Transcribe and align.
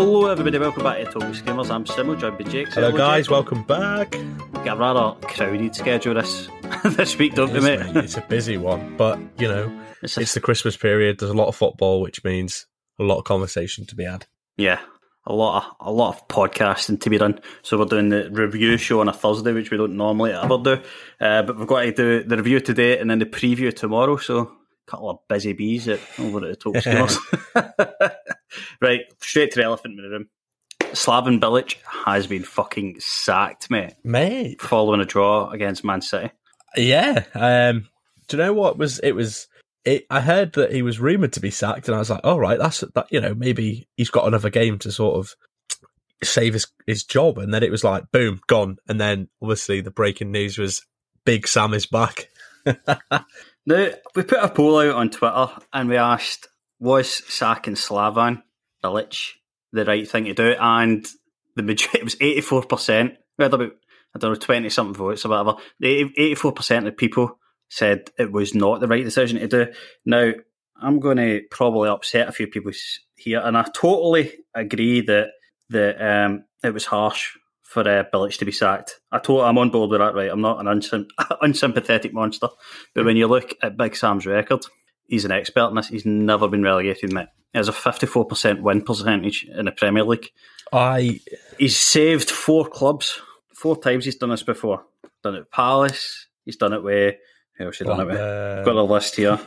Hello, 0.00 0.24
everybody. 0.28 0.58
Welcome 0.58 0.82
back 0.84 0.96
to 1.04 1.04
Total 1.12 1.34
Screamers. 1.34 1.70
I'm 1.70 1.84
Simo, 1.84 2.18
joined 2.18 2.38
by 2.38 2.44
Jake. 2.44 2.68
Hello, 2.68 2.90
guys. 2.90 3.26
Jake. 3.26 3.32
Welcome 3.32 3.62
back. 3.64 4.10
Got 4.64 4.68
a 4.68 4.80
rather 4.80 5.26
crowded 5.26 5.74
schedule 5.74 6.14
this 6.14 6.48
this 6.96 7.18
week, 7.18 7.34
don't 7.34 7.52
we, 7.52 7.60
mate? 7.60 7.82
It's 7.96 8.16
a 8.16 8.22
busy 8.22 8.56
one, 8.56 8.96
but 8.96 9.18
you 9.38 9.46
know, 9.46 9.70
It's 10.02 10.16
it's, 10.18 10.30
a- 10.32 10.34
the 10.34 10.40
Christmas 10.40 10.74
period. 10.78 11.18
There's 11.18 11.30
a 11.30 11.34
lot 11.34 11.48
of 11.48 11.54
football, 11.56 12.00
which 12.00 12.24
means 12.24 12.66
a 12.98 13.02
lot 13.02 13.18
of 13.18 13.24
conversation 13.24 13.84
to 13.86 13.94
be 13.94 14.04
had. 14.04 14.26
Yeah, 14.56 14.80
a 15.26 15.34
lot 15.34 15.64
of 15.64 15.86
a 15.88 15.92
lot 15.92 16.14
of 16.16 16.28
podcasting 16.28 16.98
to 17.02 17.10
be 17.10 17.18
done. 17.18 17.38
So 17.60 17.76
we're 17.76 17.84
doing 17.84 18.08
the 18.08 18.30
review 18.30 18.78
show 18.78 19.00
on 19.00 19.08
a 19.08 19.12
Thursday, 19.12 19.52
which 19.52 19.70
we 19.70 19.76
don't 19.76 19.98
normally 19.98 20.32
ever 20.32 20.56
do. 20.56 20.80
Uh, 21.20 21.42
but 21.42 21.58
we've 21.58 21.66
got 21.66 21.82
to 21.82 21.92
do 21.92 22.22
the 22.24 22.38
review 22.38 22.60
today 22.60 22.98
and 22.98 23.10
then 23.10 23.18
the 23.18 23.26
preview 23.26 23.74
tomorrow. 23.74 24.16
So 24.16 24.38
a 24.38 24.90
couple 24.90 25.10
of 25.10 25.18
busy 25.28 25.52
bees 25.52 25.88
at, 25.88 26.00
over 26.18 26.46
at 26.48 26.58
the 26.58 26.80
Skimmers. 26.80 27.18
right, 28.80 29.00
straight 29.20 29.52
to 29.52 29.60
the 29.60 29.64
elephant 29.64 29.98
in 29.98 30.04
the 30.04 30.10
room. 30.10 30.28
Slaven 30.92 31.40
Bilic 31.40 31.76
has 32.04 32.26
been 32.26 32.42
fucking 32.42 32.98
sacked, 32.98 33.70
mate, 33.70 33.94
Mate, 34.02 34.60
following 34.60 35.00
a 35.00 35.04
draw 35.04 35.48
against 35.50 35.84
Man 35.84 36.00
City. 36.00 36.30
yeah. 36.76 37.24
Um, 37.34 37.88
do 38.28 38.36
you 38.36 38.42
know 38.42 38.52
what 38.52 38.78
was? 38.78 38.98
It 39.00 39.12
was. 39.12 39.46
It, 39.84 40.04
I 40.10 40.20
heard 40.20 40.52
that 40.54 40.72
he 40.72 40.82
was 40.82 41.00
rumored 41.00 41.32
to 41.34 41.40
be 41.40 41.50
sacked, 41.50 41.88
and 41.88 41.94
I 41.94 41.98
was 41.98 42.10
like, 42.10 42.20
"All 42.24 42.40
right, 42.40 42.58
that's 42.58 42.80
that." 42.80 43.06
You 43.10 43.20
know, 43.20 43.34
maybe 43.34 43.88
he's 43.96 44.10
got 44.10 44.26
another 44.26 44.50
game 44.50 44.78
to 44.80 44.92
sort 44.92 45.16
of 45.16 45.34
save 46.22 46.54
his 46.54 46.66
his 46.86 47.04
job. 47.04 47.38
And 47.38 47.52
then 47.52 47.62
it 47.62 47.70
was 47.70 47.84
like, 47.84 48.10
boom, 48.12 48.40
gone. 48.46 48.78
And 48.88 49.00
then 49.00 49.28
obviously 49.40 49.80
the 49.80 49.90
breaking 49.90 50.32
news 50.32 50.58
was 50.58 50.84
Big 51.24 51.46
Sam 51.46 51.74
is 51.74 51.86
back. 51.86 52.28
Now, 53.66 53.90
we 54.16 54.22
put 54.22 54.42
a 54.42 54.48
poll 54.48 54.78
out 54.80 54.94
on 54.94 55.10
Twitter 55.10 55.48
and 55.74 55.90
we 55.90 55.96
asked, 55.98 56.48
was 56.80 57.22
sacking 57.32 57.74
Slaven 57.74 58.42
Bilic 58.82 59.32
the 59.72 59.84
right 59.84 60.08
thing 60.08 60.24
to 60.24 60.34
do? 60.34 60.56
And 60.58 61.06
the 61.56 61.62
majority, 61.62 61.98
it 62.00 62.04
was 62.04 62.16
84%, 62.16 63.16
we 63.38 63.42
had 63.44 63.54
about, 63.54 63.72
I 64.14 64.18
don't 64.18 64.32
know, 64.32 64.38
20 64.38 64.68
something 64.70 64.94
votes 64.94 65.24
or 65.24 65.28
whatever. 65.28 65.54
The 65.78 66.10
84% 66.18 66.88
of 66.88 66.96
people 66.96 67.38
said 67.68 68.10
it 68.18 68.32
was 68.32 68.54
not 68.54 68.80
the 68.80 68.88
right 68.88 69.04
decision 69.04 69.38
to 69.38 69.46
do. 69.46 69.72
Now, 70.04 70.32
I'm 70.82 70.98
going 70.98 71.18
to 71.18 71.42
probably 71.50 71.88
upset 71.88 72.28
a 72.28 72.32
few 72.32 72.46
people 72.46 72.72
here, 73.16 73.40
and 73.40 73.56
I 73.56 73.64
totally 73.74 74.32
agree 74.54 75.02
that 75.02 75.28
that 75.68 76.00
um, 76.02 76.44
it 76.64 76.74
was 76.74 76.86
harsh 76.86 77.36
for 77.62 77.82
uh, 77.82 78.02
Bilic 78.12 78.36
to 78.38 78.44
be 78.44 78.50
sacked. 78.50 78.98
I 79.12 79.20
told, 79.20 79.42
I'm 79.42 79.58
on 79.58 79.70
board 79.70 79.90
with 79.90 80.00
that, 80.00 80.14
right? 80.14 80.30
I'm 80.30 80.40
not 80.40 80.58
an 80.58 80.66
unsym- 80.66 81.06
unsympathetic 81.42 82.12
monster, 82.12 82.48
but 82.94 83.04
when 83.04 83.16
you 83.16 83.28
look 83.28 83.54
at 83.62 83.76
Big 83.76 83.94
Sam's 83.94 84.26
record, 84.26 84.64
he's 85.10 85.24
an 85.26 85.32
expert 85.32 85.68
in 85.68 85.74
this. 85.74 85.88
He's 85.88 86.06
never 86.06 86.48
been 86.48 86.62
relegated, 86.62 87.12
mate. 87.12 87.28
He 87.52 87.58
has 87.58 87.68
a 87.68 87.72
54% 87.72 88.60
win 88.62 88.80
percentage 88.82 89.44
in 89.44 89.66
the 89.66 89.72
Premier 89.72 90.04
League. 90.04 90.30
I 90.72 91.20
He's 91.58 91.76
saved 91.76 92.30
four 92.30 92.66
clubs. 92.66 93.20
Four 93.54 93.76
times 93.78 94.04
he's 94.06 94.16
done 94.16 94.30
this 94.30 94.42
before. 94.42 94.84
Done 95.22 95.34
it 95.34 95.40
with 95.40 95.50
Palace. 95.50 96.28
He's 96.46 96.56
done 96.56 96.72
it 96.72 96.82
with. 96.82 97.16
Who 97.58 97.66
else 97.66 97.78
he 97.78 97.84
done 97.84 98.00
it 98.00 98.06
with? 98.06 98.16
Blackburn. 98.16 98.64
Got 98.64 98.76
a 98.76 98.82
list 98.82 99.16
here. 99.16 99.38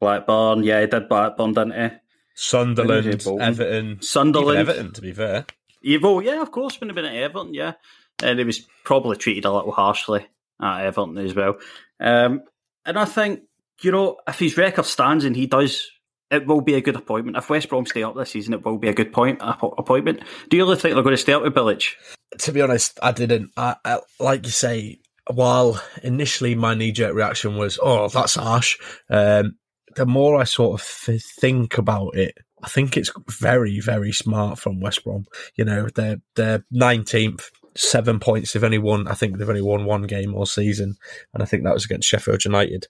Blackburn. 0.00 0.64
Yeah, 0.64 0.80
he 0.80 0.86
did 0.88 1.08
Blackburn, 1.08 1.52
didn't 1.54 1.72
he? 1.90 1.96
Sunderland, 2.34 3.04
Who 3.04 3.10
was 3.12 3.16
it, 3.16 3.24
Bolton? 3.24 3.46
Everton, 3.48 4.02
Sunderland. 4.02 4.58
even 4.60 4.68
Everton. 4.68 4.92
To 4.94 5.00
be 5.00 5.12
fair, 5.12 5.46
Evo, 5.84 6.22
yeah, 6.24 6.42
of 6.42 6.50
course, 6.50 6.80
when 6.80 6.90
he 6.90 6.94
been 6.94 7.04
at 7.04 7.14
Everton, 7.14 7.54
yeah. 7.54 7.74
And 8.22 8.38
he 8.38 8.44
was 8.44 8.60
probably 8.84 9.16
treated 9.16 9.44
a 9.44 9.52
little 9.52 9.72
harshly 9.72 10.26
at 10.60 10.84
Everton 10.86 11.18
as 11.18 11.34
well. 11.34 11.58
Um, 12.00 12.42
and 12.84 12.98
I 12.98 13.04
think, 13.04 13.42
you 13.82 13.92
know, 13.92 14.18
if 14.26 14.38
his 14.38 14.56
record 14.56 14.86
stands 14.86 15.24
and 15.24 15.36
he 15.36 15.46
does, 15.46 15.90
it 16.30 16.46
will 16.46 16.60
be 16.60 16.74
a 16.74 16.80
good 16.80 16.96
appointment. 16.96 17.36
If 17.36 17.50
West 17.50 17.68
Brom 17.68 17.86
stay 17.86 18.02
up 18.02 18.16
this 18.16 18.30
season, 18.30 18.54
it 18.54 18.64
will 18.64 18.78
be 18.78 18.88
a 18.88 18.94
good 18.94 19.12
point 19.12 19.40
app- 19.42 19.62
appointment. 19.62 20.20
Do 20.48 20.56
you 20.56 20.64
really 20.64 20.76
think 20.76 20.94
they're 20.94 21.02
going 21.02 21.14
to 21.14 21.20
stay 21.20 21.34
up 21.34 21.42
with 21.42 21.54
Bilic? 21.54 21.94
to 22.38 22.52
be 22.52 22.62
honest, 22.62 22.98
I 23.02 23.12
didn't. 23.12 23.50
I, 23.56 23.76
I 23.84 24.00
like 24.20 24.44
you 24.44 24.52
say. 24.52 24.98
While 25.32 25.80
initially 26.02 26.56
my 26.56 26.74
knee 26.74 26.90
jerk 26.90 27.14
reaction 27.14 27.56
was, 27.56 27.78
"Oh, 27.80 28.08
that's 28.08 28.34
harsh," 28.34 28.76
um, 29.08 29.56
the 29.94 30.04
more 30.04 30.40
I 30.40 30.44
sort 30.44 30.80
of 30.80 30.86
th- 31.04 31.22
think 31.22 31.78
about 31.78 32.16
it, 32.16 32.36
I 32.62 32.68
think 32.68 32.96
it's 32.96 33.12
very, 33.28 33.78
very 33.78 34.10
smart 34.10 34.58
from 34.58 34.80
West 34.80 35.04
Brom. 35.04 35.26
You 35.54 35.64
know, 35.64 35.88
they're 35.94 36.16
they're 36.34 36.64
nineteenth, 36.72 37.50
seven 37.76 38.18
points. 38.18 38.52
They've 38.52 38.64
only 38.64 38.78
won. 38.78 39.06
I 39.06 39.14
think 39.14 39.38
they've 39.38 39.48
only 39.48 39.62
won 39.62 39.84
one 39.84 40.02
game 40.02 40.34
all 40.34 40.44
season, 40.44 40.96
and 41.32 41.42
I 41.42 41.46
think 41.46 41.62
that 41.62 41.74
was 41.74 41.84
against 41.84 42.08
Sheffield 42.08 42.44
United. 42.44 42.88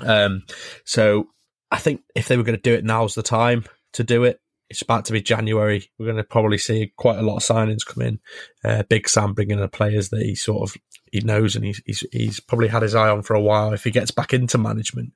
Um, 0.00 0.42
so 0.84 1.28
I 1.70 1.78
think 1.78 2.02
if 2.14 2.28
they 2.28 2.36
were 2.36 2.42
going 2.42 2.56
to 2.56 2.62
do 2.62 2.74
it, 2.74 2.84
now's 2.84 3.14
the 3.14 3.22
time 3.22 3.64
to 3.94 4.04
do 4.04 4.24
it. 4.24 4.40
It's 4.70 4.82
about 4.82 5.04
to 5.06 5.12
be 5.12 5.20
January. 5.20 5.90
We're 5.98 6.06
going 6.06 6.16
to 6.16 6.24
probably 6.24 6.58
see 6.58 6.92
quite 6.96 7.18
a 7.18 7.22
lot 7.22 7.36
of 7.36 7.42
signings 7.42 7.86
come 7.86 8.02
in. 8.02 8.20
Uh, 8.64 8.82
Big 8.84 9.08
Sam 9.08 9.34
bringing 9.34 9.58
in 9.58 9.68
players 9.68 10.08
that 10.08 10.22
he 10.22 10.34
sort 10.34 10.68
of 10.68 10.76
he 11.12 11.20
knows 11.20 11.54
and 11.54 11.64
he's, 11.64 11.82
he's 11.84 12.04
he's 12.10 12.40
probably 12.40 12.68
had 12.68 12.82
his 12.82 12.94
eye 12.94 13.10
on 13.10 13.22
for 13.22 13.34
a 13.34 13.40
while. 13.40 13.72
If 13.72 13.84
he 13.84 13.90
gets 13.90 14.10
back 14.10 14.32
into 14.32 14.58
management, 14.58 15.12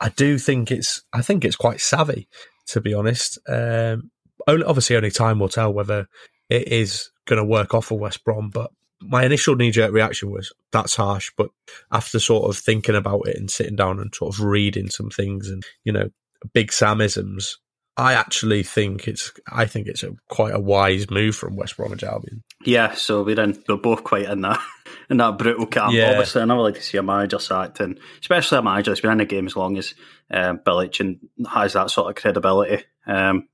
I 0.00 0.08
do 0.08 0.38
think 0.38 0.70
it's 0.72 1.02
I 1.12 1.22
think 1.22 1.44
it's 1.44 1.56
quite 1.56 1.80
savvy 1.80 2.26
to 2.68 2.80
be 2.80 2.94
honest. 2.94 3.38
Um, 3.48 4.10
only, 4.46 4.64
obviously, 4.64 4.96
only 4.96 5.10
time 5.10 5.38
will 5.38 5.48
tell 5.48 5.72
whether 5.72 6.08
it 6.48 6.68
is 6.68 7.10
going 7.26 7.38
to 7.38 7.44
work 7.44 7.74
off 7.74 7.86
for 7.86 7.98
West 7.98 8.24
Brom. 8.24 8.50
But 8.50 8.70
my 9.00 9.24
initial 9.24 9.56
knee 9.56 9.70
jerk 9.70 9.92
reaction 9.92 10.30
was 10.30 10.52
that's 10.72 10.96
harsh. 10.96 11.30
But 11.36 11.50
after 11.90 12.18
sort 12.18 12.48
of 12.48 12.56
thinking 12.56 12.96
about 12.96 13.26
it 13.26 13.36
and 13.36 13.50
sitting 13.50 13.76
down 13.76 14.00
and 14.00 14.14
sort 14.14 14.34
of 14.34 14.40
reading 14.40 14.90
some 14.90 15.10
things 15.10 15.48
and 15.48 15.64
you 15.84 15.92
know 15.92 16.10
big 16.52 16.68
Samisms, 16.68 17.56
I 17.96 18.14
actually 18.14 18.62
think 18.62 19.08
it's 19.08 19.32
I 19.50 19.66
think 19.66 19.86
it's 19.86 20.02
a 20.02 20.14
quite 20.28 20.54
a 20.54 20.60
wise 20.60 21.10
move 21.10 21.36
from 21.36 21.56
West 21.56 21.76
Bromwich 21.76 22.04
Albion. 22.04 22.42
Yeah, 22.64 22.94
so 22.94 23.22
we're 23.22 23.40
in. 23.40 23.62
We're 23.68 23.76
both 23.76 24.04
quite 24.04 24.28
in 24.28 24.42
that 24.42 24.60
in 25.10 25.16
that 25.18 25.38
brutal 25.38 25.66
camp. 25.66 25.92
Yeah. 25.92 26.10
Obviously, 26.10 26.42
I 26.42 26.44
never 26.44 26.60
like 26.60 26.76
to 26.76 26.82
see 26.82 26.98
a 26.98 27.02
manager 27.02 27.38
sacked, 27.38 27.80
and 27.80 27.98
especially 28.20 28.58
a 28.58 28.62
manager 28.62 28.90
that's 28.90 29.00
been 29.00 29.12
in 29.12 29.18
the 29.18 29.24
game 29.24 29.46
as 29.46 29.56
long 29.56 29.76
as 29.76 29.94
um, 30.30 30.58
Bilic 30.58 31.00
and 31.00 31.18
has 31.50 31.72
that 31.74 31.90
sort 31.90 32.08
of 32.08 32.20
credibility. 32.20 32.84
Um, 33.06 33.48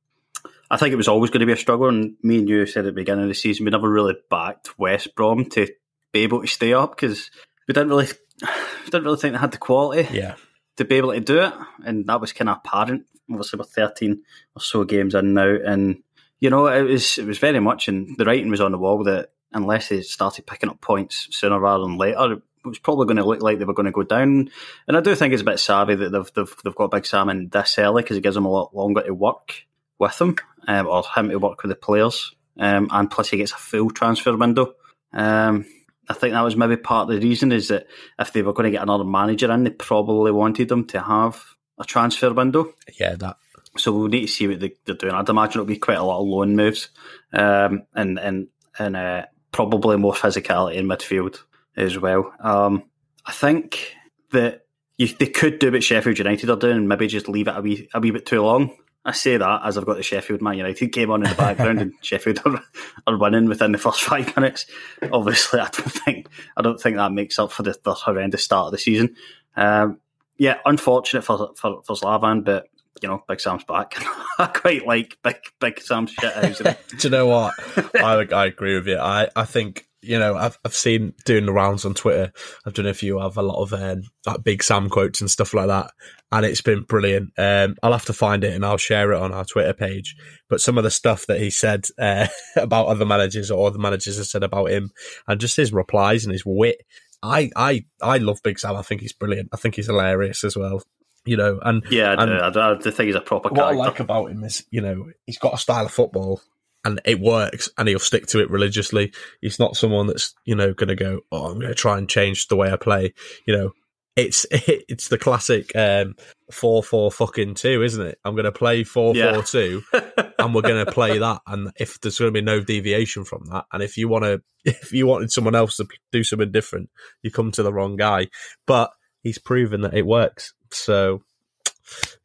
I 0.71 0.77
think 0.77 0.93
it 0.93 0.97
was 0.97 1.09
always 1.09 1.31
going 1.31 1.41
to 1.41 1.47
be 1.47 1.53
a 1.53 1.57
struggle. 1.57 1.89
And 1.89 2.17
me 2.23 2.39
and 2.39 2.49
you 2.49 2.67
said 2.67 2.81
at 2.81 2.87
the 2.87 2.93
beginning 3.01 3.25
of 3.25 3.29
the 3.29 3.35
season, 3.35 3.65
we 3.65 3.71
never 3.71 3.89
really 3.91 4.17
backed 4.31 4.79
West 4.79 5.15
Brom 5.15 5.45
to 5.51 5.69
be 6.13 6.21
able 6.21 6.41
to 6.43 6.47
stay 6.47 6.73
up 6.73 6.97
because 6.97 7.31
we 7.69 7.75
didn't 7.75 7.91
really, 7.91 8.07
we 8.43 8.85
didn't 8.87 9.05
really 9.05 9.17
think 9.19 9.35
they 9.35 9.39
had 9.41 9.53
the 9.53 9.59
quality 9.59 10.09
Yeah. 10.13 10.35
to 10.77 10.85
be 10.85 10.97
able 10.97 11.13
to 11.13 11.21
do 11.21 11.41
it, 11.41 11.53
and 11.85 12.07
that 12.07 12.21
was 12.21 12.33
kind 12.33 12.49
of 12.51 12.59
apparent. 12.59 13.07
Obviously, 13.31 13.59
we're 13.59 13.65
thirteen 13.65 14.23
or 14.55 14.63
so 14.63 14.85
games 14.85 15.15
in 15.15 15.35
now, 15.35 15.57
and 15.65 16.03
you 16.39 16.49
know 16.51 16.67
it 16.69 16.83
was 16.83 17.19
it 17.19 17.27
was 17.27 17.39
very 17.39 17.61
much, 17.61 17.89
and 17.89 18.17
the 18.19 18.25
writing 18.25 18.51
was 18.51 18.61
on 18.61 18.73
the 18.73 18.79
wall 18.79 19.03
that 19.05 19.31
unless 19.53 19.89
they 19.89 20.01
started 20.03 20.47
picking 20.47 20.69
up 20.69 20.81
points 20.81 21.29
sooner 21.33 21.59
rather 21.59 21.85
than 21.85 21.97
later, 21.99 22.35
it 22.35 22.43
was 22.69 22.79
probably 22.79 23.07
going 23.07 23.17
to 23.17 23.25
look 23.25 23.43
like 23.43 23.59
they 23.59 23.65
were 23.65 23.75
going 23.75 23.87
to 23.87 23.93
go 23.93 24.03
down. 24.03 24.51
And 24.87 24.97
I 24.97 25.01
do 25.01 25.15
think 25.15 25.33
it's 25.33 25.43
a 25.43 25.47
bit 25.47 25.59
savvy 25.59 25.95
that 25.97 26.11
they've 26.13 26.33
they've, 26.35 26.57
they've 26.65 26.75
got 26.75 26.91
Big 26.93 27.07
Sam 27.07 27.29
in 27.31 27.49
this 27.49 27.79
early 27.79 28.03
because 28.03 28.17
it 28.17 28.23
gives 28.23 28.35
them 28.35 28.45
a 28.45 28.51
lot 28.51 28.75
longer 28.77 29.03
to 29.03 29.15
work 29.15 29.65
with 29.99 30.21
him, 30.21 30.37
um, 30.69 30.87
or 30.87 31.05
him 31.15 31.29
to 31.31 31.39
work 31.39 31.63
with 31.63 31.71
the 31.71 31.77
players, 31.77 32.35
um, 32.59 32.89
and 32.91 33.11
plus 33.11 33.31
he 33.31 33.39
gets 33.39 33.53
a 33.53 33.57
full 33.57 33.91
transfer 33.91 34.37
window. 34.37 34.75
Um, 35.13 35.67
I 36.09 36.15
think 36.15 36.35
that 36.35 36.43
was 36.43 36.57
maybe 36.57 36.77
part 36.77 37.09
of 37.09 37.15
the 37.15 37.27
reason 37.27 37.53
is 37.53 37.69
that 37.69 37.87
if 38.19 38.33
they 38.33 38.43
were 38.43 38.53
going 38.53 38.71
to 38.71 38.71
get 38.71 38.83
another 38.83 39.05
manager 39.05 39.51
in, 39.51 39.65
they 39.65 39.71
probably 39.71 40.31
wanted 40.31 40.69
them 40.69 40.87
to 40.89 41.01
have 41.01 41.43
a 41.79 41.85
transfer 41.85 42.33
window. 42.33 42.73
Yeah, 42.99 43.17
that. 43.17 43.37
So 43.77 43.93
we'll 43.93 44.09
need 44.09 44.23
to 44.23 44.33
see 44.33 44.49
what 44.49 44.61
they, 44.61 44.75
they're 44.85 44.95
doing. 44.95 45.15
I'd 45.15 45.29
imagine 45.29 45.61
it'll 45.61 45.67
be 45.67 45.77
quite 45.77 45.99
a 45.99 46.05
lot 46.05 46.21
of 46.21 46.29
loan 46.29 46.57
moves, 46.57 46.89
um, 47.33 47.83
and 47.95 48.19
and 48.19 48.49
and 48.79 48.97
uh, 48.97 49.27
probably 49.53 49.97
more 49.97 50.15
physicality 50.15 50.77
in 50.77 50.87
midfield 50.87 51.41
as 51.77 51.99
well. 51.99 52.33
Um, 52.41 52.85
I 53.27 53.33
think 53.33 53.95
that 54.33 54.67
you, 54.97 55.09
they 55.09 55.27
could 55.27 55.59
do 55.59 55.73
what 55.73 55.83
Sheffield 55.83 56.19
United 56.19 56.49
are 56.49 56.57
doing, 56.57 56.77
and 56.77 56.89
maybe 56.89 57.07
just 57.07 57.29
leave 57.29 57.49
it 57.49 57.57
a 57.57 57.61
wee 57.61 57.89
a 57.93 58.01
wee 58.01 58.13
bit 58.13 58.27
too 58.27 58.43
long. 58.43 58.77
I 59.07 59.13
say 59.13 59.37
that 59.37 59.61
as 59.65 59.79
I've 59.79 59.87
got 59.87 59.97
the 59.97 60.03
Sheffield 60.03 60.43
Man 60.43 60.59
United 60.59 60.89
game 60.89 61.13
on 61.13 61.23
in 61.23 61.31
the 61.31 61.37
background, 61.37 61.81
and 61.81 61.93
Sheffield 62.01 62.41
are, 62.45 62.63
are 63.07 63.17
winning 63.17 63.47
within 63.47 63.71
the 63.71 63.79
first 63.79 64.01
five 64.03 64.35
minutes. 64.35 64.67
Obviously, 65.13 65.61
I 65.61 65.69
don't 65.69 65.93
think 65.93 66.29
I 66.57 66.63
don't 66.63 66.81
think 66.81 66.97
that 66.97 67.13
makes 67.13 67.39
up 67.39 67.53
for 67.53 67.63
the, 67.63 67.79
the 67.85 67.95
horrendous 67.95 68.43
start 68.43 68.67
of 68.67 68.73
the 68.73 68.79
season. 68.79 69.15
Um, 69.57 70.01
yeah, 70.39 70.59
unfortunate 70.67 71.23
for 71.23 71.53
for, 71.57 71.83
for 71.85 71.95
Slaven, 71.95 72.45
but 72.45 72.67
you 73.01 73.09
know, 73.09 73.23
Big 73.29 73.41
Sam's 73.41 73.63
back. 73.63 73.95
I 74.39 74.47
quite 74.47 74.85
like 74.85 75.19
Big 75.23 75.37
Big 75.61 75.81
Sam's 75.81 76.11
shit. 76.11 76.59
Do 76.59 76.75
you 76.99 77.11
know 77.11 77.27
what? 77.27 77.55
I 77.95 78.27
I 78.33 78.47
agree 78.47 78.75
with 78.75 78.89
you. 78.89 78.99
I 78.99 79.29
I 79.37 79.45
think 79.45 79.86
you 80.07 80.19
know 80.19 80.37
I've 80.37 80.59
I've 80.65 80.75
seen 80.75 81.15
doing 81.25 81.47
the 81.47 81.53
rounds 81.53 81.85
on 81.85 81.95
Twitter. 81.95 82.33
I 82.65 82.71
don't 82.71 82.85
know 82.85 82.91
if 82.91 83.03
you 83.03 83.19
have 83.19 83.37
a 83.37 83.43
lot 83.43 83.63
of 83.63 83.73
um, 83.73 84.03
like 84.27 84.45
Big 84.45 84.63
Sam 84.63 84.89
quotes 84.89 85.21
and 85.21 85.31
stuff 85.31 85.53
like 85.53 85.67
that, 85.67 85.91
and 86.33 86.47
it's 86.47 86.61
been 86.61 86.83
brilliant. 86.83 87.33
Um, 87.37 87.77
I'll 87.83 87.93
have 87.93 88.05
to 88.07 88.13
find 88.13 88.45
it 88.45 88.55
and 88.55 88.65
I'll 88.65 88.77
share 88.77 89.13
it 89.13 89.21
on 89.21 89.33
our 89.33 89.45
Twitter 89.45 89.73
page. 89.73 90.17
But 90.49 90.61
some 90.61 90.79
of 90.79 90.85
the 90.85 90.91
stuff 90.91 91.27
that 91.27 91.41
he 91.41 91.51
said 91.51 91.87
uh, 91.99 92.29
about 92.57 92.87
other 92.87 93.05
managers 93.05 93.51
or 93.51 93.67
other 93.67 93.79
managers 93.79 94.19
have 94.19 94.27
said 94.27 94.43
about 94.43 94.71
him, 94.71 94.91
and 95.27 95.41
just 95.41 95.57
his 95.57 95.73
replies 95.73 96.25
and 96.25 96.33
his 96.33 96.45
wit. 96.47 96.83
I 97.23 97.51
I 97.57 97.85
I 98.01 98.19
love 98.19 98.41
Big 98.43 98.59
Sam. 98.59 98.77
I 98.77 98.83
think 98.83 99.01
he's 99.01 99.13
brilliant. 99.13 99.49
I 99.53 99.57
think 99.57 99.75
he's 99.75 99.87
hilarious 99.87 100.45
as 100.45 100.57
well. 100.57 100.83
You 101.25 101.37
know, 101.37 101.59
and 101.63 101.83
yeah, 101.91 102.15
I, 102.17 102.23
and 102.23 102.55
do. 102.55 102.61
I. 102.61 102.71
I 102.71 102.79
do 102.79 102.91
think 102.91 103.07
he's 103.07 103.17
a 103.17 103.21
proper 103.21 103.49
what 103.49 103.67
I 103.67 103.73
like 103.73 103.99
about 103.99 104.31
him 104.31 104.45
is, 104.45 104.65
you 104.71 104.81
know, 104.81 105.11
he's 105.27 105.39
got 105.39 105.55
a 105.55 105.59
style 105.59 105.87
of 105.87 105.91
football 105.91 106.41
and 106.87 107.01
it 107.05 107.19
works 107.19 107.69
and 107.77 107.89
he'll 107.89 107.99
stick 107.99 108.27
to 108.29 108.39
it 108.39 108.49
religiously. 108.49 109.13
He's 109.41 109.59
not 109.59 109.77
someone 109.77 110.07
that's, 110.07 110.35
you 110.45 110.55
know, 110.55 110.73
going 110.73 110.89
to 110.89 110.95
go, 110.95 111.21
oh, 111.33 111.47
I'm 111.47 111.59
going 111.59 111.67
to 111.67 111.75
try 111.75 111.99
and 111.99 112.09
change 112.09 112.47
the 112.47 112.55
way 112.55 112.71
I 112.71 112.77
play. 112.77 113.13
You 113.45 113.57
know, 113.57 113.73
it's 114.15 114.47
it's 114.51 115.09
the 115.09 115.19
classic 115.19 115.75
um, 115.75 116.15
4 116.53 116.85
4 116.85 117.11
fucking 117.11 117.55
2, 117.55 117.83
isn't 117.83 118.07
it? 118.07 118.19
I'm 118.25 118.37
going 118.37 118.45
to 118.45 118.53
play 118.53 118.85
4 118.85 119.17
Yeah. 119.17 119.35
4 119.35 119.43
2 119.43 119.83
and 120.39 120.55
we're 120.55 120.63
going 120.63 120.87
to 120.87 120.93
play 120.93 121.19
that. 121.19 121.41
And 121.49 121.73
if 121.77 122.01
there's 122.01 122.21
going 122.21 122.33
to 122.33 122.41
be 122.41 122.45
no 122.45 122.61
deviation 122.61 123.25
from 123.25 123.47
that, 123.47 123.65
and 123.73 123.83
if 123.83 123.97
you 123.97 124.07
want 124.07 124.23
to, 124.23 124.41
if 124.65 124.93
you 124.93 125.09
wanted 125.09 125.33
someone 125.33 125.57
else 125.57 125.79
to 125.79 125.89
do 126.13 126.23
something 126.23 126.53
different, 126.53 126.89
you 127.21 127.33
come 127.33 127.51
to 127.51 127.65
the 127.65 127.73
wrong 127.73 127.97
guy. 127.97 128.29
But 128.65 128.93
he's 129.25 129.39
proven 129.39 129.81
that 129.81 129.95
it 129.95 130.07
works. 130.07 130.55
So, 130.71 131.23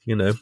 you 0.05 0.15
know, 0.15 0.33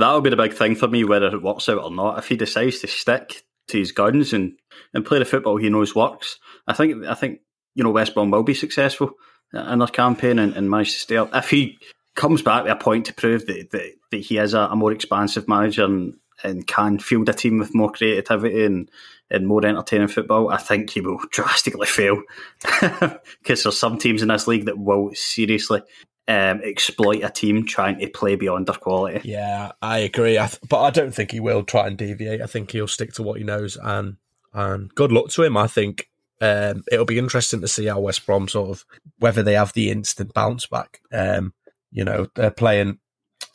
That'll 0.00 0.20
be 0.20 0.30
the 0.30 0.36
big 0.36 0.54
thing 0.54 0.74
for 0.74 0.88
me, 0.88 1.04
whether 1.04 1.28
it 1.28 1.42
works 1.42 1.68
out 1.68 1.82
or 1.82 1.90
not. 1.90 2.18
If 2.18 2.28
he 2.28 2.36
decides 2.36 2.80
to 2.80 2.86
stick 2.86 3.42
to 3.68 3.78
his 3.78 3.92
guns 3.92 4.32
and, 4.32 4.54
and 4.94 5.04
play 5.04 5.18
the 5.18 5.24
football 5.24 5.56
he 5.56 5.68
knows 5.68 5.94
works, 5.94 6.38
I 6.66 6.72
think 6.72 7.04
I 7.06 7.14
think 7.14 7.40
you 7.74 7.84
know 7.84 7.90
West 7.90 8.14
Brom 8.14 8.30
will 8.30 8.42
be 8.42 8.54
successful 8.54 9.12
in 9.52 9.78
their 9.78 9.88
campaign 9.88 10.38
and, 10.38 10.56
and 10.56 10.70
manage 10.70 10.92
to 10.92 10.98
stay 10.98 11.16
up. 11.16 11.30
If 11.34 11.50
he 11.50 11.78
comes 12.14 12.42
back 12.42 12.64
with 12.64 12.72
a 12.72 12.76
point 12.76 13.06
to 13.06 13.14
prove 13.14 13.46
that 13.46 13.70
that, 13.70 13.92
that 14.10 14.16
he 14.16 14.38
is 14.38 14.54
a, 14.54 14.60
a 14.60 14.76
more 14.76 14.92
expansive 14.92 15.48
manager 15.48 15.84
and, 15.84 16.14
and 16.42 16.66
can 16.66 16.98
field 16.98 17.28
a 17.28 17.32
team 17.32 17.58
with 17.58 17.74
more 17.74 17.92
creativity 17.92 18.64
and, 18.64 18.90
and 19.30 19.46
more 19.46 19.64
entertaining 19.64 20.08
football, 20.08 20.50
I 20.50 20.56
think 20.56 20.90
he 20.90 21.00
will 21.00 21.20
drastically 21.30 21.86
fail. 21.86 22.22
Because 23.42 23.62
there's 23.62 23.78
some 23.78 23.98
teams 23.98 24.22
in 24.22 24.28
this 24.28 24.46
league 24.46 24.66
that 24.66 24.78
will 24.78 25.10
seriously 25.14 25.82
um, 26.30 26.60
exploit 26.62 27.24
a 27.24 27.28
team 27.28 27.66
trying 27.66 27.98
to 27.98 28.08
play 28.08 28.36
beyond 28.36 28.66
their 28.66 28.76
quality. 28.76 29.28
Yeah, 29.28 29.72
I 29.82 29.98
agree. 29.98 30.38
I 30.38 30.46
th- 30.46 30.60
but 30.68 30.80
I 30.80 30.90
don't 30.90 31.12
think 31.12 31.32
he 31.32 31.40
will 31.40 31.64
try 31.64 31.88
and 31.88 31.98
deviate. 31.98 32.40
I 32.40 32.46
think 32.46 32.70
he'll 32.70 32.86
stick 32.86 33.12
to 33.14 33.24
what 33.24 33.38
he 33.38 33.44
knows, 33.44 33.76
and 33.76 34.16
and 34.54 34.94
good 34.94 35.10
luck 35.10 35.30
to 35.30 35.42
him. 35.42 35.56
I 35.56 35.66
think 35.66 36.08
um, 36.40 36.84
it'll 36.92 37.04
be 37.04 37.18
interesting 37.18 37.60
to 37.62 37.68
see 37.68 37.86
how 37.86 37.98
West 37.98 38.24
Brom 38.26 38.46
sort 38.46 38.70
of 38.70 38.84
whether 39.18 39.42
they 39.42 39.54
have 39.54 39.72
the 39.72 39.90
instant 39.90 40.32
bounce 40.32 40.66
back. 40.66 41.00
Um, 41.12 41.52
you 41.90 42.04
know, 42.04 42.28
they're 42.36 42.52
playing 42.52 43.00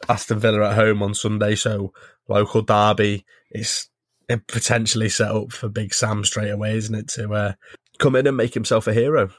Aston 0.10 0.40
Villa 0.40 0.70
at 0.70 0.76
home 0.76 1.02
on 1.02 1.16
Sunday, 1.16 1.56
so 1.56 1.94
local 2.28 2.62
derby 2.62 3.26
is 3.52 3.88
potentially 4.28 5.08
set 5.08 5.32
up 5.32 5.54
for 5.54 5.70
Big 5.70 5.94
Sam 5.94 6.26
straight 6.26 6.50
away, 6.50 6.76
isn't 6.76 6.96
it? 6.96 7.08
To 7.10 7.34
uh, 7.34 7.54
come 8.00 8.18
in 8.18 8.28
and 8.28 8.36
make 8.36 8.54
himself 8.54 8.86
a 8.86 8.94
hero. 8.94 9.30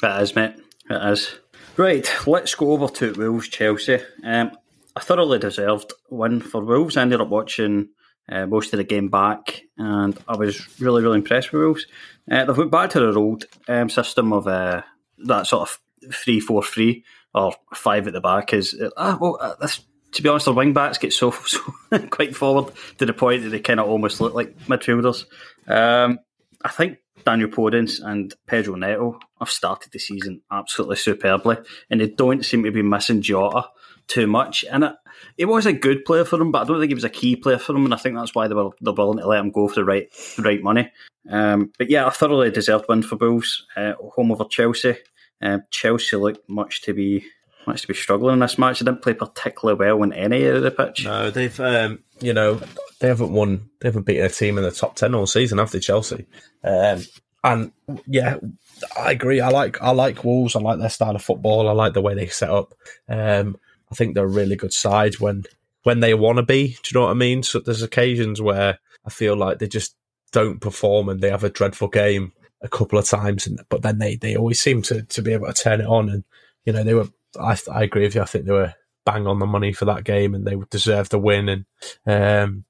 It 0.00 0.22
is, 0.22 0.36
mate. 0.36 0.54
It 0.88 1.12
is. 1.12 1.34
Right, 1.76 2.08
let's 2.24 2.54
go 2.54 2.70
over 2.70 2.86
to 2.86 3.12
Wolves 3.14 3.48
Chelsea. 3.48 3.98
Um, 4.22 4.52
a 4.94 5.00
thoroughly 5.00 5.40
deserved 5.40 5.92
win 6.08 6.40
for 6.40 6.64
Wolves. 6.64 6.96
I 6.96 7.02
ended 7.02 7.20
up 7.20 7.28
watching 7.28 7.88
uh, 8.28 8.46
most 8.46 8.72
of 8.72 8.76
the 8.76 8.84
game 8.84 9.08
back, 9.08 9.62
and 9.76 10.16
I 10.28 10.36
was 10.36 10.80
really, 10.80 11.02
really 11.02 11.18
impressed 11.18 11.52
with 11.52 11.62
Wolves. 11.62 11.86
Uh, 12.30 12.44
they've 12.44 12.56
went 12.56 12.70
back 12.70 12.90
to 12.90 13.00
their 13.00 13.18
old 13.18 13.46
um, 13.66 13.88
system 13.88 14.32
of 14.32 14.46
uh, 14.46 14.82
that 15.24 15.48
sort 15.48 15.68
of 15.68 16.12
three 16.14 16.38
four 16.38 16.62
three 16.62 17.04
or 17.34 17.52
five 17.74 18.06
at 18.06 18.12
the 18.12 18.20
back. 18.20 18.54
Is 18.54 18.80
uh, 18.96 19.16
well, 19.20 19.38
uh, 19.40 19.66
to 20.12 20.22
be 20.22 20.28
honest, 20.28 20.46
their 20.46 20.54
wing 20.54 20.74
backs 20.74 20.98
get 20.98 21.12
so, 21.12 21.30
so 21.46 21.58
quite 22.10 22.36
forward 22.36 22.72
to 22.98 23.06
the 23.06 23.12
point 23.12 23.42
that 23.42 23.48
they 23.48 23.58
kind 23.58 23.80
of 23.80 23.88
almost 23.88 24.20
look 24.20 24.32
like 24.32 24.56
midfielders. 24.66 25.24
Um, 25.66 26.20
I 26.64 26.68
think 26.68 26.98
Daniel 27.24 27.48
Podence 27.48 28.00
and 28.02 28.34
Pedro 28.46 28.74
Neto 28.76 29.18
have 29.38 29.50
started 29.50 29.92
the 29.92 29.98
season 29.98 30.42
absolutely 30.50 30.96
superbly, 30.96 31.56
and 31.90 32.00
they 32.00 32.08
don't 32.08 32.44
seem 32.44 32.62
to 32.64 32.70
be 32.70 32.82
missing 32.82 33.22
Jota 33.22 33.68
too 34.06 34.26
much. 34.26 34.64
And 34.70 34.84
it, 34.84 34.94
it 35.38 35.44
was 35.46 35.66
a 35.66 35.72
good 35.72 36.04
player 36.04 36.24
for 36.24 36.36
them, 36.36 36.52
but 36.52 36.62
I 36.62 36.64
don't 36.64 36.80
think 36.80 36.90
he 36.90 36.94
was 36.94 37.04
a 37.04 37.10
key 37.10 37.36
player 37.36 37.58
for 37.58 37.72
them, 37.72 37.84
and 37.84 37.94
I 37.94 37.96
think 37.96 38.16
that's 38.16 38.34
why 38.34 38.48
they 38.48 38.54
were 38.54 38.70
they're 38.80 38.92
willing 38.92 39.18
to 39.18 39.26
let 39.26 39.40
him 39.40 39.50
go 39.50 39.68
for 39.68 39.76
the 39.76 39.84
right 39.84 40.08
the 40.36 40.42
right 40.42 40.62
money. 40.62 40.90
Um, 41.30 41.72
but 41.78 41.90
yeah, 41.90 42.06
a 42.06 42.10
thoroughly 42.10 42.50
deserved 42.50 42.86
win 42.88 43.02
for 43.02 43.16
Wolves, 43.16 43.66
uh, 43.76 43.94
home 44.14 44.32
over 44.32 44.44
Chelsea. 44.44 44.96
Um, 45.40 45.62
Chelsea 45.70 46.16
looked 46.16 46.48
much 46.48 46.82
to 46.82 46.92
be 46.92 47.24
much 47.66 47.82
to 47.82 47.88
be 47.88 47.94
struggling 47.94 48.34
in 48.34 48.40
this 48.40 48.58
match. 48.58 48.80
They 48.80 48.84
didn't 48.84 49.02
play 49.02 49.14
particularly 49.14 49.78
well 49.78 50.02
in 50.02 50.12
any 50.12 50.44
of 50.44 50.62
the 50.62 50.70
pitch. 50.70 51.04
No, 51.04 51.30
they've 51.30 51.58
um, 51.60 52.02
you 52.24 52.32
know 52.32 52.60
they 53.00 53.08
haven't 53.08 53.32
won. 53.32 53.68
They 53.80 53.88
haven't 53.88 54.06
beaten 54.06 54.24
a 54.24 54.30
team 54.30 54.58
in 54.58 54.64
the 54.64 54.70
top 54.70 54.96
ten 54.96 55.14
all 55.14 55.26
season, 55.26 55.58
they, 55.58 55.78
Chelsea? 55.80 56.26
Um, 56.62 57.02
and 57.42 57.72
yeah, 58.06 58.38
I 58.98 59.12
agree. 59.12 59.40
I 59.40 59.48
like 59.48 59.80
I 59.82 59.90
like 59.90 60.24
Wolves. 60.24 60.56
I 60.56 60.60
like 60.60 60.78
their 60.78 60.88
style 60.88 61.14
of 61.14 61.22
football. 61.22 61.68
I 61.68 61.72
like 61.72 61.92
the 61.92 62.00
way 62.00 62.14
they 62.14 62.26
set 62.28 62.50
up. 62.50 62.74
Um, 63.08 63.58
I 63.92 63.94
think 63.94 64.14
they're 64.14 64.24
a 64.24 64.28
really 64.28 64.56
good 64.56 64.72
side 64.72 65.20
when 65.20 65.44
when 65.82 66.00
they 66.00 66.14
want 66.14 66.38
to 66.38 66.42
be. 66.42 66.68
Do 66.68 66.74
you 66.86 67.00
know 67.00 67.06
what 67.06 67.12
I 67.12 67.14
mean? 67.14 67.42
So 67.42 67.60
there's 67.60 67.82
occasions 67.82 68.40
where 68.40 68.78
I 69.04 69.10
feel 69.10 69.36
like 69.36 69.58
they 69.58 69.68
just 69.68 69.94
don't 70.32 70.60
perform 70.60 71.08
and 71.08 71.20
they 71.20 71.30
have 71.30 71.44
a 71.44 71.50
dreadful 71.50 71.88
game 71.88 72.32
a 72.62 72.68
couple 72.68 72.98
of 72.98 73.04
times, 73.04 73.46
and 73.46 73.60
but 73.68 73.82
then 73.82 73.98
they 73.98 74.16
they 74.16 74.36
always 74.36 74.60
seem 74.60 74.80
to 74.82 75.02
to 75.02 75.22
be 75.22 75.34
able 75.34 75.46
to 75.46 75.52
turn 75.52 75.82
it 75.82 75.86
on. 75.86 76.08
And 76.08 76.24
you 76.64 76.72
know 76.72 76.82
they 76.82 76.94
were. 76.94 77.08
I 77.38 77.58
I 77.70 77.82
agree 77.82 78.02
with 78.02 78.14
you. 78.14 78.22
I 78.22 78.26
think 78.26 78.46
they 78.46 78.52
were 78.52 78.74
bang 79.04 79.26
on 79.26 79.38
the 79.38 79.46
money 79.46 79.72
for 79.72 79.84
that 79.86 80.04
game, 80.04 80.34
and 80.34 80.46
they 80.46 80.56
deserve 80.70 81.08
the 81.08 81.18
win. 81.18 81.48
And 81.48 81.64
um, 82.06 82.64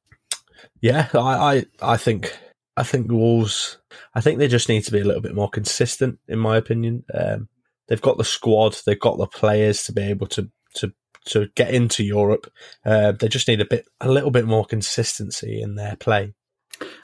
yeah, 0.81 1.09
I, 1.15 1.19
I 1.21 1.65
I 1.95 1.97
think 1.97 2.37
I 2.77 2.83
think 2.83 3.11
Wolves. 3.11 3.79
I 4.15 4.21
think 4.21 4.39
they 4.39 4.49
just 4.49 4.69
need 4.69 4.83
to 4.85 4.93
be 4.93 5.01
a 5.01 5.05
little 5.05 5.23
bit 5.23 5.35
more 5.35 5.49
consistent, 5.49 6.19
in 6.29 6.39
my 6.39 6.57
opinion. 6.57 7.05
Um, 7.13 7.49
they've 7.89 8.01
got 8.01 8.19
the 8.19 8.25
squad, 8.25 8.77
they've 8.87 8.99
got 8.99 9.19
the 9.19 9.27
players 9.27 9.85
to 9.85 9.93
be 9.93 10.03
able 10.03 10.27
to 10.29 10.51
to 10.75 10.93
to 11.27 11.49
get 11.55 11.73
into 11.73 12.05
Europe. 12.05 12.51
Uh, 12.85 13.13
they 13.13 13.29
just 13.29 13.49
need 13.49 13.61
a 13.61 13.67
bit, 13.67 13.87
a 14.01 14.11
little 14.11 14.31
bit 14.31 14.45
more 14.45 14.65
consistency 14.65 15.61
in 15.61 15.75
their 15.75 15.97
play. 15.97 16.35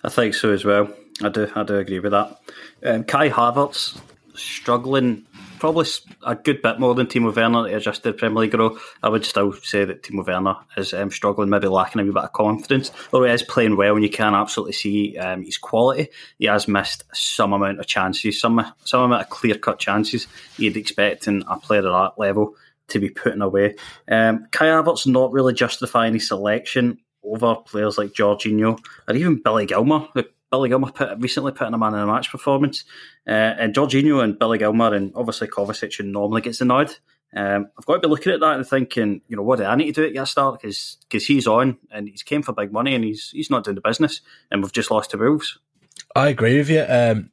I 0.05 0.09
think 0.09 0.35
so 0.35 0.53
as 0.53 0.65
well. 0.65 0.93
I 1.23 1.29
do. 1.29 1.51
I 1.55 1.63
do 1.63 1.77
agree 1.77 2.01
with 2.01 2.13
that. 2.13 2.41
Um, 2.85 3.05
Kai 3.05 3.31
Havertz 3.31 4.01
struggling 4.35 5.27
probably 5.61 5.87
a 6.27 6.35
good 6.35 6.63
bit 6.63 6.81
more 6.81 6.95
than 6.95 7.07
Timo 7.07 7.35
Werner 7.35 7.69
to 7.69 7.77
adjust 7.77 8.03
to 8.03 8.11
the 8.11 8.19
Premier 8.19 8.41
League 8.41 8.55
role. 8.55 8.79
I 9.03 9.09
would 9.09 9.25
still 9.25 9.53
say 9.53 9.85
that 9.85 10.03
Timo 10.03 10.27
Werner 10.27 10.57
is 10.77 10.93
um, 10.93 11.11
struggling, 11.11 11.51
maybe 11.51 11.69
lacking 11.69 12.01
a 12.01 12.05
wee 12.05 12.11
bit 12.11 12.25
of 12.25 12.33
confidence. 12.33 12.91
Although 13.13 13.27
he 13.27 13.33
is 13.33 13.43
playing 13.43 13.77
well, 13.77 13.95
and 13.95 14.03
you 14.03 14.11
can 14.11 14.35
absolutely 14.35 14.73
see 14.73 15.17
um, 15.19 15.45
his 15.45 15.59
quality. 15.59 16.09
He 16.39 16.47
has 16.47 16.67
missed 16.67 17.05
some 17.13 17.53
amount 17.53 17.79
of 17.79 17.87
chances, 17.87 18.41
some 18.41 18.65
some 18.85 19.03
amount 19.03 19.23
of 19.23 19.31
clear 19.31 19.55
cut 19.55 19.79
chances 19.79 20.27
you'd 20.57 20.77
expect 20.77 21.29
in 21.29 21.45
a 21.49 21.57
player 21.59 21.81
at 21.81 21.85
that 21.85 22.19
level 22.19 22.57
to 22.89 22.99
be 22.99 23.11
putting 23.11 23.43
away. 23.43 23.77
Um, 24.09 24.47
Kai 24.51 24.67
Havertz 24.67 25.07
not 25.07 25.33
really 25.33 25.55
justifying 25.55 26.15
his 26.15 26.29
selection 26.29 26.99
over 27.23 27.55
players 27.57 27.99
like 27.99 28.13
Jorginho 28.13 28.79
or 29.09 29.15
even 29.15 29.43
Billy 29.43 29.67
Gilmour. 29.67 30.09
who 30.15 30.25
Billy 30.51 30.69
Gilmour 30.69 30.93
put, 30.93 31.19
recently 31.19 31.53
put 31.53 31.69
in 31.69 31.75
a 31.75 31.79
man 31.79 31.95
in 31.95 32.01
a 32.01 32.07
match 32.07 32.31
performance. 32.31 32.85
Uh, 33.27 33.31
and 33.31 33.75
Jorginho 33.75 34.23
and 34.23 34.39
Billy 34.39 34.59
Gilmour 34.59 34.95
and 34.95 35.13
obviously 35.15 35.49
Kovacic 35.49 35.97
who 35.97 36.05
normally 36.05 36.41
gets 36.41 36.61
nod. 36.61 36.95
Um, 37.35 37.69
I've 37.79 37.87
got 37.87 37.95
to 37.95 38.01
be 38.01 38.09
looking 38.09 38.33
at 38.33 38.41
that 38.41 38.57
and 38.57 38.67
thinking, 38.67 39.21
you 39.29 39.37
know, 39.37 39.43
what 39.43 39.59
do 39.59 39.65
I 39.65 39.77
need 39.77 39.95
to 39.95 40.01
do 40.03 40.07
at 40.07 40.13
get 40.13 40.27
start? 40.27 40.61
Because 40.61 41.27
he's 41.27 41.47
on 41.47 41.79
and 41.91 42.09
he's 42.09 42.25
came 42.25 42.43
for 42.43 42.53
big 42.53 42.73
money 42.73 42.95
and 42.95 43.05
he's 43.05 43.31
he's 43.31 43.51
not 43.51 43.63
doing 43.63 43.77
the 43.77 43.81
business. 43.81 44.21
And 44.51 44.63
we've 44.63 44.73
just 44.73 44.91
lost 44.91 45.13
to 45.13 45.17
Wolves. 45.17 45.59
I 46.17 46.29
agree 46.29 46.59
with 46.59 46.71
you. 46.71 46.85
Um, 46.89 47.31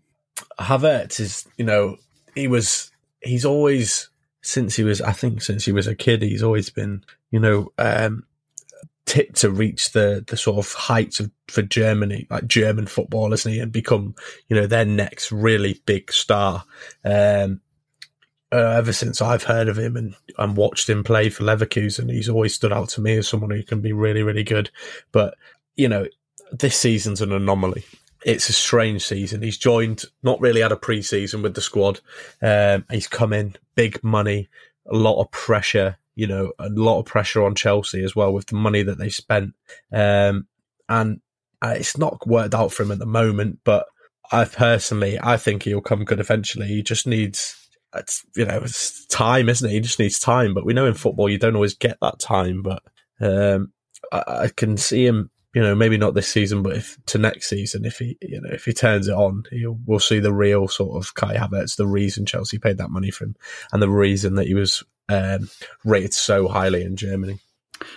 Havertz 0.59 1.19
is, 1.19 1.47
you 1.57 1.65
know, 1.65 1.97
he 2.35 2.47
was, 2.47 2.91
he's 3.21 3.45
always, 3.45 4.09
since 4.43 4.75
he 4.75 4.83
was, 4.83 5.01
I 5.01 5.13
think, 5.13 5.41
since 5.41 5.65
he 5.65 5.71
was 5.71 5.87
a 5.87 5.95
kid, 5.95 6.21
he's 6.21 6.43
always 6.43 6.69
been, 6.69 7.03
you 7.31 7.39
know, 7.39 7.71
um, 7.79 8.25
tipped 9.07 9.37
to 9.37 9.49
reach 9.49 9.93
the 9.93 10.23
the 10.27 10.37
sort 10.37 10.59
of 10.59 10.71
heights 10.73 11.19
of 11.19 11.31
for 11.47 11.63
Germany, 11.63 12.27
like 12.29 12.45
German 12.45 12.85
football, 12.85 13.33
isn't 13.33 13.51
he, 13.51 13.59
and 13.59 13.71
become, 13.71 14.13
you 14.49 14.55
know, 14.55 14.67
their 14.67 14.85
next 14.85 15.31
really 15.31 15.81
big 15.85 16.11
star. 16.11 16.65
Um, 17.03 17.61
uh, 18.51 18.75
ever 18.77 18.93
since 18.93 19.21
I've 19.21 19.43
heard 19.43 19.67
of 19.67 19.77
him 19.77 19.97
and, 19.97 20.15
and 20.37 20.55
watched 20.55 20.89
him 20.89 21.03
play 21.03 21.29
for 21.29 21.43
Leverkusen, 21.43 22.11
he's 22.11 22.29
always 22.29 22.53
stood 22.53 22.71
out 22.71 22.89
to 22.89 23.01
me 23.01 23.17
as 23.17 23.27
someone 23.27 23.49
who 23.49 23.63
can 23.63 23.81
be 23.81 23.93
really, 23.93 24.23
really 24.23 24.43
good. 24.43 24.69
But 25.11 25.35
you 25.75 25.87
know, 25.87 26.05
this 26.51 26.77
season's 26.77 27.21
an 27.21 27.31
anomaly. 27.31 27.85
It's 28.25 28.49
a 28.49 28.53
strange 28.53 29.05
season. 29.05 29.41
He's 29.41 29.57
joined, 29.57 30.03
not 30.21 30.41
really 30.41 30.61
had 30.61 30.71
a 30.71 30.77
pre-season 30.77 31.41
with 31.41 31.53
the 31.53 31.61
squad. 31.61 32.01
Um, 32.41 32.83
he's 32.91 33.07
come 33.07 33.31
in, 33.31 33.55
big 33.75 34.03
money, 34.03 34.49
a 34.85 34.95
lot 34.95 35.21
of 35.21 35.31
pressure. 35.31 35.97
You 36.17 36.27
know, 36.27 36.51
a 36.59 36.69
lot 36.69 36.99
of 36.99 37.05
pressure 37.05 37.43
on 37.43 37.55
Chelsea 37.55 38.03
as 38.03 38.15
well 38.15 38.33
with 38.33 38.47
the 38.47 38.55
money 38.55 38.83
that 38.83 38.97
they 38.97 39.09
spent. 39.09 39.53
Um, 39.93 40.47
and 40.89 41.21
uh, 41.61 41.75
it's 41.77 41.97
not 41.97 42.25
worked 42.27 42.55
out 42.55 42.73
for 42.73 42.83
him 42.83 42.91
at 42.91 42.99
the 42.99 43.05
moment. 43.05 43.59
But 43.63 43.85
I 44.31 44.45
personally, 44.45 45.19
I 45.21 45.37
think 45.37 45.63
he'll 45.63 45.81
come 45.81 46.03
good 46.03 46.19
eventually. 46.19 46.67
He 46.67 46.83
just 46.83 47.07
needs 47.07 47.55
it's 47.95 48.25
you 48.35 48.45
know 48.45 48.61
it's 48.63 49.05
time, 49.07 49.49
isn't 49.49 49.69
it? 49.69 49.73
He 49.73 49.79
just 49.79 49.99
needs 49.99 50.19
time. 50.19 50.53
But 50.53 50.65
we 50.65 50.73
know 50.73 50.85
in 50.85 50.93
football 50.93 51.29
you 51.29 51.37
don't 51.37 51.55
always 51.55 51.75
get 51.75 51.97
that 52.01 52.19
time. 52.19 52.61
But 52.61 52.83
um, 53.19 53.71
I, 54.11 54.23
I 54.27 54.49
can 54.55 54.77
see 54.77 55.05
him, 55.05 55.29
you 55.53 55.61
know, 55.61 55.75
maybe 55.75 55.97
not 55.97 56.13
this 56.13 56.27
season, 56.27 56.63
but 56.63 56.75
if 56.75 56.97
to 57.07 57.17
next 57.17 57.49
season, 57.49 57.85
if 57.85 57.99
he 57.99 58.17
you 58.21 58.41
know 58.41 58.49
if 58.51 58.65
he 58.65 58.73
turns 58.73 59.07
it 59.07 59.13
on, 59.13 59.43
he'll, 59.51 59.79
we'll 59.85 59.99
see 59.99 60.19
the 60.19 60.33
real 60.33 60.67
sort 60.67 60.97
of 60.97 61.13
Kai 61.15 61.35
Havertz, 61.35 61.75
the 61.75 61.87
reason 61.87 62.25
Chelsea 62.25 62.59
paid 62.59 62.77
that 62.77 62.91
money 62.91 63.11
for 63.11 63.25
him, 63.25 63.35
and 63.71 63.81
the 63.81 63.89
reason 63.89 64.35
that 64.35 64.47
he 64.47 64.53
was 64.53 64.83
um, 65.09 65.49
rated 65.83 66.13
so 66.13 66.47
highly 66.47 66.83
in 66.83 66.95
Germany. 66.95 67.39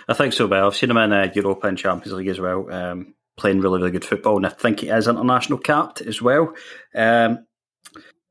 I 0.07 0.13
think 0.13 0.33
so. 0.33 0.47
Well, 0.47 0.67
I've 0.67 0.75
seen 0.75 0.91
him 0.91 0.97
in 0.97 1.11
uh, 1.11 1.31
Europa 1.33 1.67
and 1.67 1.77
Champions 1.77 2.13
League 2.13 2.27
as 2.27 2.39
well, 2.39 2.71
um, 2.71 3.15
playing 3.37 3.61
really, 3.61 3.79
really 3.79 3.91
good 3.91 4.05
football, 4.05 4.37
and 4.37 4.45
I 4.45 4.49
think 4.49 4.81
he 4.81 4.89
is 4.89 5.07
international 5.07 5.59
capped 5.59 6.01
as 6.01 6.21
well. 6.21 6.53
Um, 6.95 7.45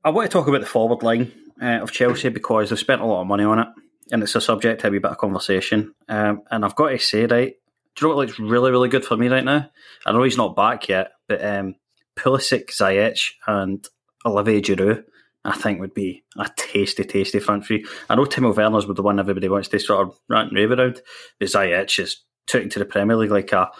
I 0.04 0.10
want 0.10 0.30
to 0.30 0.32
talk 0.32 0.49
about 0.49 0.60
the 0.60 0.66
forward 0.66 1.02
line 1.02 1.32
uh, 1.60 1.80
of 1.82 1.92
Chelsea 1.92 2.28
because 2.28 2.70
they've 2.70 2.78
spent 2.78 3.02
a 3.02 3.06
lot 3.06 3.22
of 3.22 3.26
money 3.26 3.44
on 3.44 3.58
it, 3.58 3.68
and 4.12 4.22
it's 4.22 4.34
a 4.34 4.40
subject 4.40 4.80
to 4.80 4.88
a 4.88 4.90
bit 4.90 5.04
of 5.04 5.18
conversation. 5.18 5.94
Um, 6.08 6.42
and 6.50 6.64
I've 6.64 6.76
got 6.76 6.88
to 6.88 6.99
say, 6.99 7.26
right, 7.26 7.54
do 7.96 8.06
you 8.06 8.08
know 8.08 8.16
what 8.16 8.26
looks 8.26 8.38
really, 8.38 8.70
really 8.70 8.88
good 8.88 9.04
for 9.04 9.16
me 9.16 9.28
right 9.28 9.44
now? 9.44 9.68
I 10.06 10.12
know 10.12 10.22
he's 10.22 10.37
not 10.37 10.56
back 10.56 10.88
yet, 10.88 11.12
but 11.28 11.44
um, 11.44 11.75
Pulisic, 12.16 12.70
Ziyech, 12.70 13.32
and 13.46 13.87
Olivier 14.25 14.60
Giroud. 14.60 15.04
I 15.44 15.56
think 15.56 15.80
would 15.80 15.94
be 15.94 16.23
a 16.38 16.50
tasty, 16.56 17.04
tasty 17.04 17.40
front 17.40 17.64
three. 17.64 17.87
I 18.09 18.14
know 18.14 18.25
Timo 18.25 18.54
Werner's 18.54 18.87
with 18.87 18.97
the 18.97 19.02
one 19.02 19.18
everybody 19.18 19.49
wants 19.49 19.68
to 19.68 19.78
sort 19.78 20.06
of 20.06 20.18
rant 20.28 20.49
and 20.49 20.59
rave 20.59 20.70
around, 20.70 21.00
but 21.38 21.49
Ziyech 21.49 21.99
is 21.99 22.23
taken 22.47 22.68
to 22.70 22.78
the 22.78 22.85
Premier 22.85 23.16
League 23.16 23.30
like 23.30 23.52
a 23.52 23.70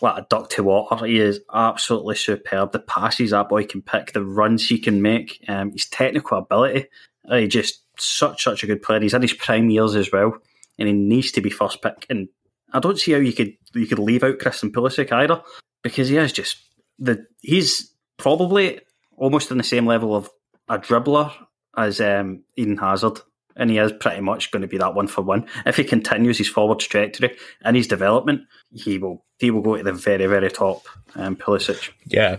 like 0.00 0.22
a 0.22 0.26
duck 0.28 0.50
to 0.50 0.62
water. 0.62 1.06
He 1.06 1.18
is 1.18 1.40
absolutely 1.52 2.14
superb. 2.14 2.72
The 2.72 2.78
passes 2.78 3.30
that 3.30 3.48
boy 3.48 3.64
can 3.64 3.82
pick, 3.82 4.12
the 4.12 4.24
runs 4.24 4.68
he 4.68 4.78
can 4.78 5.00
make, 5.02 5.42
um, 5.48 5.72
his 5.72 5.88
technical 5.88 6.38
ability. 6.38 6.86
Uh, 7.28 7.38
he 7.38 7.48
just 7.48 7.82
such 7.98 8.44
such 8.44 8.62
a 8.62 8.66
good 8.66 8.82
player. 8.82 9.00
He's 9.00 9.14
in 9.14 9.22
his 9.22 9.32
prime 9.32 9.70
years 9.70 9.96
as 9.96 10.12
well, 10.12 10.36
and 10.78 10.88
he 10.88 10.94
needs 10.94 11.32
to 11.32 11.40
be 11.40 11.50
first 11.50 11.82
pick. 11.82 12.06
And 12.10 12.28
I 12.72 12.80
don't 12.80 12.98
see 12.98 13.12
how 13.12 13.18
you 13.18 13.32
could 13.32 13.54
you 13.74 13.86
could 13.86 13.98
leave 13.98 14.22
out 14.22 14.38
Christian 14.38 14.70
Pulisic 14.70 15.10
either, 15.10 15.42
because 15.82 16.08
he 16.08 16.16
is 16.16 16.32
just 16.32 16.58
the 16.98 17.26
he's 17.40 17.92
probably 18.18 18.80
almost 19.16 19.50
on 19.50 19.58
the 19.58 19.64
same 19.64 19.86
level 19.86 20.14
of 20.14 20.30
a 20.68 20.78
dribbler 20.78 21.32
as 21.76 22.00
um, 22.00 22.42
Eden 22.56 22.76
Hazard, 22.78 23.20
and 23.56 23.70
he 23.70 23.78
is 23.78 23.92
pretty 23.92 24.20
much 24.20 24.50
going 24.50 24.62
to 24.62 24.68
be 24.68 24.78
that 24.78 24.94
one 24.94 25.06
for 25.06 25.22
one. 25.22 25.46
If 25.66 25.76
he 25.76 25.84
continues 25.84 26.38
his 26.38 26.48
forward 26.48 26.78
trajectory 26.80 27.36
and 27.62 27.76
his 27.76 27.86
development, 27.86 28.42
he 28.72 28.98
will 28.98 29.24
he 29.38 29.50
will 29.50 29.62
go 29.62 29.76
to 29.76 29.82
the 29.82 29.92
very 29.92 30.26
very 30.26 30.50
top. 30.50 30.82
Um, 31.14 31.36
Pulisic. 31.36 31.90
Yeah, 32.06 32.36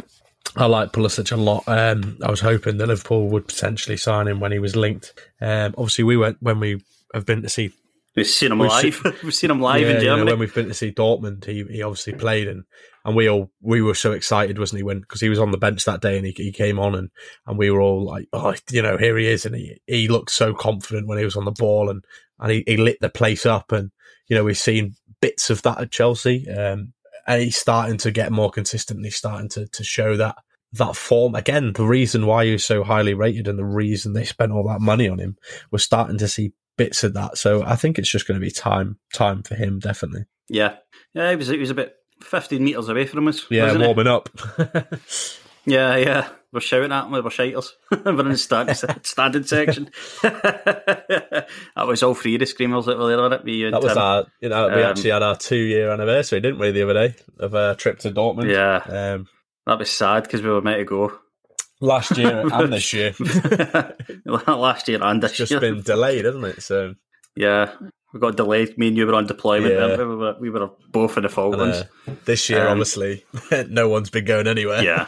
I 0.56 0.65
like 0.65 0.92
Pulisic 0.92 1.32
a 1.32 1.36
lot. 1.36 1.63
Um, 1.68 2.18
I 2.24 2.30
was 2.30 2.39
hoping 2.42 2.77
that 2.77 2.88
Liverpool 2.88 3.27
would 3.30 3.48
potentially 3.48 3.98
sign 3.98 4.27
him 4.27 4.39
when 4.39 4.51
he 4.51 4.60
was 4.60 4.75
linked. 4.75 5.13
Um, 5.42 5.74
obviously, 5.77 6.03
we 6.06 6.18
went 6.18 6.38
when 6.42 6.60
we 6.60 6.84
have 7.13 7.25
been 7.25 7.42
to 7.44 7.50
see. 7.50 7.72
We've 8.15 8.27
seen 8.27 8.51
him 8.51 8.60
We've 8.60 8.70
live. 8.70 8.94
seen- 8.94 9.13
We've 9.24 9.34
seen 9.34 9.50
him 9.50 9.60
live 9.62 9.82
yeah, 9.82 9.88
in 9.88 9.94
you 9.96 10.06
know, 10.08 10.15
Germany. 10.18 10.32
when 10.32 10.39
we've 10.39 10.53
been 10.53 10.68
to 10.68 10.74
see 10.75 10.92
Dortmund, 10.92 11.46
he, 11.46 11.63
he 11.63 11.82
obviously 11.82 12.13
played 12.13 12.48
and 12.48 12.63
and 13.05 13.15
we 13.15 13.29
all 13.29 13.51
we 13.62 13.81
were 13.81 13.95
so 13.95 14.12
excited, 14.12 14.57
wasn't 14.57 14.77
he? 14.79 14.83
When 14.83 15.01
because 15.01 15.22
he 15.22 15.29
was 15.29 15.39
on 15.39 15.51
the 15.51 15.57
bench 15.57 15.86
that 15.86 16.01
day 16.01 16.17
and 16.17 16.25
he, 16.25 16.33
he 16.36 16.51
came 16.51 16.79
on 16.79 16.95
and 16.95 17.10
and 17.45 17.57
we 17.57 17.69
were 17.69 17.81
all 17.81 18.05
like, 18.05 18.27
oh, 18.33 18.55
you 18.72 18.81
know, 18.81 18.98
here 18.98 19.17
he 19.17 19.27
is, 19.27 19.45
and 19.45 19.55
he 19.55 19.79
he 19.88 20.07
looked 20.07 20.31
so 20.31 20.53
confident 20.53 21.07
when 21.07 21.17
he 21.17 21.25
was 21.25 21.36
on 21.36 21.45
the 21.45 21.51
ball 21.51 21.89
and 21.89 22.03
and 22.39 22.51
he, 22.51 22.63
he 22.65 22.77
lit 22.77 22.98
the 23.01 23.10
place 23.10 23.45
up, 23.45 23.72
and 23.72 23.91
you 24.27 24.36
know 24.36 24.43
we've 24.43 24.57
seen 24.57 24.95
bits 25.22 25.50
of 25.50 25.62
that 25.63 25.81
at 25.81 25.91
Chelsea, 25.91 26.50
um, 26.50 26.93
and 27.27 27.41
he's 27.41 27.57
starting 27.57 27.98
to 27.98 28.12
get 28.12 28.31
more 28.31 28.51
consistently, 28.51 29.10
starting 29.10 29.50
to 29.50 29.67
to 29.67 29.83
show 29.83 30.15
that 30.17 30.38
that 30.74 30.95
form 30.95 31.36
again. 31.36 31.74
The 31.74 31.86
reason 31.86 32.25
why 32.25 32.45
he 32.45 32.51
was 32.53 32.65
so 32.65 32.83
highly 32.83 33.13
rated 33.13 33.48
and 33.48 33.60
the 33.60 33.65
reason 33.65 34.13
they 34.13 34.25
spent 34.25 34.51
all 34.51 34.67
that 34.67 34.81
money 34.81 35.07
on 35.07 35.19
him 35.19 35.38
was 35.72 35.83
starting 35.83 36.17
to 36.17 36.27
see 36.27 36.53
bits 36.77 37.03
of 37.03 37.13
that. 37.13 37.38
So 37.38 37.63
I 37.63 37.75
think 37.75 38.00
it's 38.00 38.10
just 38.10 38.27
going 38.27 38.39
to 38.39 38.45
be 38.45 38.51
time 38.51 38.98
time 39.13 39.43
for 39.43 39.55
him, 39.55 39.79
definitely. 39.79 40.25
Yeah, 40.50 40.77
yeah, 41.13 41.29
he 41.29 41.36
was 41.36 41.48
he 41.48 41.57
was 41.57 41.69
a 41.69 41.75
bit 41.75 41.95
15 42.24 42.63
metres 42.63 42.89
away 42.89 43.06
from 43.06 43.27
us. 43.27 43.46
Yeah, 43.50 43.77
warming 43.77 44.08
it? 44.08 44.08
up. 44.08 44.30
yeah, 45.65 45.96
yeah. 45.98 46.30
We're 46.51 46.60
shouting 46.60 46.92
at 46.92 47.03
them, 47.03 47.12
we're 47.12 47.22
shiters. 47.24 47.70
we're 48.06 48.20
in 48.20 48.30
the 48.30 48.38
stand, 48.38 48.77
standard 49.03 49.48
section. 49.48 49.89
that 50.22 51.48
was 51.77 52.03
all 52.03 52.13
three 52.13 52.36
of 52.36 52.39
the 52.42 52.46
screamers 52.46 52.86
that 52.86 52.98
were 52.98 53.08
there 53.08 53.20
on 53.20 53.34
it. 53.34 53.44
That 53.44 53.82
was 53.82 53.98
um, 53.98 53.98
our, 53.98 54.25
you 54.39 54.50
know, 54.50 54.68
we 54.68 54.84
um, 54.84 54.92
actually 54.92 55.10
had 55.10 55.24
our 55.24 55.36
two 55.36 55.56
year 55.56 55.92
anniversary, 55.92 56.42
didn't 56.42 56.60
we, 56.60 56.72
the 56.72 56.84
other 56.84 57.08
day, 57.08 57.15
of 57.39 57.56
a 57.56 57.75
trip 57.75 58.00
to 58.00 58.12
Dortmund? 58.12 58.51
Yeah. 58.51 59.13
Um, 59.13 59.27
that 59.65 59.80
was 59.80 59.89
sad 59.89 60.24
because 60.24 60.42
we 60.42 60.50
were 60.50 60.62
meant 60.62 60.80
to 60.80 60.86
go 60.86 61.20
last 61.82 62.18
year 62.18 62.44
and 62.53 62.72
this 62.72 62.94
year. 62.94 63.13
last 64.25 64.88
year 64.88 65.00
and 65.01 65.24
this 65.24 65.32
it's 65.32 65.38
just 65.38 65.51
year. 65.51 65.60
been 65.60 65.82
delayed, 65.82 66.25
hasn't 66.25 66.46
it? 66.46 66.62
So 66.62 66.96
yeah, 67.36 67.74
we 68.13 68.20
got 68.20 68.38
delayed. 68.38 68.77
Me 68.77 68.88
and 68.89 68.98
you 68.98 69.05
were 69.08 69.15
on 69.15 69.25
deployment. 69.27 69.74
Yeah. 69.74 69.98
we? 69.98 70.05
We, 70.05 70.15
were, 70.15 70.36
we 70.39 70.50
were 70.50 70.70
both 70.91 71.17
in 71.17 71.24
the 71.24 71.27
and, 71.27 71.34
Falklands. 71.36 71.77
uh, 71.77 72.13
this 72.25 72.50
year, 72.50 72.62
Um, 72.65 72.72
obviously, 72.72 73.25
no 73.70 73.89
one's 73.89 74.10
been 74.10 74.25
going 74.25 74.48
anywhere. 74.48 74.84
yeah, 74.84 75.08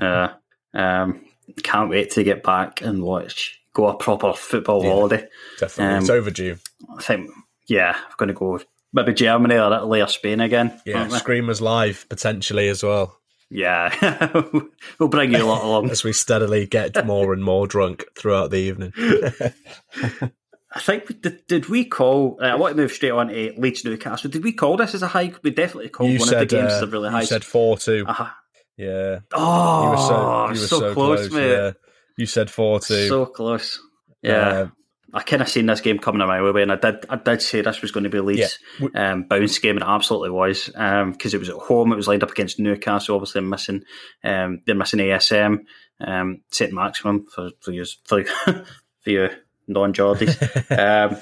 yeah. 0.00 0.32
Um, 0.76 1.24
can't 1.62 1.88
wait 1.88 2.10
to 2.12 2.24
get 2.24 2.42
back 2.42 2.80
and 2.82 3.00
watch. 3.04 3.60
Go 3.74 3.86
a 3.86 3.96
proper 3.96 4.32
football 4.32 4.82
Yeah. 4.82 4.90
holiday. 4.90 5.28
Definitely. 5.60 5.98
it's 5.98 6.10
Um, 6.10 6.16
overdue. 6.16 6.56
I 6.98 7.02
think. 7.02 7.30
Yeah, 7.68 7.94
I'm 7.96 8.14
going 8.16 8.26
to 8.28 8.34
go 8.34 8.60
maybe 8.92 9.14
Germany 9.14 9.54
or 9.56 9.72
Italy 9.72 10.02
or 10.02 10.08
Spain 10.08 10.40
again. 10.40 10.80
Yeah. 10.84 11.06
Screamers 11.08 11.60
Live, 11.60 12.06
potentially 12.08 12.68
as 12.68 12.82
well, 12.82 13.16
Yeah, 13.50 14.32
we'll 14.98 15.08
bring 15.08 15.32
you 15.32 15.42
a 15.42 15.46
lot 15.46 15.62
along. 15.64 15.90
as 15.90 16.02
we 16.02 16.12
steadily 16.12 16.66
get 16.66 17.06
more 17.06 17.32
and 17.32 17.44
more 17.44 17.66
drunk 17.68 18.04
throughout 18.18 18.50
the 18.50 18.56
evening. 18.58 18.92
I 20.74 20.80
think 20.80 21.08
we- 21.08 21.14
did, 21.14 21.46
did 21.46 21.68
we 21.68 21.84
call? 21.84 22.38
Uh, 22.42 22.46
I 22.46 22.54
want 22.56 22.76
to 22.76 22.82
move 22.82 22.92
straight 22.92 23.12
on 23.12 23.28
to 23.28 23.52
Leeds 23.56 23.84
Newcastle. 23.84 24.30
Did 24.30 24.42
we 24.44 24.52
call 24.52 24.76
this 24.76 24.94
as 24.94 25.02
a 25.02 25.06
high? 25.06 25.32
We 25.42 25.50
definitely 25.50 25.90
called 25.90 26.10
you 26.10 26.18
one 26.18 26.28
said, 26.28 26.42
of 26.42 26.48
the 26.48 26.56
games 26.56 26.72
uh, 26.72 26.76
as 26.76 26.82
a 26.82 26.86
really 26.88 27.10
high. 27.10 27.20
you 27.20 27.26
said 27.26 27.44
4 27.44 27.78
2. 27.78 28.04
Uh-huh. 28.08 28.30
Yeah. 28.76 29.18
Oh, 29.32 29.84
You 29.84 29.90
were 29.90 29.96
so, 29.96 30.44
you 30.46 30.48
were 30.50 30.56
so, 30.56 30.78
so, 30.80 30.94
close, 30.94 31.30
mate. 31.30 31.50
Yeah. 31.50 31.70
You 32.16 32.26
said 32.26 32.50
4 32.50 32.80
2. 32.80 33.08
So 33.08 33.26
close. 33.26 33.78
Yeah. 34.22 34.48
Uh, 34.48 34.68
I 35.12 35.22
kind 35.22 35.42
of 35.42 35.48
seen 35.48 35.66
this 35.66 35.80
game 35.80 36.00
coming 36.00 36.26
mile 36.26 36.44
away, 36.44 36.62
and 36.62 36.72
I 36.72 36.76
did. 36.76 37.06
I 37.08 37.14
did 37.14 37.40
say 37.40 37.60
this 37.60 37.80
was 37.80 37.92
going 37.92 38.02
to 38.02 38.10
be 38.10 38.18
Leeds' 38.18 38.58
Yeah. 38.80 39.12
um, 39.12 39.28
bounce 39.28 39.60
game, 39.60 39.76
and 39.76 39.84
it 39.84 39.88
absolutely 39.88 40.30
was 40.30 40.66
because 40.66 41.34
it 41.34 41.38
was 41.38 41.48
at 41.50 41.54
home. 41.54 41.92
It 41.92 41.96
was 41.96 42.08
lined 42.08 42.24
up 42.24 42.32
against 42.32 42.58
Newcastle. 42.58 43.14
Obviously, 43.14 43.42
missing. 43.42 43.84
Um, 44.24 44.62
they're 44.66 44.74
missing 44.74 44.98
ASM, 44.98 45.58
um, 46.00 46.40
Saint 46.50 46.72
Maximin 46.72 47.26
for 47.32 47.50
for, 47.60 47.72
for 48.04 48.24
for 49.04 49.30
you 49.66 49.74
non-Geordies. 49.74 51.10
um, 51.10 51.20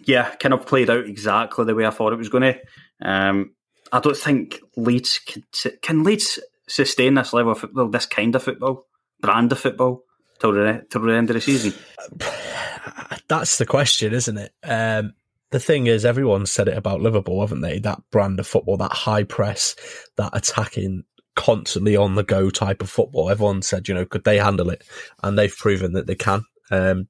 yeah, 0.00 0.34
kind 0.36 0.52
of 0.52 0.66
played 0.66 0.90
out 0.90 1.06
exactly 1.06 1.64
the 1.64 1.74
way 1.74 1.86
I 1.86 1.90
thought 1.90 2.12
it 2.12 2.18
was 2.18 2.28
going 2.28 2.54
to. 2.54 2.60
Um, 3.00 3.54
I 3.92 4.00
don't 4.00 4.16
think 4.16 4.60
Leeds 4.76 5.20
can, 5.26 5.44
can 5.82 6.02
Leeds 6.02 6.38
sustain 6.68 7.14
this 7.14 7.32
level 7.32 7.52
of 7.52 7.58
football, 7.58 7.88
this 7.88 8.06
kind 8.06 8.34
of 8.34 8.42
football, 8.42 8.86
brand 9.20 9.52
of 9.52 9.60
football, 9.60 10.04
till 10.38 10.52
the, 10.52 10.84
till 10.90 11.02
the 11.02 11.12
end 11.12 11.30
of 11.30 11.34
the 11.34 11.40
season. 11.40 11.74
That's 13.28 13.58
the 13.58 13.66
question, 13.66 14.12
isn't 14.12 14.38
it? 14.38 14.52
Um, 14.64 15.14
the 15.50 15.60
thing 15.60 15.86
is, 15.86 16.04
everyone 16.04 16.46
said 16.46 16.68
it 16.68 16.76
about 16.76 17.02
Liverpool, 17.02 17.40
haven't 17.40 17.60
they? 17.60 17.78
That 17.78 18.00
brand 18.10 18.40
of 18.40 18.46
football, 18.46 18.78
that 18.78 18.92
high 18.92 19.24
press, 19.24 19.76
that 20.16 20.30
attacking, 20.34 21.04
constantly 21.36 21.96
on 21.96 22.14
the 22.14 22.22
go 22.22 22.50
type 22.50 22.82
of 22.82 22.90
football. 22.90 23.30
Everyone 23.30 23.62
said, 23.62 23.88
you 23.88 23.94
know, 23.94 24.06
could 24.06 24.24
they 24.24 24.38
handle 24.38 24.70
it? 24.70 24.82
And 25.22 25.38
they've 25.38 25.54
proven 25.54 25.92
that 25.92 26.06
they 26.06 26.14
can. 26.14 26.44
Um, 26.70 27.08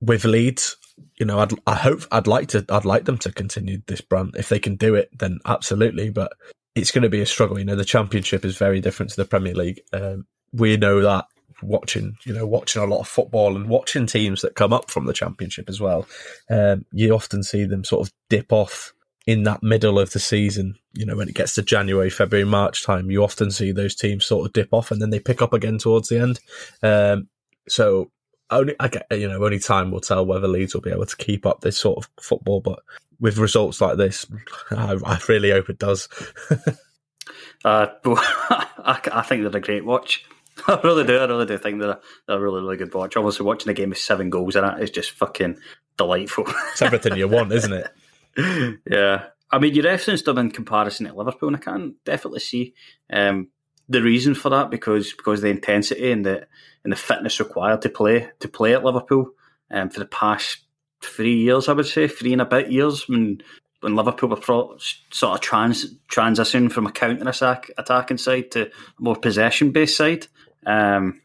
with 0.00 0.24
Leeds, 0.24 0.76
you 1.18 1.26
know, 1.26 1.38
I'd, 1.38 1.52
I 1.66 1.74
hope 1.74 2.02
I'd 2.10 2.26
like 2.26 2.48
to, 2.48 2.64
I'd 2.68 2.84
like 2.84 3.04
them 3.04 3.18
to 3.18 3.32
continue 3.32 3.82
this 3.86 4.00
brand. 4.00 4.34
If 4.36 4.48
they 4.48 4.58
can 4.58 4.76
do 4.76 4.94
it, 4.94 5.10
then 5.16 5.38
absolutely. 5.46 6.10
But 6.10 6.32
it's 6.74 6.90
going 6.90 7.02
to 7.02 7.08
be 7.08 7.20
a 7.20 7.26
struggle. 7.26 7.58
You 7.58 7.64
know, 7.64 7.76
the 7.76 7.84
Championship 7.84 8.44
is 8.44 8.56
very 8.56 8.80
different 8.80 9.10
to 9.10 9.16
the 9.16 9.24
Premier 9.24 9.54
League. 9.54 9.80
Um, 9.92 10.26
we 10.52 10.76
know 10.76 11.00
that 11.02 11.26
watching, 11.62 12.16
you 12.24 12.32
know, 12.32 12.46
watching 12.46 12.82
a 12.82 12.86
lot 12.86 13.00
of 13.00 13.08
football 13.08 13.56
and 13.56 13.68
watching 13.68 14.06
teams 14.06 14.42
that 14.42 14.54
come 14.54 14.72
up 14.72 14.90
from 14.90 15.06
the 15.06 15.12
Championship 15.12 15.68
as 15.68 15.80
well. 15.80 16.06
Um, 16.50 16.84
you 16.92 17.14
often 17.14 17.42
see 17.42 17.64
them 17.64 17.84
sort 17.84 18.06
of 18.06 18.14
dip 18.28 18.52
off 18.52 18.92
in 19.26 19.42
that 19.42 19.62
middle 19.62 19.98
of 19.98 20.12
the 20.12 20.20
season. 20.20 20.76
You 20.94 21.06
know, 21.06 21.16
when 21.16 21.28
it 21.28 21.34
gets 21.34 21.54
to 21.56 21.62
January, 21.62 22.10
February, 22.10 22.48
March 22.48 22.84
time, 22.84 23.10
you 23.10 23.22
often 23.22 23.50
see 23.50 23.72
those 23.72 23.94
teams 23.94 24.24
sort 24.24 24.46
of 24.46 24.52
dip 24.52 24.68
off 24.72 24.90
and 24.90 25.02
then 25.02 25.10
they 25.10 25.20
pick 25.20 25.42
up 25.42 25.52
again 25.52 25.78
towards 25.78 26.08
the 26.08 26.20
end. 26.20 26.40
Um, 26.82 27.28
so 27.68 28.10
only 28.50 28.74
I 28.80 28.88
get, 28.88 29.06
you 29.10 29.28
know 29.28 29.42
only 29.42 29.58
time 29.58 29.90
will 29.90 30.00
tell 30.00 30.24
whether 30.24 30.48
Leeds 30.48 30.74
will 30.74 30.80
be 30.80 30.90
able 30.90 31.06
to 31.06 31.16
keep 31.16 31.46
up 31.46 31.60
this 31.60 31.76
sort 31.76 31.98
of 31.98 32.10
football. 32.20 32.60
But 32.60 32.80
with 33.20 33.38
results 33.38 33.80
like 33.80 33.96
this, 33.96 34.26
I, 34.70 34.96
I 35.04 35.18
really 35.28 35.50
hope 35.50 35.70
it 35.70 35.78
does. 35.78 36.08
uh, 37.64 37.86
I, 38.04 39.00
I 39.12 39.22
think 39.22 39.42
they're 39.42 39.56
a 39.56 39.60
great 39.60 39.84
watch. 39.84 40.24
I 40.66 40.80
really 40.82 41.04
do. 41.04 41.18
I 41.18 41.24
really 41.26 41.46
do 41.46 41.58
think 41.58 41.80
they're, 41.80 41.98
they're 42.26 42.36
a 42.36 42.40
really, 42.40 42.62
really 42.62 42.76
good 42.76 42.92
watch. 42.94 43.16
Obviously, 43.16 43.46
watching 43.46 43.70
a 43.70 43.74
game 43.74 43.90
with 43.90 43.98
seven 43.98 44.28
goals 44.28 44.56
in 44.56 44.64
it 44.64 44.82
is 44.82 44.90
just 44.90 45.12
fucking 45.12 45.58
delightful. 45.96 46.44
It's 46.72 46.82
everything 46.82 47.16
you 47.16 47.28
want, 47.28 47.52
isn't 47.52 47.72
it? 47.72 48.80
yeah. 48.90 49.26
I 49.50 49.58
mean, 49.58 49.74
you 49.74 49.82
referenced 49.82 50.24
them 50.24 50.38
in 50.38 50.50
comparison 50.50 51.06
to 51.06 51.14
Liverpool, 51.14 51.48
and 51.48 51.56
I 51.56 51.60
can 51.60 51.94
definitely 52.04 52.40
see 52.40 52.74
um, 53.10 53.48
the 53.88 54.02
reason 54.02 54.34
for 54.34 54.50
that 54.50 54.70
because 54.70 55.12
because 55.12 55.40
the 55.40 55.48
intensity 55.48 56.12
and 56.12 56.24
the 56.24 56.46
and 56.84 56.92
the 56.92 56.96
fitness 56.96 57.40
required 57.40 57.82
to 57.82 57.88
play 57.88 58.30
to 58.40 58.48
play 58.48 58.74
at 58.74 58.84
Liverpool 58.84 59.32
um, 59.70 59.90
for 59.90 60.00
the 60.00 60.06
past 60.06 60.58
three 61.00 61.36
years, 61.36 61.68
I 61.68 61.72
would 61.72 61.86
say 61.86 62.08
three 62.08 62.32
and 62.32 62.42
a 62.42 62.46
bit 62.46 62.70
years 62.70 63.08
when 63.08 63.42
when 63.80 63.94
Liverpool 63.94 64.28
were 64.28 64.36
pro- 64.36 64.78
sort 64.78 65.34
of 65.34 65.40
trans 65.40 65.86
transition 66.08 66.68
from 66.68 66.86
a 66.86 66.92
counter 66.92 67.28
attack 67.28 67.70
attacking 67.78 68.18
side 68.18 68.50
to 68.52 68.66
a 68.66 68.70
more 68.98 69.16
possession 69.16 69.70
based 69.70 69.96
side. 69.96 70.26
Um, 70.66 71.22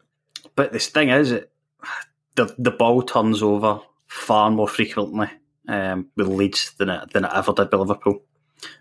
but 0.56 0.72
this 0.72 0.88
thing 0.88 1.10
is, 1.10 1.32
it, 1.32 1.50
the 2.36 2.54
the 2.58 2.70
ball 2.70 3.02
turns 3.02 3.42
over 3.42 3.80
far 4.06 4.50
more 4.50 4.68
frequently 4.68 5.28
um, 5.68 6.08
with 6.16 6.28
Leeds 6.28 6.72
than 6.78 6.90
it, 6.90 7.12
than 7.12 7.24
it 7.24 7.30
ever 7.34 7.52
did 7.52 7.72
with 7.72 7.80
Liverpool, 7.80 8.22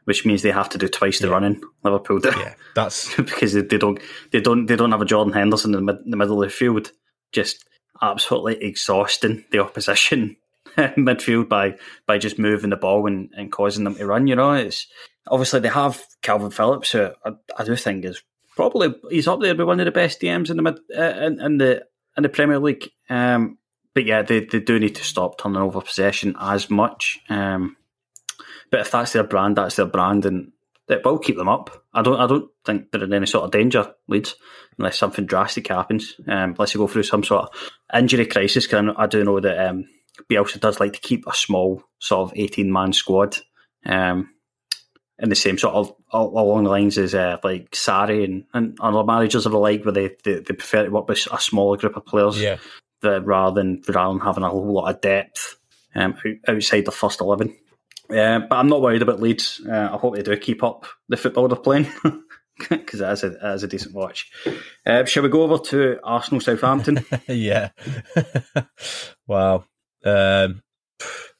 which 0.06 0.25
means 0.25 0.42
they 0.42 0.51
have 0.51 0.70
to 0.70 0.77
do 0.77 0.88
twice 0.88 1.20
the 1.20 1.27
Yeah. 1.27 1.34
running. 1.34 1.62
Liverpool 1.84 2.20
do. 2.20 2.32
Yeah, 2.38 2.53
that's 2.75 3.15
because 3.18 3.53
they, 3.53 3.62
they 3.62 3.77
don't 3.77 4.00
they 4.32 4.42
don't 4.42 4.65
they 4.68 4.75
don't 4.75 4.92
have 4.92 5.01
a 5.01 5.06
Jordan 5.06 5.34
Henderson 5.34 5.74
in 5.75 5.86
the, 5.86 5.94
mid, 5.94 6.03
the 6.06 6.18
middle 6.18 6.42
of 6.42 6.50
the 6.50 6.56
field, 6.56 6.92
just 7.32 7.65
absolutely 8.01 8.63
exhausting 8.63 9.46
the 9.51 9.60
opposition 9.60 10.36
midfield 10.77 11.50
by 11.50 11.75
by 12.08 12.18
just 12.18 12.39
moving 12.39 12.70
the 12.70 12.75
ball 12.77 13.08
and, 13.08 13.30
and 13.38 13.51
causing 13.51 13.84
them 13.84 13.96
to 13.96 14.06
run. 14.06 14.27
You 14.27 14.36
know, 14.36 14.53
it's 14.53 14.88
obviously 15.27 15.60
they 15.60 15.70
have 15.70 16.03
Kalvin 16.22 16.53
Phillips, 16.53 16.92
who 16.92 17.10
I, 17.25 17.32
I 17.58 17.63
do 17.63 17.75
think 17.75 18.06
is 18.06 18.22
probably 18.56 18.94
he's 19.10 19.27
up 19.27 19.39
there 19.42 19.56
with 19.56 19.68
one 19.68 19.80
of 19.80 19.86
the 19.86 19.92
best 19.92 20.22
DMs 20.22 20.50
in 20.50 20.58
the 20.58 20.63
mid 20.63 20.80
uh, 20.98 21.26
in, 21.26 21.41
in 21.41 21.58
the 21.58 21.86
in 22.17 22.24
the 22.24 22.30
Premier 22.30 22.60
League. 22.60 22.89
Um, 23.10 23.58
but 23.93 24.06
yeah, 24.06 24.24
they, 24.24 24.39
they 24.39 24.60
do 24.60 24.80
need 24.80 24.95
to 24.95 25.04
stop 25.04 25.38
turning 25.38 25.62
over 25.62 25.80
possession 25.82 26.36
as 26.39 26.69
much. 26.69 27.19
Um, 27.30 27.78
but 28.74 28.80
if 28.80 28.90
that's 28.90 29.14
their 29.14 29.24
brand, 29.24 29.58
that's 29.58 29.76
their 29.76 29.86
brand, 29.86 30.26
and 30.26 30.52
that 30.88 31.06
will 31.06 31.20
keep 31.20 31.38
them 31.38 31.48
up. 31.48 31.86
I 31.94 32.02
don't 32.02 32.20
I 32.20 32.26
don't 32.26 32.50
think 32.66 32.90
they're 32.90 33.04
in 33.04 33.14
any 33.14 33.28
sort 33.28 33.44
of 33.46 33.52
danger, 33.52 33.94
Leeds, 34.08 34.34
unless 34.80 34.98
something 34.98 35.28
drastic 35.28 35.68
happens. 35.68 36.16
Um, 36.28 36.56
unless 36.58 36.74
you 36.74 36.80
go 36.80 36.88
through 36.88 37.04
some 37.04 37.24
sort 37.24 37.44
of 37.44 37.72
injury 37.96 38.26
crisis. 38.26 38.66
Because 38.66 38.96
I, 38.98 39.04
I 39.04 39.06
do 39.06 39.24
know 39.24 39.40
that 39.40 39.70
um, 39.70 39.88
Bielsa 40.28 40.60
does 40.60 40.80
like 40.80 40.94
to 40.94 41.00
keep 41.00 41.28
a 41.28 41.36
small 41.36 41.84
sort 42.00 42.32
of 42.32 42.36
eighteen 42.36 42.74
man 42.74 42.94
squad. 42.94 43.38
Um, 43.86 44.32
in 45.20 45.30
the 45.30 45.36
same 45.36 45.60
sort 45.60 45.76
of 45.76 45.94
al- 46.12 46.30
along 46.30 46.64
the 46.64 46.72
lines 46.72 46.98
as 46.98 47.14
uh, 47.14 47.38
like 47.44 47.70
Sarri 47.70 48.24
and, 48.24 48.46
and 48.56 48.76
other 48.82 49.04
managers 49.04 49.46
of 49.46 49.52
the 49.52 49.60
league, 49.60 49.86
where 49.86 49.94
they, 49.94 50.10
they, 50.24 50.40
they 50.40 50.56
prefer 50.56 50.84
to 50.84 50.90
work 50.90 51.08
with 51.08 51.28
a 51.32 51.40
smaller 51.40 51.78
group 51.78 51.96
of 51.96 52.08
players 52.08 52.42
yeah. 52.42 52.58
rather 53.04 53.62
than 53.62 53.84
rather 53.88 54.18
than 54.18 54.26
having 54.26 54.44
a 54.44 54.50
whole 54.50 54.74
lot 54.74 54.90
of 54.90 55.00
depth 55.00 55.58
um, 55.94 56.16
outside 56.48 56.86
the 56.86 56.92
first 56.92 57.22
eleven. 57.22 57.56
Uh, 58.10 58.39
but 58.39 58.56
I'm 58.56 58.68
not 58.68 58.82
worried 58.82 59.02
about 59.02 59.22
Leeds. 59.22 59.62
Uh, 59.68 59.89
I 59.94 59.98
hope 59.98 60.16
they 60.16 60.22
do 60.24 60.36
keep 60.38 60.63
up 60.63 60.86
the 61.10 61.18
football 61.18 61.48
they're 61.48 61.58
playing 61.58 61.88
because 62.70 63.02
a- 63.02 63.12
it 63.28 63.38
is 63.44 63.63
a 63.63 63.68
decent 63.68 63.96
watch. 63.96 64.30
Uh, 64.86 65.06
shall 65.06 65.24
we 65.24 65.30
go 65.30 65.44
over 65.44 65.58
to 65.58 66.00
Arsenal 66.04 66.42
Southampton? 66.42 67.04
yeah. 67.28 67.70
wow. 69.28 69.66
Um, 70.06 70.62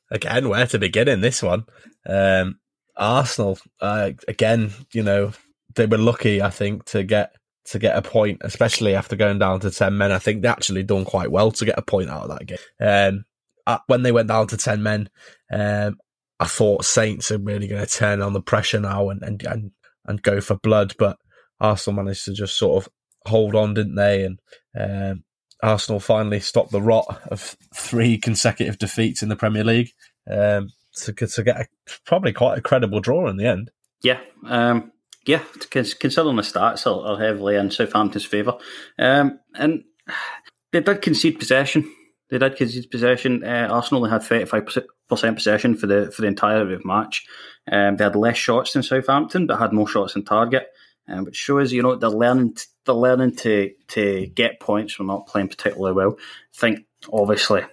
again, 0.10 0.50
where 0.50 0.68
to 0.68 0.80
begin 0.80 1.08
in 1.08 1.22
this 1.22 1.44
one? 1.44 1.66
Um, 2.08 2.60
Arsenal, 2.96 3.60
uh, 3.82 4.12
again, 4.28 4.72
you 4.94 5.04
know, 5.04 5.34
they 5.76 5.86
were 5.86 5.98
lucky, 5.98 6.42
I 6.42 6.50
think, 6.50 6.86
to 6.86 7.04
get 7.04 7.36
to 7.66 7.80
get 7.80 7.96
a 7.98 8.02
point, 8.02 8.40
especially 8.42 8.94
after 8.94 9.16
going 9.16 9.40
down 9.40 9.60
to 9.62 9.72
ten 9.72 9.98
men. 9.98 10.12
I 10.12 10.20
think 10.20 10.42
they 10.42 10.48
actually 10.50 10.84
done 10.84 11.06
quite 11.06 11.32
well 11.32 11.52
to 11.52 11.66
get 11.66 11.78
a 11.78 11.82
point 11.82 12.10
out 12.10 12.30
of 12.30 12.38
that 12.38 12.46
game. 12.46 12.58
Um, 12.80 13.26
uh, 13.66 13.80
when 13.88 14.04
they 14.04 14.12
went 14.12 14.28
down 14.28 14.48
to 14.48 14.58
ten 14.58 14.84
men, 14.84 15.10
um, 15.52 15.98
I 16.40 16.46
thought 16.46 16.86
Saints 16.86 17.32
are 17.32 17.38
really 17.38 17.68
going 17.68 17.86
to 17.86 17.92
turn 17.92 18.22
on 18.22 18.34
the 18.34 18.42
pressure 18.42 18.80
now 18.80 19.10
and, 19.10 19.22
and 19.24 19.44
and 19.44 19.72
and 20.06 20.22
go 20.22 20.42
for 20.42 20.56
blood, 20.56 20.94
but 20.98 21.18
Arsenal 21.60 22.04
managed 22.04 22.26
to 22.26 22.34
just 22.34 22.58
sort 22.58 22.84
of 22.84 22.92
hold 23.26 23.56
on, 23.56 23.74
didn't 23.74 23.96
they? 23.96 24.26
And 24.26 24.40
um, 24.78 25.24
Arsenal 25.62 26.00
finally 26.00 26.40
stopped 26.40 26.72
the 26.72 26.82
rot 26.82 27.22
of 27.28 27.56
three 27.74 28.18
consecutive 28.18 28.78
defeats 28.78 29.24
in 29.24 29.30
the 29.30 29.36
Premier 29.36 29.64
League 29.64 29.92
um, 30.30 30.70
to, 30.98 31.14
to 31.14 31.44
get 31.44 31.62
a, 31.62 31.68
probably 32.06 32.34
quite 32.34 32.58
a 32.58 32.62
credible 32.62 33.00
draw 33.00 33.30
in 33.30 33.38
the 33.38 33.46
end. 33.46 33.72
Yeah, 34.02 34.20
um, 34.46 34.92
yeah. 35.26 35.42
Considering 35.70 36.36
the 36.36 36.42
stats 36.42 36.86
are, 36.86 37.18
heavily 37.18 37.56
in 37.56 37.72
Southampton's 37.72 38.26
favour, 38.26 38.58
um, 39.00 39.40
and 39.56 39.84
they 40.72 40.82
did 40.82 41.02
concede 41.02 41.40
possession. 41.40 41.90
They 42.30 42.40
did 42.40 42.58
concede 42.58 42.92
possession. 42.92 43.44
Uh, 43.44 43.70
Arsenal 43.72 44.04
only 44.04 44.12
had 44.12 44.24
thirty 44.24 44.46
five 44.46 44.66
percent 45.16 45.38
possession 45.38 45.76
for 45.76 45.88
the 45.88 46.12
for 46.12 46.22
the 46.22 46.28
entirety 46.28 46.74
of 46.74 46.82
the 46.82 46.88
match. 46.88 47.26
Um, 47.72 47.96
they 47.96 48.04
had 48.04 48.16
less 48.16 48.38
shots 48.38 48.74
than 48.74 48.84
Southampton, 48.84 49.48
but 49.48 49.60
had 49.60 49.74
more 49.74 49.88
shots 49.88 50.16
on 50.16 50.24
target, 50.24 50.68
um, 51.08 51.26
which 51.26 51.36
shows 51.36 51.72
you 51.72 51.82
know 51.82 51.96
they're 51.96 52.10
learning 52.10 52.56
t- 52.56 52.66
they're 52.86 52.96
learning 52.96 53.36
to 53.38 53.72
to 53.90 54.28
get 54.28 54.60
points 54.60 54.94
from 54.94 55.08
not 55.08 55.28
playing 55.28 55.50
particularly 55.50 55.94
well. 55.94 56.18
I 56.20 56.58
think 56.58 56.86
obviously 57.12 57.64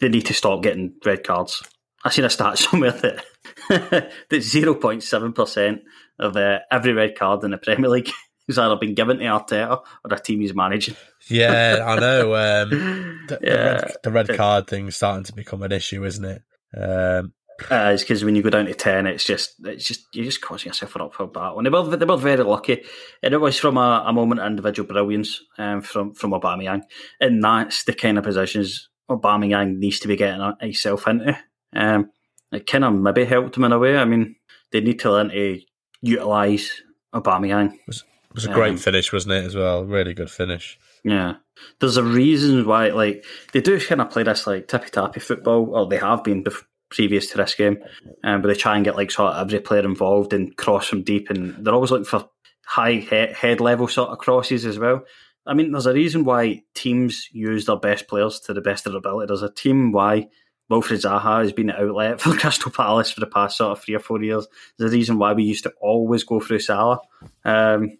they 0.00 0.08
need 0.08 0.26
to 0.26 0.34
stop 0.34 0.62
getting 0.62 0.94
red 1.04 1.24
cards. 1.24 1.62
I 2.04 2.10
seen 2.10 2.24
a 2.24 2.30
stat 2.30 2.58
somewhere 2.58 2.92
that 2.92 4.12
that 4.28 4.42
zero 4.42 4.74
point 4.74 5.02
seven 5.02 5.32
percent 5.32 5.82
of 6.18 6.36
uh, 6.36 6.60
every 6.70 6.92
red 6.92 7.16
card 7.16 7.44
in 7.44 7.50
the 7.50 7.58
Premier 7.58 7.90
League 7.90 8.10
has 8.46 8.58
either 8.58 8.76
been 8.76 8.94
given 8.94 9.18
to 9.18 9.24
Arteta 9.24 9.82
or 10.04 10.12
a 10.12 10.18
team 10.18 10.40
he's 10.40 10.54
managing. 10.54 10.96
Yeah, 11.28 11.84
I 11.84 11.98
know. 11.98 12.34
Um, 12.34 12.70
the, 13.28 13.38
the 13.40 13.48
red, 13.48 13.92
the 14.02 14.10
red 14.10 14.36
card 14.36 14.66
thing's 14.66 14.96
starting 14.96 15.24
to 15.24 15.34
become 15.34 15.62
an 15.62 15.72
issue, 15.72 16.04
isn't 16.04 16.24
it? 16.24 16.42
Um, 16.76 17.32
Uh, 17.70 17.90
it's 17.92 18.02
because 18.02 18.24
when 18.24 18.34
you 18.34 18.42
go 18.42 18.48
down 18.48 18.64
to 18.64 18.72
ten, 18.72 19.06
it's 19.06 19.22
just 19.24 19.54
it's 19.64 19.86
just 19.86 20.06
you're 20.14 20.24
just 20.24 20.40
causing 20.40 20.70
yourself 20.70 20.96
an 20.96 21.02
uphill 21.02 21.26
battle. 21.26 21.58
And 21.58 21.66
they 21.66 21.70
were 21.70 21.94
they 21.94 22.06
were 22.06 22.16
very 22.16 22.42
lucky, 22.42 22.82
and 23.22 23.34
it 23.34 23.38
was 23.38 23.58
from 23.58 23.76
a, 23.76 24.02
a 24.06 24.12
moment 24.14 24.40
of 24.40 24.46
individual 24.46 24.86
brilliance 24.88 25.42
um, 25.58 25.82
from 25.82 26.14
from 26.14 26.30
Aubameyang, 26.30 26.82
and 27.20 27.44
that's 27.44 27.84
the 27.84 27.92
kind 27.92 28.16
of 28.16 28.24
positions 28.24 28.88
Aubameyang 29.10 29.76
needs 29.76 30.00
to 30.00 30.08
be 30.08 30.16
getting 30.16 30.40
himself 30.60 31.06
into. 31.06 31.36
Um, 31.74 32.10
it 32.50 32.66
kind 32.66 32.84
of 32.84 32.94
maybe 32.94 33.26
helped 33.26 33.58
him 33.58 33.64
in 33.64 33.72
a 33.72 33.78
way. 33.78 33.98
I 33.98 34.06
mean, 34.06 34.36
they 34.72 34.80
need 34.80 35.00
to 35.00 35.10
learn 35.12 35.28
to 35.28 35.60
utilise 36.00 36.82
Aubameyang. 37.14 37.74
it 37.74 38.02
was 38.34 38.46
a 38.46 38.52
great 38.54 38.70
Um, 38.70 38.76
finish, 38.78 39.12
wasn't 39.12 39.34
it? 39.34 39.44
As 39.44 39.54
well, 39.54 39.84
really 39.84 40.14
good 40.14 40.30
finish. 40.30 40.78
Yeah. 41.04 41.34
There's 41.80 41.96
a 41.96 42.04
reason 42.04 42.66
why, 42.66 42.88
like, 42.88 43.24
they 43.52 43.60
do 43.60 43.80
kind 43.80 44.00
of 44.00 44.10
play 44.10 44.22
this, 44.22 44.46
like, 44.46 44.68
tippy 44.68 44.90
tappy 44.90 45.20
football, 45.20 45.74
or 45.74 45.86
they 45.86 45.98
have 45.98 46.24
been 46.24 46.44
bef- 46.44 46.64
previous 46.90 47.30
to 47.30 47.36
this 47.38 47.54
game, 47.54 47.78
um, 48.24 48.42
but 48.42 48.48
they 48.48 48.54
try 48.54 48.76
and 48.76 48.84
get, 48.84 48.96
like, 48.96 49.10
sort 49.10 49.34
of 49.34 49.46
every 49.46 49.60
player 49.60 49.84
involved 49.84 50.32
and 50.32 50.56
cross 50.56 50.86
from 50.86 51.02
deep, 51.02 51.30
and 51.30 51.64
they're 51.64 51.74
always 51.74 51.90
looking 51.90 52.04
for 52.04 52.28
high 52.66 52.94
he- 52.94 53.32
head 53.32 53.60
level 53.60 53.88
sort 53.88 54.10
of 54.10 54.18
crosses 54.18 54.64
as 54.66 54.78
well. 54.78 55.04
I 55.46 55.54
mean, 55.54 55.72
there's 55.72 55.86
a 55.86 55.94
reason 55.94 56.24
why 56.24 56.62
teams 56.74 57.28
use 57.32 57.64
their 57.64 57.76
best 57.76 58.08
players 58.08 58.40
to 58.40 58.52
the 58.54 58.60
best 58.60 58.86
of 58.86 58.92
their 58.92 58.98
ability. 58.98 59.26
There's 59.26 59.42
a 59.42 59.52
team 59.52 59.90
why 59.90 60.28
Wilfried 60.70 61.02
Zaha 61.02 61.42
has 61.42 61.52
been 61.52 61.70
an 61.70 61.76
outlet 61.76 62.20
for 62.20 62.34
Crystal 62.36 62.70
Palace 62.70 63.10
for 63.10 63.20
the 63.20 63.26
past 63.26 63.56
sort 63.56 63.76
of 63.76 63.82
three 63.82 63.94
or 63.94 64.00
four 64.00 64.22
years. 64.22 64.46
There's 64.78 64.92
a 64.92 64.96
reason 64.96 65.18
why 65.18 65.32
we 65.32 65.42
used 65.42 65.64
to 65.64 65.72
always 65.80 66.22
go 66.22 66.38
through 66.38 66.60
Salah. 66.60 67.00
Um, 67.44 67.98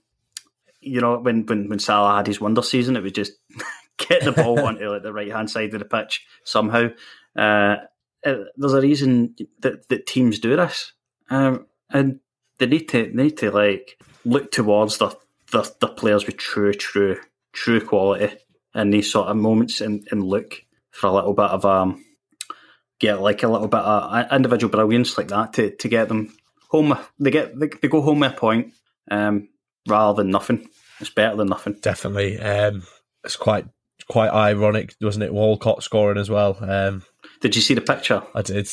you 0.80 1.00
know, 1.00 1.18
when, 1.18 1.46
when 1.46 1.68
when 1.68 1.78
Salah 1.78 2.16
had 2.16 2.26
his 2.26 2.40
wonder 2.40 2.62
season, 2.62 2.96
it 2.96 3.02
was 3.02 3.12
just 3.12 3.32
get 3.98 4.24
the 4.24 4.32
ball 4.32 4.58
onto 4.60 4.88
like 4.88 5.02
the 5.02 5.12
right 5.12 5.30
hand 5.30 5.50
side 5.50 5.72
of 5.74 5.78
the 5.78 5.84
pitch 5.84 6.24
somehow. 6.44 6.88
Uh, 7.36 7.76
uh, 8.24 8.44
there's 8.56 8.74
a 8.74 8.80
reason 8.80 9.34
that, 9.60 9.88
that 9.88 10.06
teams 10.06 10.38
do 10.38 10.56
this, 10.56 10.92
um, 11.30 11.66
and 11.90 12.20
they 12.58 12.66
need 12.66 12.88
to 12.88 13.10
they 13.14 13.24
need 13.24 13.36
to 13.38 13.50
like 13.50 13.98
look 14.24 14.50
towards 14.50 14.98
the 14.98 15.16
the, 15.52 15.70
the 15.80 15.88
players 15.88 16.26
with 16.26 16.36
true 16.36 16.74
true 16.74 17.18
true 17.52 17.80
quality 17.80 18.36
in 18.74 18.90
these 18.90 19.10
sort 19.10 19.28
of 19.28 19.36
moments 19.36 19.80
and, 19.80 20.06
and 20.10 20.22
look 20.22 20.62
for 20.90 21.08
a 21.08 21.12
little 21.12 21.34
bit 21.34 21.46
of 21.46 21.64
um 21.64 22.04
get 23.00 23.20
like 23.20 23.42
a 23.42 23.48
little 23.48 23.68
bit 23.68 23.80
of 23.80 24.32
individual 24.32 24.70
brilliance 24.70 25.16
like 25.18 25.28
that 25.28 25.54
to, 25.54 25.74
to 25.76 25.88
get 25.88 26.08
them 26.08 26.32
home. 26.68 26.96
They 27.18 27.30
get 27.30 27.58
they, 27.58 27.68
they 27.68 27.88
go 27.88 28.02
home 28.02 28.20
with 28.20 28.32
a 28.32 28.36
point 28.36 28.72
um, 29.10 29.48
rather 29.88 30.22
than 30.22 30.30
nothing. 30.30 30.68
It's 31.00 31.10
better 31.10 31.36
than 31.36 31.48
nothing. 31.48 31.78
Definitely. 31.80 32.38
Um, 32.38 32.82
it's 33.24 33.36
quite 33.36 33.66
quite 34.08 34.30
ironic, 34.30 34.94
wasn't 35.00 35.24
it? 35.24 35.32
Walcott 35.32 35.82
scoring 35.82 36.18
as 36.18 36.28
well. 36.28 36.56
Um, 36.60 37.02
did 37.40 37.54
you 37.54 37.62
see 37.62 37.74
the 37.74 37.80
picture? 37.80 38.22
I 38.34 38.42
did. 38.42 38.68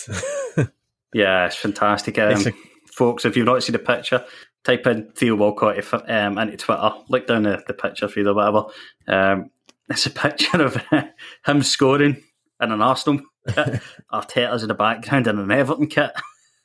yeah, 1.13 1.45
it's 1.45 1.55
fantastic. 1.55 2.17
Um, 2.17 2.31
it's 2.31 2.47
a- 2.47 2.53
folks, 2.91 3.25
if 3.25 3.37
you've 3.37 3.45
not 3.45 3.61
seen 3.63 3.73
the 3.73 3.79
picture, 3.79 4.25
type 4.63 4.87
in 4.87 5.11
Theo 5.11 5.35
Walcott 5.35 5.77
um, 6.09 6.37
into 6.37 6.57
Twitter, 6.57 6.91
look 7.09 7.27
down 7.27 7.43
the, 7.43 7.63
the 7.67 7.73
picture 7.73 8.07
feed 8.07 8.27
or 8.27 8.33
whatever. 8.33 8.63
Um, 9.07 9.51
it's 9.89 10.05
a 10.05 10.09
picture 10.11 10.61
of 10.63 10.81
him 11.45 11.63
scoring 11.63 12.23
in 12.61 12.71
an 12.71 12.81
Arsenal 12.81 13.21
kit, 13.47 13.81
Arteta's 14.11 14.63
in 14.63 14.67
the 14.67 14.73
background 14.73 15.27
in 15.27 15.37
an 15.37 15.51
Everton 15.51 15.87
kit, 15.87 16.11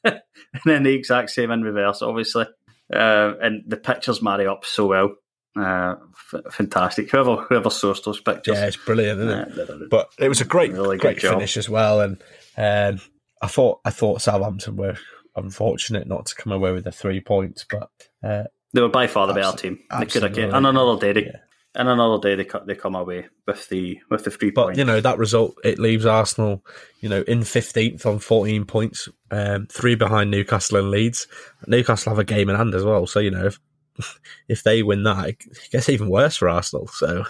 and 0.05 0.21
then 0.65 0.83
the 0.83 0.95
exact 0.95 1.31
same 1.31 1.51
in 1.51 1.63
reverse, 1.63 2.03
obviously. 2.03 2.47
Uh, 2.93 3.35
and 3.41 3.65
the 3.67 3.77
pictures 3.77 4.23
marry 4.23 4.47
up 4.47 4.65
so 4.65 4.87
well. 4.87 5.15
Uh, 5.57 5.97
f- 6.33 6.53
fantastic. 6.53 7.11
Whoever 7.11 7.37
whoever 7.37 7.69
sourced 7.69 8.05
those 8.05 8.21
pictures, 8.21 8.57
yeah, 8.57 8.67
it's 8.67 8.77
brilliant, 8.77 9.21
isn't 9.21 9.59
it? 9.59 9.71
Uh, 9.71 9.77
but 9.91 10.11
it 10.19 10.29
was 10.29 10.41
a 10.41 10.47
great, 10.47 10.73
really 10.73 10.97
great 10.97 11.21
finish 11.21 11.57
as 11.57 11.69
well. 11.69 12.01
And 12.01 12.23
um, 12.57 13.01
I 13.43 13.49
thought 13.49 13.81
I 13.85 13.91
thought 13.91 14.23
Southampton 14.23 14.77
were 14.77 14.97
unfortunate 15.37 16.07
not 16.07 16.27
to 16.27 16.35
come 16.35 16.53
away 16.53 16.73
with 16.73 16.85
the 16.85 16.93
three 16.93 17.21
points, 17.21 17.67
but 17.69 17.91
uh, 18.25 18.45
they 18.73 18.81
were 18.81 18.89
by 18.89 19.07
far 19.07 19.27
the 19.27 19.35
better 19.35 19.57
team. 19.57 19.79
They 19.99 20.07
could 20.07 20.23
have, 20.23 20.37
and 20.39 20.67
another 20.67 20.99
day, 20.99 21.13
they, 21.13 21.27
yeah 21.27 21.39
and 21.75 21.89
another 21.89 22.19
day 22.19 22.35
they 22.35 22.49
they 22.67 22.75
come 22.75 22.95
away 22.95 23.27
with 23.47 23.69
the 23.69 23.99
with 24.11 24.25
the 24.25 24.31
three 24.31 24.51
but, 24.51 24.65
points. 24.65 24.79
you 24.79 24.85
know 24.85 25.01
that 25.01 25.19
result 25.19 25.55
it 25.65 25.79
leaves 25.79 26.07
Arsenal, 26.07 26.65
you 27.01 27.09
know, 27.09 27.23
in 27.23 27.45
fifteenth 27.45 28.05
on 28.07 28.19
fourteen 28.19 28.65
points, 28.65 29.09
um, 29.31 29.67
three 29.67 29.95
behind 29.95 30.31
Newcastle 30.31 30.79
and 30.79 30.91
Leeds. 30.91 31.27
Newcastle 31.67 32.11
have 32.11 32.19
a 32.19 32.25
game 32.25 32.51
in 32.51 32.57
hand 32.57 32.75
as 32.75 32.85
well, 32.85 33.07
so 33.07 33.21
you 33.21 33.31
know 33.31 33.47
if 33.47 33.61
if 34.49 34.63
they 34.63 34.83
win 34.83 35.03
that, 35.05 35.29
it 35.29 35.39
gets 35.71 35.89
even 35.89 36.09
worse 36.09 36.37
for 36.37 36.49
Arsenal. 36.49 36.89
So, 36.89 37.25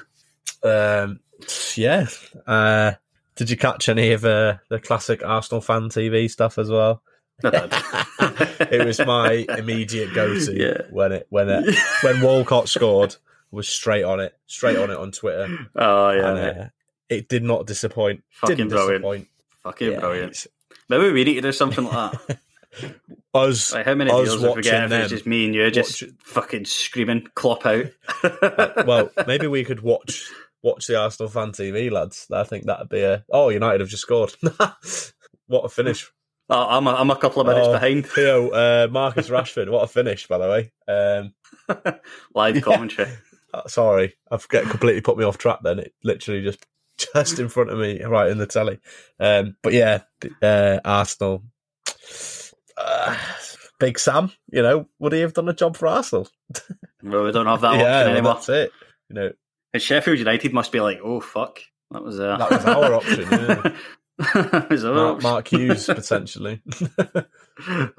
um, 0.62 1.20
yeah. 1.76 2.06
Uh, 2.46 2.92
did 3.34 3.50
you 3.50 3.56
catch 3.56 3.88
any 3.88 4.12
of 4.12 4.24
uh, 4.24 4.58
the 4.68 4.78
classic 4.78 5.24
Arsenal 5.24 5.60
fan 5.60 5.88
TV 5.88 6.30
stuff 6.30 6.58
as 6.58 6.70
well? 6.70 7.02
it 7.44 8.86
was 8.86 9.00
my 9.00 9.44
immediate 9.58 10.14
go-to 10.14 10.54
yeah. 10.56 10.82
when 10.90 11.10
it 11.12 11.26
when 11.30 11.48
it 11.48 11.76
when 12.02 12.20
Walcott 12.20 12.68
scored 12.68 13.16
was 13.52 13.68
straight 13.68 14.02
on 14.02 14.18
it, 14.18 14.34
straight 14.46 14.78
on 14.78 14.90
it 14.90 14.96
on 14.96 15.12
Twitter. 15.12 15.48
Oh 15.76 16.10
yeah, 16.10 16.28
and, 16.28 16.58
uh, 16.58 16.64
it 17.08 17.28
did 17.28 17.42
not 17.42 17.66
disappoint. 17.66 18.24
Fucking 18.30 18.56
Didn't 18.56 18.70
brilliant. 18.70 19.02
disappoint. 19.02 19.28
Fucking 19.62 19.92
yeah, 19.92 20.00
brilliant. 20.00 20.46
Maybe 20.88 21.12
we 21.12 21.24
need 21.24 21.34
to 21.34 21.40
do 21.42 21.52
something 21.52 21.84
like 21.84 22.26
that. 22.26 22.38
us, 23.34 23.72
like 23.72 23.84
how 23.84 23.94
many 23.94 24.10
us 24.10 24.28
deals 24.28 24.56
we 24.56 24.62
get 24.62 24.84
if 24.84 24.92
it's 24.92 25.10
just 25.10 25.26
me 25.26 25.44
and 25.44 25.54
you 25.54 25.70
just 25.70 26.02
watch, 26.02 26.12
fucking 26.24 26.64
screaming, 26.64 27.28
clop 27.34 27.66
out? 27.66 27.86
well, 28.86 29.10
maybe 29.26 29.46
we 29.46 29.64
could 29.64 29.80
watch 29.80 30.30
watch 30.62 30.86
the 30.86 30.98
Arsenal 30.98 31.30
fan 31.30 31.52
TV, 31.52 31.90
lads. 31.90 32.26
I 32.32 32.44
think 32.44 32.64
that'd 32.64 32.88
be 32.88 33.02
a. 33.02 33.24
Oh, 33.30 33.50
United 33.50 33.80
have 33.80 33.90
just 33.90 34.02
scored. 34.02 34.32
what 35.46 35.64
a 35.64 35.68
finish! 35.68 36.10
Oh, 36.48 36.66
I'm 36.68 36.86
a, 36.86 36.94
I'm 36.94 37.10
a 37.10 37.16
couple 37.16 37.40
of 37.40 37.46
minutes 37.46 37.68
oh, 37.68 37.72
behind. 37.72 38.06
Theo, 38.06 38.50
uh, 38.50 38.88
Marcus 38.90 39.28
Rashford, 39.28 39.70
what 39.70 39.84
a 39.84 39.86
finish, 39.86 40.26
by 40.26 40.38
the 40.38 40.48
way. 40.48 40.72
Um, 40.88 41.34
Live 42.34 42.62
commentary. 42.62 43.08
Yeah. 43.08 43.16
Uh, 43.52 43.66
sorry, 43.68 44.14
I've 44.30 44.48
get 44.48 44.64
completely 44.64 45.00
put 45.00 45.18
me 45.18 45.24
off 45.24 45.38
track. 45.38 45.60
Then 45.62 45.78
it 45.78 45.94
literally 46.02 46.42
just 46.42 46.64
just 47.14 47.38
in 47.38 47.48
front 47.48 47.70
of 47.70 47.78
me, 47.78 48.02
right 48.02 48.30
in 48.30 48.38
the 48.38 48.46
telly. 48.46 48.78
Um, 49.18 49.56
but 49.62 49.72
yeah, 49.72 50.02
uh, 50.40 50.80
Arsenal. 50.84 51.42
Uh, 52.76 53.16
Big 53.78 53.98
Sam, 53.98 54.30
you 54.52 54.62
know, 54.62 54.86
would 55.00 55.12
he 55.12 55.22
have 55.22 55.34
done 55.34 55.48
a 55.48 55.52
job 55.52 55.76
for 55.76 55.88
Arsenal? 55.88 56.28
well, 57.02 57.24
we 57.24 57.32
don't 57.32 57.46
have 57.46 57.62
that 57.62 57.74
yeah, 57.80 57.98
option 57.98 58.12
anymore. 58.12 58.34
That's 58.34 58.48
it. 58.48 58.72
You 59.08 59.14
know, 59.14 59.32
and 59.74 59.82
Sheffield 59.82 60.20
United 60.20 60.52
must 60.52 60.70
be 60.70 60.80
like, 60.80 61.00
oh 61.02 61.20
fuck, 61.20 61.58
that 61.90 62.04
was 62.04 62.20
uh... 62.20 62.36
that 62.36 62.50
was 62.50 62.64
our 62.64 62.94
option. 62.94 63.28
Yeah. 63.28 64.66
was 64.70 64.84
our 64.84 64.94
Mark, 64.94 65.16
option. 65.16 65.30
Mark 65.30 65.48
Hughes 65.48 65.86
potentially. 65.86 66.62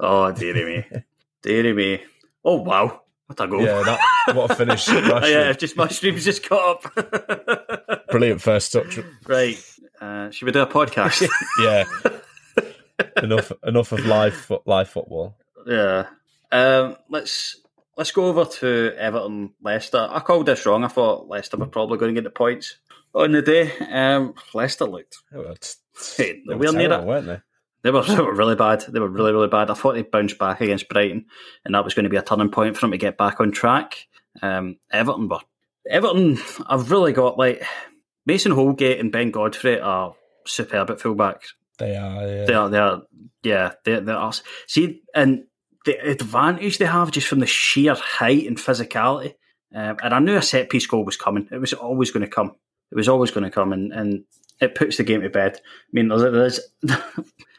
oh 0.00 0.32
dearie 0.32 0.64
me, 0.64 1.02
dearie 1.42 1.74
me. 1.74 2.02
Oh 2.42 2.62
wow, 2.62 3.02
what 3.26 3.40
a 3.40 3.48
goal! 3.48 3.62
Yeah, 3.62 3.82
that, 3.82 4.36
what 4.36 4.50
a 4.50 4.54
finish! 4.54 4.88
yeah, 4.88 5.52
just 5.52 5.76
my 5.76 5.88
streams 5.88 6.24
just 6.24 6.46
caught 6.46 6.84
up. 6.84 8.06
Brilliant 8.10 8.42
first 8.42 8.72
touch. 8.72 8.98
Right, 9.26 9.62
uh, 10.00 10.30
should 10.30 10.46
we 10.46 10.52
do 10.52 10.62
a 10.62 10.66
podcast? 10.66 11.28
yeah. 11.62 11.84
enough, 13.22 13.52
enough 13.64 13.92
of 13.92 14.04
live 14.06 14.52
live 14.66 14.88
football. 14.88 15.36
Yeah. 15.66 16.06
Um, 16.52 16.96
let's 17.08 17.60
let's 17.96 18.10
go 18.10 18.26
over 18.26 18.44
to 18.44 18.94
Everton 18.96 19.54
Leicester. 19.62 20.06
I 20.10 20.20
called 20.20 20.46
this 20.46 20.66
wrong. 20.66 20.84
I 20.84 20.88
thought 20.88 21.28
Leicester 21.28 21.56
were 21.56 21.66
probably 21.66 21.98
going 21.98 22.14
to 22.14 22.20
get 22.20 22.24
the 22.24 22.30
points 22.30 22.76
on 23.14 23.32
the 23.32 23.42
day. 23.42 23.72
Um, 23.90 24.34
Leicester 24.52 24.84
looked. 24.84 25.18
Oh, 25.34 25.54
hey, 26.16 26.42
they 26.46 26.54
were 26.54 26.72
near 26.72 26.92
it, 26.92 27.04
weren't 27.04 27.26
they? 27.26 27.40
They 27.84 27.90
were, 27.90 28.02
they 28.02 28.16
were 28.20 28.34
really 28.34 28.56
bad. 28.56 28.80
They 28.88 28.98
were 28.98 29.08
really, 29.08 29.32
really 29.32 29.48
bad. 29.48 29.70
I 29.70 29.74
thought 29.74 29.94
they'd 29.94 30.10
bounce 30.10 30.34
back 30.34 30.60
against 30.60 30.88
Brighton, 30.88 31.26
and 31.64 31.74
that 31.74 31.84
was 31.84 31.94
going 31.94 32.04
to 32.04 32.10
be 32.10 32.16
a 32.16 32.22
turning 32.22 32.50
point 32.50 32.74
for 32.74 32.80
them 32.80 32.90
to 32.90 32.98
get 32.98 33.16
back 33.16 33.40
on 33.40 33.52
track. 33.52 34.08
Um, 34.42 34.78
Everton, 34.90 35.28
but 35.28 35.44
Everton, 35.88 36.40
I've 36.66 36.90
really 36.90 37.12
got 37.12 37.38
like 37.38 37.62
Mason 38.26 38.50
Holgate 38.50 38.98
and 38.98 39.12
Ben 39.12 39.30
Godfrey 39.30 39.78
are 39.78 40.14
superb 40.46 40.90
at 40.90 41.00
fullback. 41.00 41.42
They 41.78 41.96
are. 41.96 42.26
Yeah. 42.26 42.44
They 42.46 42.54
are. 42.54 42.68
They 42.68 42.78
are. 42.78 43.02
Yeah, 43.42 43.72
they, 43.84 44.00
they 44.00 44.12
are. 44.12 44.32
See, 44.66 45.02
and 45.14 45.44
the 45.84 45.98
advantage 45.98 46.78
they 46.78 46.86
have 46.86 47.10
just 47.10 47.28
from 47.28 47.40
the 47.40 47.46
sheer 47.46 47.94
height 47.94 48.46
and 48.46 48.56
physicality. 48.56 49.34
Um, 49.74 49.96
and 50.02 50.14
I 50.14 50.18
knew 50.20 50.36
a 50.36 50.42
set 50.42 50.70
piece 50.70 50.86
goal 50.86 51.04
was 51.04 51.16
coming. 51.16 51.48
It 51.50 51.58
was 51.58 51.72
always 51.72 52.10
going 52.10 52.24
to 52.24 52.30
come. 52.30 52.54
It 52.90 52.94
was 52.94 53.08
always 53.08 53.32
going 53.32 53.44
to 53.44 53.50
come, 53.50 53.72
and, 53.72 53.92
and 53.92 54.24
it 54.60 54.74
puts 54.74 54.96
the 54.96 55.04
game 55.04 55.22
to 55.22 55.28
bed. 55.28 55.56
I 55.56 55.90
mean, 55.92 56.08
there's, 56.08 56.22
there's 56.22 56.60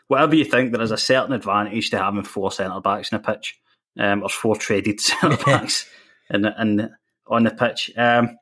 whatever 0.08 0.36
you 0.36 0.46
think, 0.46 0.72
there 0.72 0.82
is 0.82 0.92
a 0.92 0.98
certain 0.98 1.34
advantage 1.34 1.90
to 1.90 1.98
having 1.98 2.24
four 2.24 2.52
centre 2.52 2.80
backs 2.80 3.12
in 3.12 3.18
a 3.18 3.20
pitch, 3.20 3.60
um, 4.00 4.24
or 4.24 4.30
four 4.30 4.56
traded 4.56 5.00
centre 5.02 5.44
backs 5.44 5.90
in, 6.30 6.46
in 6.46 6.90
on 7.28 7.44
the 7.44 7.52
pitch. 7.52 7.92
Um, 7.98 8.38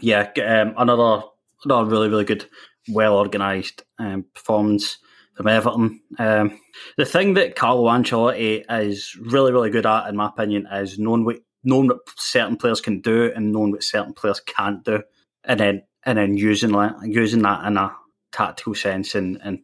yeah, 0.00 0.30
um, 0.44 0.74
another 0.76 1.24
another 1.64 1.90
really 1.90 2.08
really 2.08 2.24
good, 2.24 2.46
well 2.88 3.16
organised 3.16 3.82
um, 3.98 4.24
performance 4.34 4.98
from 5.34 5.48
Everton. 5.48 6.00
Um, 6.18 6.58
the 6.96 7.04
thing 7.04 7.34
that 7.34 7.56
Carlo 7.56 7.84
Ancelotti 7.84 8.64
is 8.70 9.16
really 9.20 9.52
really 9.52 9.70
good 9.70 9.86
at, 9.86 10.08
in 10.08 10.16
my 10.16 10.28
opinion, 10.28 10.66
is 10.72 10.98
knowing 10.98 11.24
what 11.24 11.38
knowing 11.64 11.88
what 11.88 11.98
certain 12.16 12.56
players 12.56 12.80
can 12.80 13.00
do 13.00 13.32
and 13.34 13.52
knowing 13.52 13.72
what 13.72 13.82
certain 13.82 14.12
players 14.12 14.40
can't 14.40 14.84
do, 14.84 15.02
and 15.44 15.58
then 15.60 15.82
and 16.04 16.18
then 16.18 16.36
using 16.36 16.72
that 16.72 16.96
using 17.02 17.42
that 17.42 17.64
in 17.66 17.76
a 17.76 17.94
tactical 18.32 18.74
sense 18.74 19.14
and 19.14 19.38
and 19.42 19.60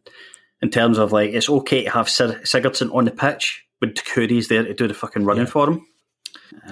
in 0.65 0.71
terms 0.71 0.97
of 0.97 1.11
like 1.11 1.31
it's 1.31 1.47
okay 1.47 1.83
to 1.83 1.91
have 1.91 2.07
Sigurdsson 2.07 2.93
on 2.93 3.05
the 3.05 3.11
pitch 3.11 3.63
with 3.79 3.93
Doucouré's 3.93 4.47
there 4.47 4.63
to 4.63 4.73
do 4.73 4.87
the 4.87 4.95
fucking 4.95 5.23
running 5.23 5.45
yeah. 5.45 5.51
for 5.51 5.69
him. 5.69 5.87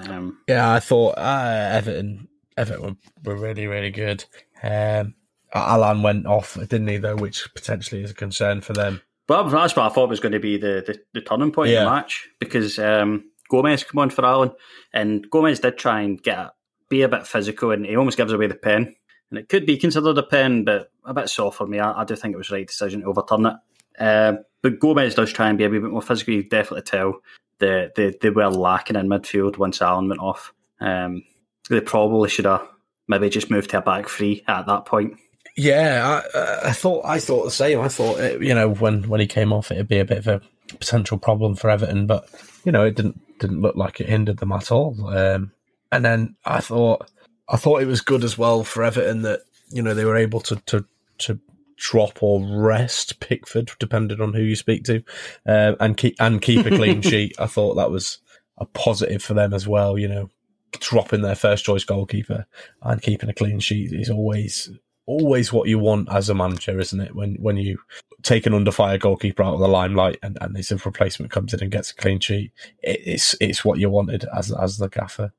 Um, 0.08 0.38
yeah, 0.48 0.72
I 0.72 0.80
thought 0.80 1.16
uh, 1.16 1.68
Everton 1.72 2.28
Everton 2.56 2.96
were, 3.24 3.34
were, 3.34 3.40
really 3.40 3.68
really 3.68 3.90
good. 3.90 4.24
Um, 4.64 5.14
Allan 5.54 6.02
went 6.02 6.26
off, 6.26 6.54
didn't 6.54 6.88
he? 6.88 6.96
Though, 6.96 7.14
which 7.14 7.48
potentially 7.54 8.02
is 8.02 8.10
a 8.10 8.14
concern 8.14 8.60
for 8.60 8.72
them. 8.72 9.00
But 9.28 9.48
that's 9.48 9.76
what 9.76 9.90
I 9.90 9.94
thought 9.94 10.08
was 10.08 10.20
going 10.20 10.32
to 10.32 10.40
be 10.40 10.58
the, 10.58 10.82
the, 10.86 11.00
the 11.14 11.20
turning 11.22 11.52
point 11.52 11.70
yeah. 11.70 11.78
in 11.78 11.84
the 11.84 11.90
match 11.90 12.28
because 12.40 12.78
um, 12.78 13.30
Gomes 13.48 13.84
come 13.84 14.00
on 14.00 14.10
for 14.10 14.24
Allan, 14.24 14.50
and 14.92 15.30
Gomes 15.30 15.60
did 15.60 15.78
try 15.78 16.02
and 16.02 16.20
get 16.20 16.50
be 16.88 17.02
a 17.02 17.08
bit 17.08 17.26
physical, 17.28 17.70
and 17.70 17.86
he 17.86 17.96
almost 17.96 18.16
gives 18.16 18.32
away 18.32 18.48
the 18.48 18.54
pen, 18.56 18.94
and 19.30 19.38
it 19.38 19.48
could 19.48 19.64
be 19.64 19.78
considered 19.78 20.18
a 20.18 20.22
pen, 20.24 20.64
but 20.64 20.90
a 21.04 21.14
bit 21.14 21.30
soft 21.30 21.58
for 21.58 21.66
me. 21.66 21.78
I, 21.78 22.02
I 22.02 22.04
do 22.04 22.16
think 22.16 22.34
it 22.34 22.38
was 22.38 22.48
the 22.48 22.56
right 22.56 22.66
decision 22.66 23.00
to 23.00 23.06
overturn 23.06 23.46
it. 23.46 23.56
Uh, 23.98 24.34
but 24.62 24.78
Gomes 24.80 25.14
does 25.14 25.32
try 25.32 25.48
and 25.48 25.58
be 25.58 25.64
a 25.64 25.68
wee 25.68 25.78
bit 25.78 25.90
more 25.90 26.02
physical. 26.02 26.34
You 26.34 26.42
definitely 26.42 26.82
tell 26.82 27.20
that 27.58 27.94
they, 27.94 28.14
they 28.20 28.30
were 28.30 28.48
lacking 28.48 28.96
in 28.96 29.08
midfield 29.08 29.58
once 29.58 29.82
Allan 29.82 30.08
went 30.08 30.20
off. 30.20 30.52
Um, 30.80 31.22
they 31.68 31.80
probably 31.80 32.28
should 32.28 32.44
have 32.44 32.66
maybe 33.08 33.28
just 33.28 33.50
moved 33.50 33.70
to 33.70 33.78
a 33.78 33.82
back 33.82 34.08
three 34.08 34.42
at 34.48 34.66
that 34.66 34.86
point. 34.86 35.18
Yeah, 35.56 36.22
I, 36.34 36.68
I 36.68 36.72
thought 36.72 37.04
I 37.04 37.20
thought 37.20 37.44
the 37.44 37.50
same. 37.50 37.80
I 37.80 37.88
thought 37.88 38.18
it, 38.18 38.42
you 38.42 38.54
know 38.54 38.70
when 38.70 39.08
when 39.08 39.20
he 39.20 39.26
came 39.26 39.52
off, 39.52 39.70
it'd 39.70 39.86
be 39.86 40.00
a 40.00 40.04
bit 40.04 40.18
of 40.18 40.26
a 40.26 40.40
potential 40.68 41.16
problem 41.16 41.54
for 41.54 41.70
Everton, 41.70 42.06
but 42.06 42.28
you 42.64 42.72
know 42.72 42.84
it 42.84 42.96
didn't 42.96 43.20
didn't 43.38 43.60
look 43.60 43.76
like 43.76 44.00
it 44.00 44.08
hindered 44.08 44.38
them 44.38 44.52
at 44.52 44.72
all. 44.72 44.96
Um, 45.08 45.52
and 45.92 46.04
then 46.04 46.34
I 46.44 46.60
thought 46.60 47.08
I 47.48 47.56
thought 47.56 47.82
it 47.82 47.86
was 47.86 48.00
good 48.00 48.24
as 48.24 48.36
well 48.36 48.64
for 48.64 48.82
Everton 48.82 49.22
that 49.22 49.42
you 49.68 49.82
know 49.82 49.94
they 49.94 50.04
were 50.04 50.16
able 50.16 50.40
to 50.40 50.56
to 50.66 50.84
to 51.18 51.38
drop 51.76 52.22
or 52.22 52.44
rest 52.44 53.20
Pickford, 53.20 53.72
depending 53.78 54.20
on 54.20 54.32
who 54.32 54.42
you 54.42 54.56
speak 54.56 54.84
to, 54.84 55.02
uh, 55.46 55.74
and 55.80 55.96
keep 55.96 56.16
and 56.20 56.40
keep 56.40 56.66
a 56.66 56.70
clean 56.70 57.02
sheet. 57.02 57.34
I 57.38 57.46
thought 57.46 57.74
that 57.74 57.90
was 57.90 58.18
a 58.58 58.66
positive 58.66 59.22
for 59.22 59.34
them 59.34 59.52
as 59.52 59.66
well. 59.66 59.98
You 59.98 60.08
know, 60.08 60.30
dropping 60.72 61.22
their 61.22 61.34
first 61.34 61.64
choice 61.64 61.84
goalkeeper 61.84 62.46
and 62.82 63.02
keeping 63.02 63.28
a 63.28 63.34
clean 63.34 63.60
sheet 63.60 63.92
is 63.92 64.10
always 64.10 64.70
always 65.06 65.52
what 65.52 65.68
you 65.68 65.78
want 65.78 66.08
as 66.10 66.28
a 66.28 66.34
manager, 66.34 66.78
isn't 66.78 67.00
it? 67.00 67.14
When 67.14 67.36
when 67.36 67.56
you 67.56 67.78
take 68.22 68.46
an 68.46 68.54
under 68.54 68.72
fire 68.72 68.98
goalkeeper 68.98 69.42
out 69.42 69.54
of 69.54 69.60
the 69.60 69.68
limelight 69.68 70.18
and, 70.22 70.38
and 70.40 70.56
this 70.56 70.72
replacement 70.84 71.30
comes 71.30 71.52
in 71.52 71.60
and 71.60 71.70
gets 71.70 71.90
a 71.90 71.94
clean 71.94 72.20
sheet, 72.20 72.52
it, 72.82 73.00
it's 73.04 73.36
it's 73.40 73.64
what 73.64 73.78
you 73.78 73.90
wanted 73.90 74.24
as 74.34 74.52
as 74.52 74.78
the 74.78 74.88
gaffer. 74.88 75.32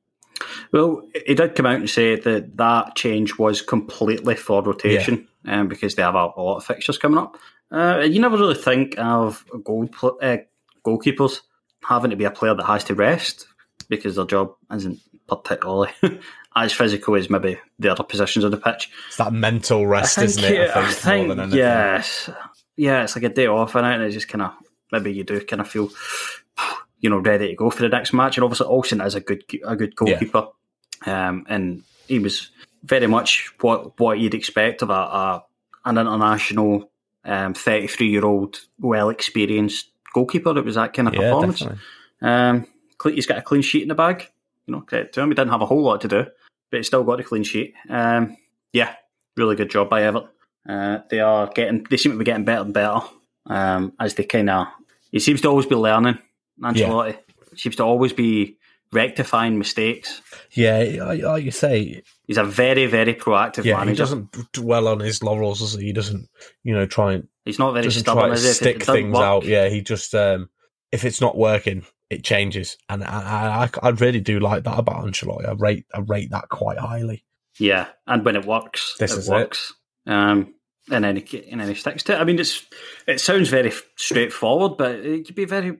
Well, 0.72 1.02
he 1.26 1.34
did 1.36 1.56
come 1.56 1.66
out 1.66 1.80
and 1.80 1.90
say 1.90 2.20
that 2.20 2.58
that 2.58 2.96
change 2.96 3.38
was 3.38 3.62
completely 3.62 4.36
for 4.36 4.62
rotation, 4.62 5.28
yeah. 5.44 5.62
um, 5.62 5.68
because 5.68 5.96
they 5.96 6.02
have 6.02 6.16
a, 6.16 6.32
a, 6.36 6.42
lot 6.42 6.58
of 6.58 6.66
fixtures 6.66 6.98
coming 6.98 7.18
up. 7.18 7.38
Uh, 7.72 8.06
you 8.08 8.20
never 8.20 8.38
really 8.38 8.56
think 8.56 8.96
of 8.98 9.46
goal 9.64 9.90
uh, 10.22 10.38
goalkeepers 10.86 11.42
having 11.84 12.12
to 12.12 12.16
be 12.16 12.26
a 12.26 12.32
player 12.32 12.54
that 12.54 12.66
has 12.66 12.84
to 12.86 12.96
rest 12.96 13.48
because 13.90 14.16
their 14.16 14.26
job 14.26 14.54
isn't 14.74 15.00
particularly 15.28 15.92
as 16.56 16.74
physical 16.74 17.16
as 17.16 17.30
maybe 17.30 17.58
the 17.80 17.90
other 17.90 18.04
positions 18.04 18.46
on 18.46 18.52
the 18.52 18.58
pitch. 18.58 18.90
It's 19.08 19.18
that 19.18 19.34
mental 19.34 19.88
rest, 19.88 20.18
isn't 20.18 20.44
it? 20.44 20.70
I 20.72 20.92
think, 20.92 21.32
I 21.32 21.36
think 21.36 21.54
yes, 21.54 22.30
yeah, 22.78 23.04
it's 23.04 23.16
like 23.16 23.24
a 23.24 23.30
day 23.30 23.48
off, 23.48 23.76
and 23.76 24.04
it 24.04 24.12
just 24.12 24.28
kind 24.28 24.44
of 24.44 24.54
maybe 24.92 25.14
you 25.14 25.24
do 25.24 25.40
kind 25.42 25.62
of 25.62 25.68
feel 25.68 25.90
you 27.06 27.10
know 27.10 27.20
ready 27.20 27.50
to 27.50 27.56
go 27.56 27.70
for 27.70 27.84
the 27.84 27.90
next 27.90 28.14
match. 28.14 28.38
And 28.38 28.44
obviously, 28.44 28.68
Olsen 28.68 29.02
is 29.02 29.16
a 29.16 29.22
good 29.22 29.44
a 29.66 29.76
good 29.76 29.96
goalkeeper, 29.96 30.48
yeah. 31.06 31.30
um, 31.30 31.46
and 31.48 31.84
he 32.08 32.20
was 32.20 32.50
very 32.84 33.08
much 33.08 33.52
what 33.62 34.00
what 34.00 34.20
you'd 34.20 34.34
expect 34.34 34.82
of 34.82 34.90
a, 34.90 34.94
a 34.94 35.44
an 35.86 35.98
international 35.98 36.90
thirty 37.24 37.88
three 37.88 38.10
year 38.10 38.26
old 38.26 38.60
well 38.80 39.10
experienced 39.10 39.92
goalkeeper. 40.14 40.58
It 40.58 40.66
was 40.66 40.76
that 40.76 40.94
kind 40.94 41.08
of 41.08 41.14
yeah, 41.14 41.22
performance. 41.22 41.64
Um, 42.22 42.68
he's 43.04 43.28
got 43.28 43.38
a 43.38 43.42
clean 43.42 43.62
sheet 43.62 43.84
in 43.84 43.90
the 43.90 43.96
bag. 43.96 44.30
You 44.66 44.74
know, 44.74 44.82
to 44.82 45.22
him, 45.22 45.30
he 45.30 45.36
didn't 45.36 45.52
have 45.52 45.62
a 45.62 45.66
whole 45.68 45.84
lot 45.84 46.02
to 46.02 46.08
do 46.08 46.26
but 46.70 46.78
he's 46.78 46.88
still 46.88 47.04
got 47.04 47.20
a 47.20 47.24
clean 47.24 47.44
sheet. 47.44 47.74
Um, 47.90 48.38
yeah, 48.74 48.96
really 49.38 49.56
good 49.56 49.70
job 49.70 49.90
by 49.90 50.04
Everton. 50.04 50.30
Uh, 50.68 51.00
they 51.10 51.20
are 51.20 51.48
getting, 51.48 51.86
they 51.90 51.98
seem 51.98 52.12
to 52.12 52.18
be 52.18 52.26
getting 52.26 52.46
better 52.46 52.64
and 52.64 52.74
better 52.74 53.00
um, 53.46 53.94
as 54.00 54.16
they 54.16 54.24
kind 54.24 54.50
of. 54.50 54.68
He 55.12 55.20
seems 55.20 55.42
to 55.42 55.48
always 55.48 55.66
be 55.68 55.76
learning. 55.76 56.18
Ancelotti 56.62 57.14
yeah. 57.14 57.58
seems 57.58 57.76
to 57.78 57.84
always 57.84 58.14
be 58.14 58.58
rectifying 58.92 59.58
mistakes. 59.58 60.22
Yeah, 60.52 61.14
like 61.24 61.44
you 61.44 61.52
say, 61.52 62.02
he's 62.26 62.38
a 62.38 62.44
very, 62.44 62.86
very 62.86 63.14
proactive 63.14 63.66
yeah, 63.66 63.78
manager. 63.78 63.92
He 63.92 63.98
doesn't 63.98 64.52
dwell 64.54 64.88
on 64.88 65.00
his 65.00 65.22
laurels, 65.22 65.60
does 65.60 65.74
he? 65.74 65.88
He 65.88 65.94
doesn't, 65.94 66.28
you 66.64 66.74
know, 66.74 66.86
try 66.86 67.14
and. 67.14 67.28
He's 67.44 67.60
not 67.60 67.74
very 67.74 67.92
stubborn, 67.92 68.32
it? 68.32 68.38
Stick 68.38 68.78
it 68.78 68.86
things 68.86 69.14
work. 69.14 69.24
out. 69.24 69.46
Yeah, 69.46 69.70
he 69.70 69.82
just 69.82 70.16
um, 70.16 70.50
if 70.92 71.04
it's 71.04 71.22
not 71.22 71.38
working, 71.38 71.86
it 72.10 72.24
changes, 72.24 72.78
and 72.90 73.04
I, 73.04 73.70
I, 73.84 73.88
I 73.88 73.90
really 73.90 74.22
do 74.22 74.40
like 74.40 74.64
that 74.64 74.80
about 74.80 75.06
Ancelotti. 75.06 75.48
I 75.48 75.54
rate 75.54 75.86
I 75.94 76.00
rate 76.00 76.32
that 76.32 76.50
quite 76.50 76.78
highly. 76.78 77.24
Yeah, 77.60 77.88
and 78.08 78.26
when 78.26 78.36
it 78.36 78.46
works, 78.46 78.96
this 79.00 79.16
it 79.16 79.32
works. 79.32 79.74
It. 80.06 80.12
Um, 80.12 80.56
and 80.92 81.04
then 81.04 81.16
he, 81.18 81.50
and 81.50 81.62
then 81.62 81.68
he 81.68 81.74
sticks 81.76 82.04
to 82.04 82.14
it. 82.14 82.22
I 82.22 82.24
mean, 82.24 82.40
it's 82.40 82.66
it 83.08 83.20
sounds 83.20 83.50
very 83.50 83.74
straightforward, 83.96 84.78
but 84.78 84.96
it 84.96 85.26
could 85.26 85.36
be 85.36 85.46
very. 85.46 85.78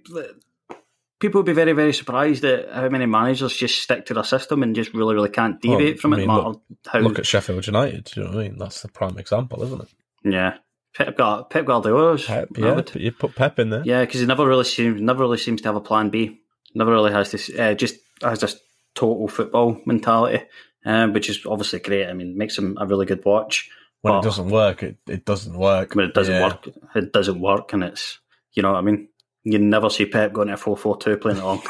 People 1.20 1.40
would 1.40 1.46
be 1.46 1.54
very, 1.54 1.72
very 1.72 1.94
surprised 1.94 2.44
at 2.44 2.70
how 2.72 2.90
many 2.90 3.06
managers 3.06 3.56
just 3.56 3.82
stick 3.82 4.06
to 4.08 4.14
their 4.14 4.24
system 4.24 4.64
and 4.64 4.76
just 4.76 4.94
really, 4.94 5.16
really 5.16 5.30
can't 5.30 5.62
deviate 5.62 6.00
from 6.00 6.14
I 6.14 6.18
mean, 6.18 6.30
it. 6.30 6.34
Look, 6.34 6.62
how... 6.88 7.00
look 7.00 7.20
at 7.20 7.26
Sheffield 7.26 7.68
United. 7.68 8.06
Do 8.06 8.20
you 8.20 8.26
know 8.26 8.34
what 8.34 8.40
I 8.40 8.48
mean? 8.50 8.58
That's 8.58 8.82
the 8.82 8.90
prime 8.90 9.18
example, 9.18 9.64
isn't 9.64 9.82
it? 9.82 9.88
Yeah, 10.26 10.58
Pep, 10.96 11.18
Pep 11.18 11.66
Guardiola. 11.66 12.18
Pep, 12.18 12.50
yeah, 12.58 12.74
would, 12.74 12.96
you 12.96 13.12
put 13.12 13.36
Pep 13.36 13.60
in 13.60 13.70
there. 13.70 13.84
Yeah, 13.86 14.02
because 14.02 14.22
he 14.22 14.26
never 14.26 14.46
really 14.46 14.64
seems 14.64 15.02
never 15.02 15.24
really 15.24 15.38
seems 15.38 15.62
to 15.62 15.68
have 15.68 15.76
a 15.76 15.82
plan 15.82 16.10
B. 16.10 16.42
Never 16.74 16.92
really 16.92 17.12
has 17.12 17.32
this. 17.32 17.50
Uh, 17.50 17.74
just 17.74 17.96
has 18.22 18.40
this 18.40 18.60
total 18.94 19.28
football 19.28 19.80
mentality, 19.86 20.44
um, 20.86 21.14
which 21.14 21.30
is 21.30 21.46
obviously 21.46 21.80
great. 21.80 22.08
I 22.08 22.14
mean, 22.14 22.38
makes 22.38 22.58
him 22.58 22.78
a 22.80 22.86
really 22.86 23.06
good 23.06 23.24
watch. 23.26 23.70
When 24.02 24.14
but, 24.14 24.20
it 24.20 24.24
doesn't 24.24 24.50
work, 24.50 24.84
it, 24.84 24.98
it 25.08 25.26
doesn't 25.26 25.58
work. 25.58 25.96
When 25.96 26.06
it 26.06 26.14
doesn't 26.14 26.34
yeah. 26.34 26.48
work, 26.48 26.68
it 26.96 27.12
doesn't 27.12 27.40
work, 27.40 27.74
and 27.74 27.84
it's 27.84 28.20
you 28.54 28.64
know 28.64 28.72
what 28.72 28.80
I 28.80 28.82
mean. 28.82 29.10
You 29.46 29.60
never 29.60 29.90
see 29.90 30.08
Pep 30.08 30.34
going 30.34 30.48
to 30.50 30.56
a 30.56 30.58
four 30.58 30.76
four 30.76 30.98
two 30.98 31.18
playing 31.18 31.38
along. 31.38 31.62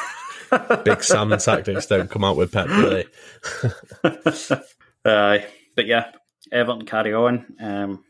Big 0.86 1.04
Sam 1.04 1.30
tactics 1.38 1.86
don't 1.88 2.10
come 2.10 2.24
out 2.24 2.38
with 2.38 2.52
Pep, 2.52 2.68
they? 2.68 3.06
uh, 5.06 5.38
but 5.76 5.86
yeah, 5.86 6.12
Everton 6.52 6.86
carry 6.86 7.14
on. 7.14 7.46
Um, 7.60 8.04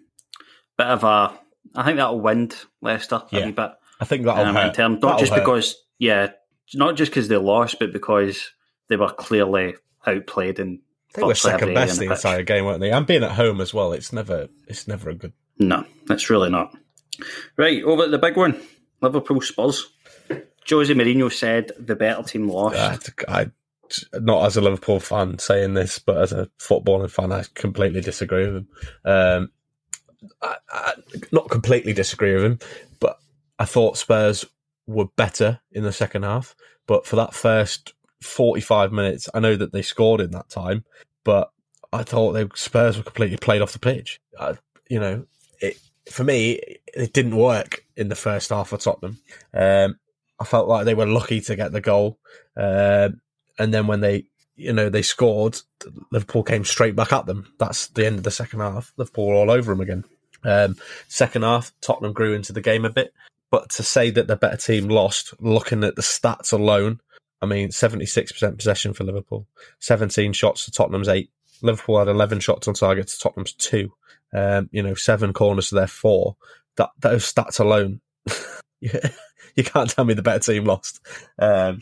bit 0.78 0.88
of 0.88 1.04
a. 1.04 1.38
I 1.73 1.84
think 1.84 1.97
that'll 1.97 2.19
wind 2.19 2.56
Leicester 2.82 3.23
yeah. 3.32 3.39
a 3.39 3.45
wee 3.47 3.51
bit. 3.51 3.71
I 3.99 4.06
think 4.06 4.25
that'll 4.25 4.45
um, 4.45 4.56
hurt. 4.56 4.67
In 4.67 4.73
term, 4.73 4.91
not 4.93 5.01
that'll 5.01 5.19
just 5.19 5.34
hurt. 5.34 5.39
because, 5.39 5.75
yeah, 5.97 6.30
not 6.75 6.95
just 6.95 7.12
because 7.12 7.28
they 7.28 7.38
lost, 7.38 7.80
but 7.80 7.91
because 7.91 8.51
they 8.88 8.97
were 8.97 9.10
clearly 9.10 9.75
outplayed 10.06 10.60
and 10.60 10.80
they 11.15 11.23
were 11.23 11.36
second 11.36 11.73
best 11.73 11.99
the, 11.99 12.08
the 12.08 12.13
entire 12.13 12.43
game, 12.43 12.65
weren't 12.65 12.82
they? 12.82 12.91
And 12.91 13.08
being 13.08 13.23
at 13.23 13.32
home 13.32 13.62
as 13.62 13.73
well, 13.73 13.93
it's 13.93 14.13
never 14.13 14.47
it's 14.67 14.88
never 14.88 15.10
a 15.10 15.15
good. 15.15 15.34
No, 15.58 15.86
it's 16.10 16.30
really 16.30 16.49
not. 16.49 16.75
Right 17.58 17.82
over 17.84 18.04
at 18.04 18.12
the 18.12 18.17
big 18.17 18.36
one, 18.36 18.62
Liverpool 19.02 19.42
Spurs. 19.42 19.92
Jose 20.70 20.94
Mourinho 20.94 21.32
said 21.32 21.72
the 21.78 21.96
better 21.96 22.24
team 22.24 22.50
lost. 22.50 22.76
I, 23.28 23.52
not 24.20 24.46
as 24.46 24.58
a 24.58 24.62
Liverpool 24.62 25.00
fan 25.00 25.38
saying 25.38 25.74
this, 25.76 26.00
but 26.00 26.18
as 26.18 26.32
a 26.32 26.50
footballing 26.60 27.12
fan, 27.12 27.32
I 27.32 27.46
completely 27.54 28.02
disagree 28.02 28.48
with 28.48 28.56
him. 28.56 28.68
Um, 29.04 29.52
I, 30.42 30.56
I 30.70 30.94
not 31.32 31.50
completely 31.50 31.94
disagree 31.94 32.34
with 32.34 32.44
him, 32.44 32.60
but 33.00 33.20
I 33.60 33.66
thought 33.66 33.98
Spurs 33.98 34.46
were 34.88 35.06
better 35.16 35.60
in 35.72 35.84
the 35.84 35.94
second 35.94 36.24
half. 36.24 36.56
But 36.88 37.06
for 37.06 37.16
that 37.16 37.34
first 37.34 37.94
45 38.22 38.92
minutes, 38.92 39.30
I 39.34 39.40
know 39.40 39.56
that 39.56 39.72
they 39.72 39.82
scored 39.82 40.22
in 40.22 40.32
that 40.32 40.50
time, 40.50 40.86
but 41.24 41.52
I 41.94 42.04
thought 42.04 42.34
the 42.34 42.50
Spurs 42.56 42.98
were 42.98 43.04
completely 43.04 43.38
played 43.38 43.62
off 43.62 43.74
the 43.74 43.80
pitch. 43.80 44.20
I, 44.40 44.56
you 44.90 45.00
know, 45.00 45.26
for 46.12 46.24
me, 46.24 46.60
it 46.94 47.13
didn't 47.13 47.36
work 47.36 47.86
in 47.96 48.10
the 48.10 48.15
first 48.15 48.50
half 48.50 48.70
for 48.70 48.78
Tottenham. 48.78 49.20
Um, 49.54 50.00
I 50.39 50.46
felt 50.46 50.68
like 50.68 50.86
they 50.86 50.96
were 50.96 51.06
lucky 51.06 51.41
to 51.41 51.56
get 51.56 51.72
the 51.72 51.82
goal. 51.82 52.20
Um, 52.58 53.22
and 53.58 53.74
then 53.74 53.88
when 53.88 54.02
they 54.02 54.26
you 54.56 54.72
know, 54.74 54.89
they 54.89 55.02
scored, 55.02 55.60
Liverpool 56.12 56.44
came 56.44 56.63
straight 56.63 56.96
back 56.96 57.12
at 57.12 57.26
them. 57.26 57.52
That's 57.60 57.88
the 57.88 58.06
end 58.06 58.18
of 58.18 58.24
the 58.24 58.32
second 58.32 58.62
half. 58.62 58.94
Liverpool 58.98 59.34
all 59.34 59.52
over 59.52 59.72
them 59.72 59.82
again. 59.82 60.04
Um, 60.44 60.78
second 61.08 61.44
half, 61.44 61.72
Tottenham 61.82 62.13
grew 62.13 62.34
into 62.34 62.54
the 62.54 62.62
game 62.62 62.86
a 62.86 62.89
bit. 62.89 63.13
But 63.52 63.70
to 63.72 63.84
say 63.84 64.10
that 64.12 64.28
the 64.28 64.36
better 64.36 64.58
team 64.58 64.88
lost, 64.88 65.34
looking 65.39 65.84
at 65.84 65.96
the 65.96 66.02
stats 66.02 66.54
alone, 66.54 67.02
I 67.41 67.46
mean, 67.46 67.70
76% 67.70 68.58
possession 68.58 68.94
for 68.94 69.04
Liverpool, 69.04 69.46
17 69.80 70.34
shots 70.34 70.65
to 70.65 70.72
Tottenham's 70.72 71.10
eight. 71.10 71.30
Liverpool 71.62 72.00
had 72.00 72.08
11 72.08 72.39
shots 72.39 72.68
on 72.68 72.74
target 72.74 73.08
to 73.08 73.20
Tottenham's 73.20 73.54
two. 73.54 73.91
Um, 74.36 74.69
you 74.71 74.84
know, 74.84 74.95
seven 74.95 75.34
corners 75.34 75.69
to 75.69 75.76
their 75.76 75.88
four. 75.88 76.36
That 76.78 76.89
those 77.00 77.32
stats 77.32 77.60
alone, 77.60 78.02
you 78.82 79.63
can't 79.63 79.89
tell 79.89 80.04
me 80.04 80.13
the 80.13 80.21
better 80.21 80.39
team 80.39 80.65
lost. 80.65 81.00
Um, 81.39 81.82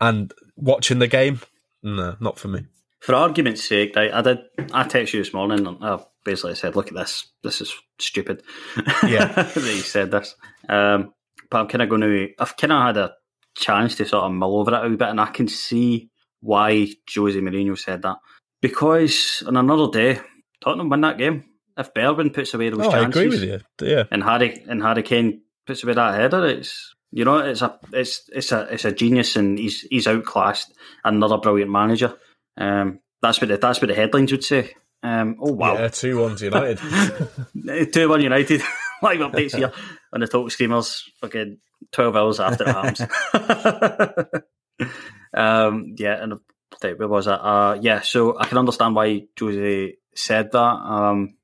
and 0.00 0.32
watching 0.56 0.98
the 0.98 1.06
game, 1.06 1.40
no, 1.82 2.16
not 2.18 2.38
for 2.38 2.48
me. 2.48 2.66
For 3.00 3.14
argument's 3.14 3.62
sake, 3.62 3.96
I, 3.96 4.10
I 4.18 4.22
did. 4.22 4.38
I 4.72 4.84
texted 4.84 5.14
you 5.14 5.22
this 5.22 5.32
morning, 5.32 5.66
and 5.66 5.78
I 5.84 6.00
basically 6.24 6.56
said, 6.56 6.74
"Look 6.74 6.88
at 6.88 6.94
this. 6.94 7.28
This 7.44 7.60
is 7.60 7.72
stupid." 8.00 8.42
Yeah, 9.04 9.26
that 9.32 9.54
you 9.54 9.62
said 9.62 10.10
this. 10.10 10.34
Um, 10.68 11.14
but 11.48 11.60
I'm 11.60 11.68
kind 11.68 11.82
of 11.82 11.88
going 11.88 12.00
to. 12.00 12.28
I've 12.40 12.56
kind 12.56 12.72
of 12.72 12.82
had 12.82 12.96
a 12.96 13.14
chance 13.54 13.94
to 13.96 14.04
sort 14.04 14.24
of 14.24 14.32
mull 14.32 14.58
over 14.58 14.74
it 14.74 14.84
a 14.84 14.88
wee 14.88 14.96
bit, 14.96 15.08
and 15.08 15.20
I 15.20 15.26
can 15.26 15.46
see 15.46 16.10
why 16.40 16.88
Jose 17.14 17.38
Mourinho 17.38 17.78
said 17.78 18.02
that. 18.02 18.16
Because 18.60 19.44
on 19.46 19.56
another 19.56 19.88
day, 19.92 20.20
Tottenham 20.60 20.88
win 20.88 21.00
that 21.02 21.18
game. 21.18 21.44
If 21.78 21.94
Bergwijn 21.94 22.34
puts 22.34 22.52
away 22.54 22.70
those 22.70 22.86
oh, 22.86 22.90
chances, 22.90 23.16
I 23.16 23.24
agree 23.24 23.28
with 23.28 23.42
you. 23.42 23.60
Yeah, 23.80 24.04
and 24.10 24.22
Harry 24.22 24.64
and 24.68 24.82
Harry 24.82 25.02
Kane 25.02 25.42
puts 25.66 25.84
away 25.84 25.94
that 25.94 26.14
header, 26.14 26.44
it's 26.46 26.94
you 27.10 27.24
know, 27.24 27.38
it's 27.38 27.62
a 27.62 27.78
it's 27.92 28.28
it's 28.32 28.52
a 28.52 28.62
it's 28.72 28.84
a 28.84 28.92
genius, 28.92 29.36
and 29.36 29.58
he's 29.58 29.82
he's 29.82 30.06
outclassed 30.06 30.72
another 31.04 31.38
brilliant 31.38 31.70
manager. 31.70 32.14
Um, 32.56 33.00
that's 33.22 33.40
what 33.40 33.48
the, 33.48 33.56
that's 33.56 33.80
what 33.80 33.88
the 33.88 33.94
headlines 33.94 34.32
would 34.32 34.44
say. 34.44 34.74
Um, 35.02 35.36
oh 35.40 35.52
wow, 35.52 35.74
yeah, 35.74 35.88
two 35.88 36.20
one 36.20 36.36
United, 36.36 36.78
two 37.92 38.08
one 38.08 38.20
United. 38.20 38.60
Live 39.02 39.20
updates 39.20 39.54
here 39.54 39.72
on 40.12 40.20
the 40.20 40.26
Talk 40.26 40.50
Screamers. 40.50 41.04
Fucking 41.20 41.58
twelve 41.92 42.16
hours 42.16 42.40
after 42.40 42.64
it 42.64 42.74
happens. 42.74 43.00
um, 45.34 45.94
yeah, 45.96 46.20
and 46.20 46.40
Right, 46.82 46.98
where 46.98 47.08
was 47.08 47.24
that? 47.26 47.44
Uh, 47.44 47.78
yeah, 47.80 48.00
so 48.02 48.38
I 48.38 48.46
can 48.46 48.58
understand 48.58 48.94
why 48.94 49.22
Jose 49.38 49.94
said 50.14 50.52
that. 50.52 50.58
Um, 50.58 51.34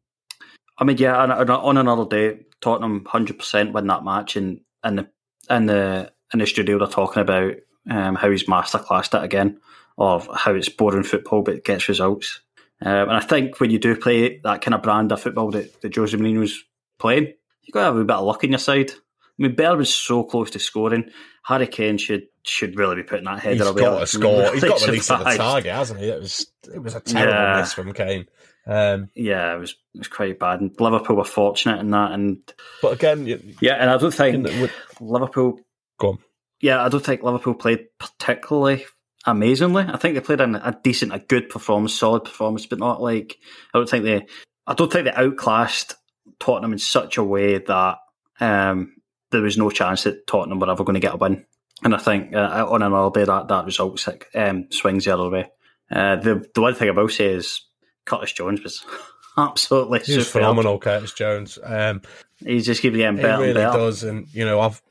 I 0.79 0.85
mean, 0.85 0.97
yeah, 0.99 1.17
on, 1.17 1.31
on 1.51 1.77
another 1.77 2.05
day, 2.05 2.41
Tottenham 2.61 3.05
hundred 3.05 3.39
percent 3.39 3.73
win 3.73 3.87
that 3.87 4.05
match, 4.05 4.37
and 4.37 4.61
in 4.85 4.97
the 4.97 5.09
in 5.51 5.67
the 5.67 6.13
in 6.33 6.39
the 6.41 6.47
studio 6.47 6.79
they're 6.79 6.89
talking 6.89 7.23
about 7.23 7.55
um, 7.91 8.15
how 8.15 8.31
he's 8.31 8.45
masterclassed 8.45 9.17
it 9.17 9.25
again, 9.25 9.61
or 9.97 10.21
how 10.35 10.55
it's 10.55 10.69
boring 10.69 11.05
football 11.05 11.43
but 11.43 11.65
gets 11.65 11.89
results. 11.89 12.41
Um, 12.81 13.09
and 13.09 13.13
I 13.13 13.21
think 13.21 13.61
when 13.61 13.71
you 13.71 13.79
do 13.79 13.97
play 13.97 14.41
that 14.41 14.61
kind 14.61 14.75
of 14.75 14.83
brand 14.83 15.13
of 15.13 15.21
football 15.21 15.51
that, 15.53 15.81
that 15.83 15.95
Jose 15.95 16.17
Mourinho's 16.17 16.65
playing, 16.99 17.33
you've 17.63 17.73
got 17.73 17.81
to 17.81 17.87
have 17.87 17.97
a 17.97 18.05
bit 18.05 18.17
of 18.17 18.25
luck 18.25 18.43
in 18.45 18.51
your 18.51 18.59
side. 18.59 18.91
I 18.91 19.43
mean, 19.43 19.55
Bale 19.55 19.77
was 19.77 19.93
so 19.93 20.25
close 20.25 20.51
to 20.51 20.59
scoring. 20.59 21.11
Harry 21.45 21.67
Kane 21.67 21.99
should 21.99 22.27
should 22.45 22.79
really 22.79 22.97
be 22.97 23.03
putting 23.03 23.25
that 23.25 23.41
header 23.41 23.65
He's 23.65 23.73
got 23.73 24.03
a 24.03 24.07
score. 24.07 24.53
He's 24.53 24.63
got 24.63 24.81
Really 24.81 24.87
the 24.87 24.93
least 24.93 25.11
of 25.11 25.25
the 25.25 25.37
target, 25.37 25.73
hasn't 25.73 26.01
he? 26.01 26.09
It 26.09 26.21
was 26.21 26.47
it 26.73 26.83
was 26.83 26.95
a 26.95 27.01
terrible 27.01 27.33
Yeah. 27.33 27.61
miss 27.61 27.73
from 27.73 27.93
Kane. 27.93 28.27
Um, 28.67 29.11
Yeah, 29.15 29.55
it 29.55 29.59
was 29.59 29.71
it 29.95 29.99
was 29.99 30.09
quite 30.09 30.39
bad. 30.39 30.61
And 30.61 30.71
Liverpool 30.81 31.17
were 31.17 31.25
fortunate 31.25 31.81
in 31.81 31.91
that. 31.91 32.13
And 32.13 32.39
but 32.83 32.93
again, 32.93 33.27
you, 33.27 33.41
yeah, 33.61 33.75
and 33.75 33.91
I 33.91 33.97
don't 33.99 34.15
think 34.15 34.47
Liverpool. 35.01 35.61
go 35.99 36.09
on. 36.11 36.19
Yeah, 36.61 36.85
I 36.85 36.89
don't 36.89 37.05
think 37.05 37.23
Liverpool 37.23 37.55
played 37.55 37.87
particularly 37.99 38.87
amazingly. 39.27 39.85
I 39.87 39.97
think 39.97 40.15
they 40.15 40.21
played 40.21 40.41
a, 40.41 40.69
a 40.69 40.79
decent, 40.83 41.15
a 41.15 41.19
good 41.19 41.49
performance, 41.49 41.95
solid 41.95 42.25
performance, 42.25 42.67
but 42.67 42.79
not 42.79 43.03
like 43.03 43.37
I 43.73 43.79
don't 43.79 43.89
think 43.89 44.05
they. 44.05 44.27
I 44.67 44.75
don't 44.75 44.91
think 44.91 45.05
they 45.05 45.13
outclassed 45.13 45.95
Tottenham 46.41 46.73
in 46.73 46.79
such 46.79 47.19
a 47.19 47.25
way 47.25 47.59
that 47.59 47.99
um, 48.41 48.95
there 49.31 49.43
was 49.43 49.59
no 49.59 49.69
chance 49.71 50.05
that 50.05 50.27
Tottenham 50.27 50.59
were 50.59 50.71
ever 50.71 50.85
going 50.85 50.95
to 50.95 51.01
get 51.01 51.15
a 51.15 51.19
win. 51.19 51.45
And 51.83 51.95
I 51.95 51.99
think 51.99 52.35
uh, 52.35 52.67
on 52.69 52.83
another 52.83 53.21
day 53.21 53.25
that 53.27 53.49
that 53.49 53.67
result 53.67 54.07
um, 54.35 54.67
swings 54.71 55.05
the 55.05 55.15
other 55.15 55.29
way. 55.29 55.51
Uh, 55.91 56.17
the 56.17 56.45
the 56.55 56.61
one 56.63 56.75
thing 56.75 56.89
I 56.89 56.93
will 56.93 57.09
say 57.09 57.27
is 57.27 57.61
Curtis 58.05 58.33
Jones 58.33 58.63
was 58.63 58.85
absolutely 59.37 59.99
He 60.01 60.13
superb. 60.13 60.27
phenomenal, 60.27 60.79
Curtis 60.79 61.13
Jones. 61.13 61.59
Um, 61.63 62.03
He 62.39 62.61
just 62.61 62.81
keeps 62.81 62.97
getting 62.97 63.17
he 63.17 63.23
better 63.23 63.43
really 63.43 63.49
and 63.63 63.73
better. 63.73 63.79
does, 63.79 64.03
and 64.05 64.27
you 64.33 64.45
know, 64.45 64.61
I've 64.61 64.83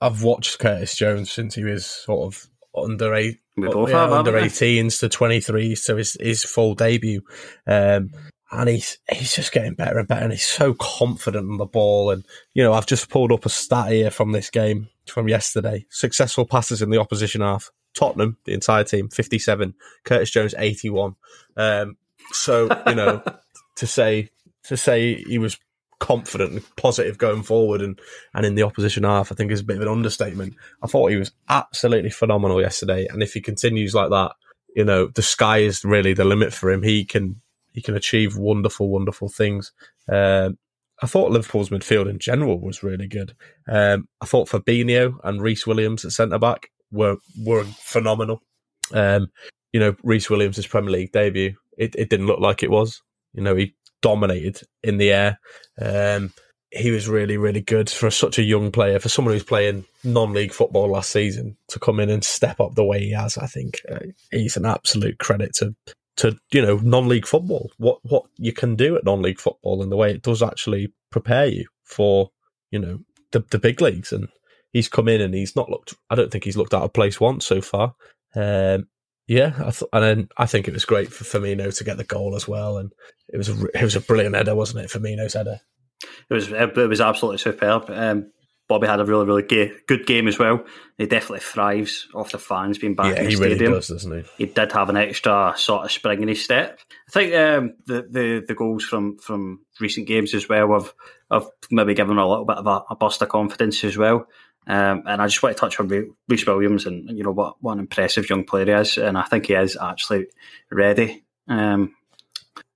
I've 0.00 0.22
watched 0.22 0.58
Curtis 0.58 0.94
Jones 0.96 1.30
since 1.30 1.54
he 1.54 1.64
was 1.64 1.86
sort 1.86 2.26
of 2.32 2.46
under 2.76 3.14
eight, 3.14 3.40
both 3.56 3.90
yeah, 3.90 4.02
have, 4.02 4.12
under 4.12 4.32
haven't 4.32 4.50
18s 4.50 5.00
to 5.00 5.08
23, 5.08 5.74
so 5.74 5.96
his 5.96 6.16
his 6.20 6.44
full 6.44 6.74
debut, 6.74 7.22
um, 7.66 8.10
and 8.52 8.68
he's 8.68 8.98
he's 9.10 9.34
just 9.34 9.52
getting 9.52 9.74
better 9.74 9.98
and 9.98 10.06
better, 10.06 10.22
and 10.22 10.32
he's 10.32 10.46
so 10.46 10.74
confident 10.74 11.50
on 11.50 11.56
the 11.58 11.66
ball. 11.66 12.10
And 12.10 12.24
you 12.54 12.62
know, 12.62 12.72
I've 12.72 12.86
just 12.86 13.10
pulled 13.10 13.32
up 13.32 13.44
a 13.44 13.50
stat 13.50 13.90
here 13.90 14.10
from 14.10 14.32
this 14.32 14.50
game 14.50 14.88
from 15.10 15.28
yesterday: 15.28 15.86
successful 15.90 16.46
passes 16.46 16.82
in 16.82 16.90
the 16.90 16.98
opposition 16.98 17.40
half. 17.40 17.70
Tottenham, 17.94 18.36
the 18.44 18.52
entire 18.52 18.84
team, 18.84 19.08
57. 19.08 19.74
Curtis 20.04 20.30
Jones, 20.30 20.54
81. 20.56 21.16
Um, 21.56 21.96
so 22.32 22.68
you 22.86 22.94
know, 22.94 23.22
to 23.76 23.86
say 23.86 24.30
to 24.64 24.76
say 24.76 25.22
he 25.24 25.38
was 25.38 25.58
confident 25.98 26.52
and 26.52 26.76
positive 26.76 27.18
going 27.18 27.42
forward 27.42 27.82
and, 27.82 27.98
and 28.34 28.46
in 28.46 28.54
the 28.54 28.62
opposition 28.62 29.02
half, 29.02 29.32
I 29.32 29.34
think 29.34 29.50
is 29.50 29.60
a 29.60 29.64
bit 29.64 29.76
of 29.76 29.82
an 29.82 29.88
understatement. 29.88 30.54
I 30.82 30.86
thought 30.86 31.10
he 31.10 31.16
was 31.16 31.32
absolutely 31.48 32.10
phenomenal 32.10 32.60
yesterday, 32.60 33.06
and 33.10 33.22
if 33.22 33.32
he 33.32 33.40
continues 33.40 33.94
like 33.94 34.10
that, 34.10 34.32
you 34.74 34.84
know, 34.84 35.06
the 35.08 35.22
sky 35.22 35.58
is 35.58 35.84
really 35.84 36.12
the 36.12 36.24
limit 36.24 36.52
for 36.52 36.70
him. 36.70 36.82
He 36.82 37.04
can 37.04 37.40
he 37.72 37.82
can 37.82 37.96
achieve 37.96 38.36
wonderful, 38.36 38.88
wonderful 38.88 39.28
things. 39.28 39.72
Um, 40.08 40.58
I 41.02 41.06
thought 41.06 41.30
Liverpool's 41.30 41.70
midfield 41.70 42.10
in 42.10 42.18
general 42.18 42.60
was 42.60 42.82
really 42.82 43.06
good. 43.06 43.34
Um, 43.68 44.08
I 44.20 44.26
thought 44.26 44.48
Fabinho 44.48 45.14
and 45.24 45.40
Rhys 45.40 45.66
Williams 45.66 46.04
at 46.04 46.12
centre 46.12 46.38
back 46.38 46.70
were 46.90 47.16
were 47.44 47.64
phenomenal. 47.64 48.42
Um, 48.92 49.28
you 49.72 49.80
know, 49.80 49.94
Rhys 50.02 50.30
Williams' 50.30 50.66
Premier 50.66 50.90
League 50.90 51.12
debut, 51.12 51.54
it, 51.76 51.94
it 51.96 52.08
didn't 52.10 52.26
look 52.26 52.40
like 52.40 52.62
it 52.62 52.70
was. 52.70 53.02
You 53.34 53.42
know, 53.42 53.54
he 53.54 53.74
dominated 54.02 54.62
in 54.82 54.98
the 54.98 55.12
air. 55.12 55.40
Um, 55.80 56.32
he 56.70 56.90
was 56.90 57.08
really, 57.08 57.36
really 57.36 57.60
good 57.60 57.88
for 57.88 58.10
such 58.10 58.38
a 58.38 58.42
young 58.42 58.70
player, 58.70 58.98
for 58.98 59.08
someone 59.08 59.34
who's 59.34 59.42
playing 59.42 59.84
non-league 60.04 60.52
football 60.52 60.90
last 60.90 61.10
season 61.10 61.56
to 61.68 61.78
come 61.78 61.98
in 62.00 62.10
and 62.10 62.24
step 62.24 62.60
up 62.60 62.74
the 62.74 62.84
way 62.84 63.00
he 63.00 63.12
has. 63.12 63.38
I 63.38 63.46
think 63.46 63.80
uh, 63.90 64.00
he's 64.30 64.56
an 64.56 64.66
absolute 64.66 65.18
credit 65.18 65.54
to 65.56 65.74
to 66.18 66.36
you 66.52 66.60
know 66.62 66.76
non-league 66.82 67.26
football. 67.26 67.70
What 67.78 67.98
what 68.02 68.24
you 68.36 68.52
can 68.52 68.76
do 68.76 68.96
at 68.96 69.04
non-league 69.04 69.40
football 69.40 69.82
and 69.82 69.90
the 69.90 69.96
way 69.96 70.10
it 70.10 70.22
does 70.22 70.42
actually 70.42 70.92
prepare 71.10 71.46
you 71.46 71.66
for 71.84 72.30
you 72.70 72.78
know 72.78 73.00
the 73.32 73.44
the 73.50 73.58
big 73.58 73.80
leagues. 73.80 74.12
And 74.12 74.28
he's 74.72 74.88
come 74.88 75.08
in 75.08 75.20
and 75.20 75.34
he's 75.34 75.56
not 75.56 75.70
looked. 75.70 75.94
I 76.10 76.14
don't 76.14 76.30
think 76.30 76.44
he's 76.44 76.56
looked 76.56 76.74
out 76.74 76.82
of 76.82 76.92
place 76.92 77.20
once 77.20 77.46
so 77.46 77.60
far. 77.60 77.94
Um, 78.34 78.88
yeah, 79.26 79.54
I 79.58 79.70
th- 79.70 79.90
and 79.92 80.04
then 80.04 80.28
I 80.36 80.46
think 80.46 80.68
it 80.68 80.74
was 80.74 80.84
great 80.84 81.12
for 81.12 81.24
Firmino 81.24 81.76
to 81.76 81.84
get 81.84 81.96
the 81.98 82.04
goal 82.04 82.34
as 82.34 82.48
well, 82.48 82.78
and 82.78 82.92
it 83.28 83.36
was 83.36 83.48
a, 83.48 83.66
it 83.74 83.82
was 83.82 83.96
a 83.96 84.00
brilliant 84.00 84.34
header, 84.34 84.54
wasn't 84.54 84.84
it? 84.84 84.90
Firmino's 84.90 85.34
header. 85.34 85.60
It 86.30 86.34
was 86.34 86.50
it 86.50 86.76
was 86.76 87.00
absolutely 87.00 87.38
superb. 87.38 87.84
Um, 87.88 88.30
Bobby 88.68 88.86
had 88.86 89.00
a 89.00 89.04
really 89.04 89.24
really 89.24 89.42
ga- 89.42 89.72
good 89.86 90.06
game 90.06 90.28
as 90.28 90.38
well. 90.38 90.64
He 90.98 91.06
definitely 91.06 91.40
thrives 91.40 92.06
off 92.14 92.32
the 92.32 92.38
fans 92.38 92.78
being 92.78 92.94
back 92.94 93.14
yeah, 93.14 93.22
in 93.22 93.24
the 93.24 93.30
he 93.30 93.36
really 93.36 93.54
stadium. 93.54 93.72
does, 93.72 93.88
doesn't 93.88 94.12
he? 94.12 94.44
He 94.44 94.52
did 94.52 94.72
have 94.72 94.90
an 94.90 94.96
extra 94.96 95.54
sort 95.56 95.84
of 95.84 95.92
spring 95.92 96.22
in 96.22 96.28
his 96.28 96.44
step. 96.44 96.78
I 97.08 97.10
think 97.10 97.34
um, 97.34 97.74
the, 97.86 98.06
the 98.10 98.44
the 98.46 98.54
goals 98.54 98.84
from, 98.84 99.18
from 99.18 99.60
recent 99.80 100.06
games 100.06 100.34
as 100.34 100.48
well 100.48 100.72
have 100.72 100.92
have 101.30 101.46
maybe 101.70 101.94
given 101.94 102.12
him 102.12 102.18
a 102.18 102.28
little 102.28 102.44
bit 102.44 102.58
of 102.58 102.66
a, 102.66 102.82
a 102.90 102.96
burst 102.96 103.22
of 103.22 103.28
confidence 103.28 103.82
as 103.84 103.96
well. 103.96 104.26
Um, 104.66 105.04
and 105.06 105.22
I 105.22 105.26
just 105.26 105.42
want 105.42 105.56
to 105.56 105.60
touch 105.60 105.80
on 105.80 105.88
Re- 105.88 106.10
Rhys 106.28 106.46
Williams 106.46 106.84
and 106.84 107.16
you 107.16 107.24
know 107.24 107.32
what 107.32 107.56
what 107.60 107.72
an 107.72 107.78
impressive 107.78 108.28
young 108.28 108.44
player 108.44 108.66
he 108.66 108.72
is, 108.72 108.98
and 108.98 109.16
I 109.16 109.22
think 109.22 109.46
he 109.46 109.54
is 109.54 109.78
actually 109.80 110.26
ready 110.70 111.24
um, 111.48 111.94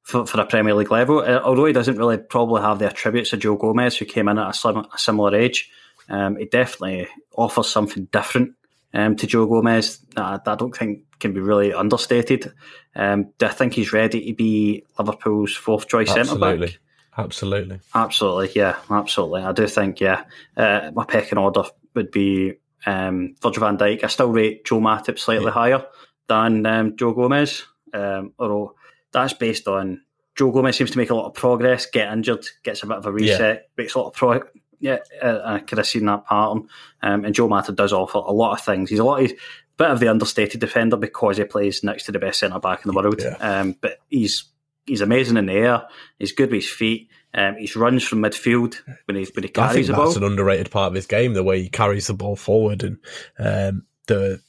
for, 0.02 0.26
for 0.26 0.40
a 0.40 0.46
Premier 0.46 0.74
League 0.74 0.90
level. 0.90 1.18
Uh, 1.18 1.40
although 1.44 1.66
he 1.66 1.74
doesn't 1.74 1.98
really 1.98 2.16
probably 2.16 2.62
have 2.62 2.78
the 2.78 2.87
attributes 2.87 3.35
of 3.35 3.40
Joe 3.40 3.57
Gomez, 3.57 3.96
who 3.96 4.07
came 4.07 4.28
in 4.28 4.38
at 4.38 4.48
a, 4.48 4.55
slim, 4.55 4.78
a 4.78 4.98
similar 4.98 5.35
age, 5.35 5.70
um, 6.12 6.37
he 6.37 6.44
definitely 6.44 7.09
offers 7.35 7.68
something 7.68 8.05
different 8.12 8.55
um, 8.94 9.16
to 9.16 9.27
Joe 9.27 9.46
Gomez 9.46 9.98
that 10.14 10.46
I, 10.46 10.55
don't 10.55 10.77
think 10.77 11.01
can 11.18 11.33
be 11.33 11.40
really 11.40 11.72
understated. 11.72 12.53
Um, 12.94 13.33
do 13.38 13.46
I 13.46 13.48
think 13.48 13.72
he's 13.72 13.92
ready 13.92 14.27
to 14.27 14.35
be 14.35 14.85
Liverpool's 14.98 15.55
fourth 15.55 15.88
choice 15.88 16.12
centre 16.12 16.37
back? 16.37 16.53
Absolutely, 16.55 16.79
absolutely. 17.16 17.81
Absolutely, 17.94 18.51
yeah, 18.55 18.77
absolutely. 18.90 19.42
I 19.42 19.53
do 19.53 19.66
think, 19.66 20.01
yeah, 20.01 20.25
uh, 20.57 20.90
my 20.94 21.05
pecking 21.05 21.38
order 21.38 21.64
would 21.94 22.11
be 22.11 22.55
um, 22.85 23.35
Virgil 23.42 23.62
van 23.62 23.79
Dijk. 23.79 24.05
I 24.05 24.09
still 24.09 24.31
rate 24.31 24.66
Joe 24.66 24.81
Matip 24.81 25.18
slightly 25.18 25.51
higher 25.51 25.85
than 26.29 26.66
um, 26.66 26.96
Joe 26.96 27.14
Gomez, 27.14 27.64
um, 27.94 28.35
although 28.38 28.75
that's 29.12 29.33
based 29.33 29.66
on 29.66 30.03
Joe 30.35 30.51
Gomez 30.51 30.77
seems 30.77 30.90
to 30.90 30.98
make 30.98 31.11
a 31.11 31.14
lot 31.14 31.27
of 31.27 31.35
progress, 31.35 31.87
get 31.87 32.12
injured, 32.12 32.46
gets 32.64 32.83
a 32.83 32.87
bit 32.87 32.98
of 32.98 33.07
a 33.07 33.12
reset, 33.12 33.70
makes 33.79 33.94
a 33.94 33.98
lot 33.98 34.09
of 34.09 34.14
pro. 34.14 34.42
Yeah, 34.83 34.99
uh, 35.23 35.40
I 35.45 35.59
could 35.61 35.79
have 35.79 35.87
seen 35.87 36.07
that 36.07 36.27
pattern. 36.27 36.68
Um, 37.03 37.25
and 37.25 37.33
Joe 37.33 37.49
Matip 37.49 37.77
does 37.77 37.92
offer 37.92 38.18
a 38.18 38.33
lot 38.33 38.59
of 38.59 38.64
things. 38.64 38.90
He's 38.90 38.99
a 38.99 39.05
lot. 39.05 39.23
A 39.23 39.29
bit 39.77 39.90
of 39.90 40.01
the 40.01 40.09
understated 40.09 40.61
defender 40.61 40.97
because 40.97 41.37
he 41.37 41.45
plays 41.45 41.85
next 41.85 42.05
to 42.05 42.12
the 42.12 42.18
best 42.18 42.40
centre 42.40 42.59
back 42.59 42.85
in 42.85 42.92
the 42.92 43.01
world. 43.01 43.21
Yeah. 43.23 43.37
Um, 43.37 43.77
but 43.81 44.01
he's 44.11 44.45
he's 44.85 45.01
amazing 45.01 45.37
in 45.37 45.47
the 45.47 45.53
air. 45.53 45.87
He's 46.18 46.33
good 46.33 46.51
with 46.51 46.62
his 46.62 46.71
feet. 46.71 47.09
Um, 47.33 47.55
he 47.57 47.71
runs 47.79 48.03
from 48.03 48.23
midfield 48.23 48.75
when 49.05 49.16
he 49.16 49.25
when 49.35 49.45
he 49.45 49.51
I 49.51 49.53
think 49.53 49.55
carries 49.55 49.87
the 49.87 49.95
ball. 49.95 50.07
that's 50.07 50.16
an 50.16 50.25
underrated 50.25 50.73
part 50.73 50.88
of 50.88 50.95
his 50.95 51.07
game, 51.07 51.35
the 51.35 51.45
way 51.45 51.62
he 51.62 51.68
carries 51.68 52.09
the 52.09 52.14
ball 52.14 52.35
forward 52.35 52.83
and 52.83 52.99
um, 53.38 53.87
the 54.09 54.40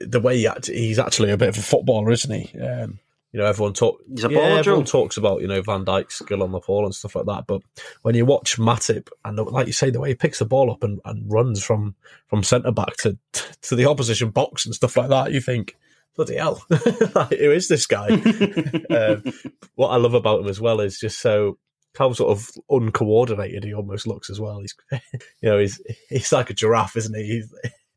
the 0.00 0.20
way 0.20 0.38
he 0.38 0.48
act, 0.48 0.66
he's 0.66 0.98
actually 0.98 1.30
a 1.30 1.36
bit 1.36 1.48
of 1.48 1.58
a 1.58 1.62
footballer, 1.62 2.10
isn't 2.10 2.40
he? 2.40 2.58
Um, 2.58 2.98
you 3.34 3.40
know, 3.40 3.46
everyone 3.46 3.72
talk. 3.72 4.00
Yeah, 4.06 4.28
everyone 4.28 4.84
talks 4.84 5.16
about 5.16 5.40
you 5.40 5.48
know 5.48 5.60
Van 5.60 5.84
Dijk's 5.84 6.20
skill 6.20 6.44
on 6.44 6.52
the 6.52 6.60
ball 6.60 6.84
and 6.84 6.94
stuff 6.94 7.16
like 7.16 7.26
that. 7.26 7.48
But 7.48 7.62
when 8.02 8.14
you 8.14 8.24
watch 8.24 8.58
Matip 8.58 9.08
and 9.24 9.36
like 9.36 9.66
you 9.66 9.72
say, 9.72 9.90
the 9.90 9.98
way 9.98 10.10
he 10.10 10.14
picks 10.14 10.38
the 10.38 10.44
ball 10.44 10.70
up 10.70 10.84
and, 10.84 11.00
and 11.04 11.28
runs 11.28 11.60
from 11.60 11.96
from 12.28 12.44
centre 12.44 12.70
back 12.70 12.96
to 12.98 13.18
to 13.62 13.74
the 13.74 13.86
opposition 13.86 14.30
box 14.30 14.64
and 14.64 14.74
stuff 14.74 14.96
like 14.96 15.08
that, 15.08 15.32
you 15.32 15.40
think. 15.40 15.76
Bloody 16.16 16.36
hell! 16.36 16.64
Who 16.68 17.50
is 17.50 17.66
this 17.66 17.88
guy? 17.88 18.06
um, 18.90 19.24
what 19.74 19.88
I 19.88 19.96
love 19.96 20.14
about 20.14 20.42
him 20.42 20.46
as 20.46 20.60
well 20.60 20.78
is 20.78 21.00
just 21.00 21.18
so 21.20 21.58
how 21.98 22.12
sort 22.12 22.38
of 22.38 22.48
uncoordinated 22.70 23.64
he 23.64 23.74
almost 23.74 24.06
looks 24.06 24.30
as 24.30 24.40
well. 24.40 24.60
He's, 24.60 24.76
you 24.92 25.50
know, 25.50 25.58
he's 25.58 25.80
he's 26.08 26.30
like 26.30 26.50
a 26.50 26.54
giraffe, 26.54 26.96
isn't 26.96 27.16
he? 27.16 27.24
He's, 27.24 27.52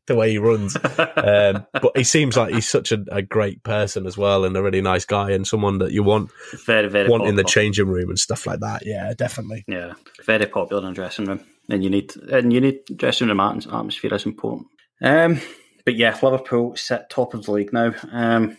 the 0.08 0.16
way 0.16 0.30
he 0.30 0.38
runs, 0.38 0.76
um, 0.76 1.66
but 1.72 1.96
he 1.96 2.04
seems 2.04 2.36
like 2.36 2.52
he's 2.52 2.68
such 2.68 2.90
a, 2.92 3.04
a 3.10 3.22
great 3.22 3.62
person 3.62 4.06
as 4.06 4.18
well, 4.18 4.44
and 4.44 4.56
a 4.56 4.62
really 4.62 4.80
nice 4.80 5.04
guy, 5.04 5.30
and 5.30 5.46
someone 5.46 5.78
that 5.78 5.92
you 5.92 6.02
want 6.02 6.30
very 6.66 6.88
very 6.88 7.08
want 7.08 7.26
in 7.26 7.36
the 7.36 7.44
changing 7.44 7.86
room 7.86 8.08
and 8.08 8.18
stuff 8.18 8.46
like 8.46 8.60
that. 8.60 8.84
Yeah, 8.84 9.12
definitely. 9.16 9.64
Yeah, 9.68 9.94
very 10.24 10.46
popular 10.46 10.82
in 10.82 10.88
the 10.88 10.94
dressing 10.94 11.26
room, 11.26 11.40
and 11.68 11.84
you 11.84 11.90
need 11.90 12.16
and 12.16 12.52
you 12.52 12.60
need 12.60 12.80
dressing 12.96 13.28
room 13.28 13.40
atmosphere 13.40 14.14
is 14.14 14.26
important. 14.26 14.66
Um, 15.00 15.40
but 15.84 15.96
yeah, 15.96 16.18
Liverpool 16.22 16.76
sit 16.76 17.08
top 17.08 17.34
of 17.34 17.44
the 17.44 17.52
league 17.52 17.72
now. 17.72 17.94
Um, 18.10 18.56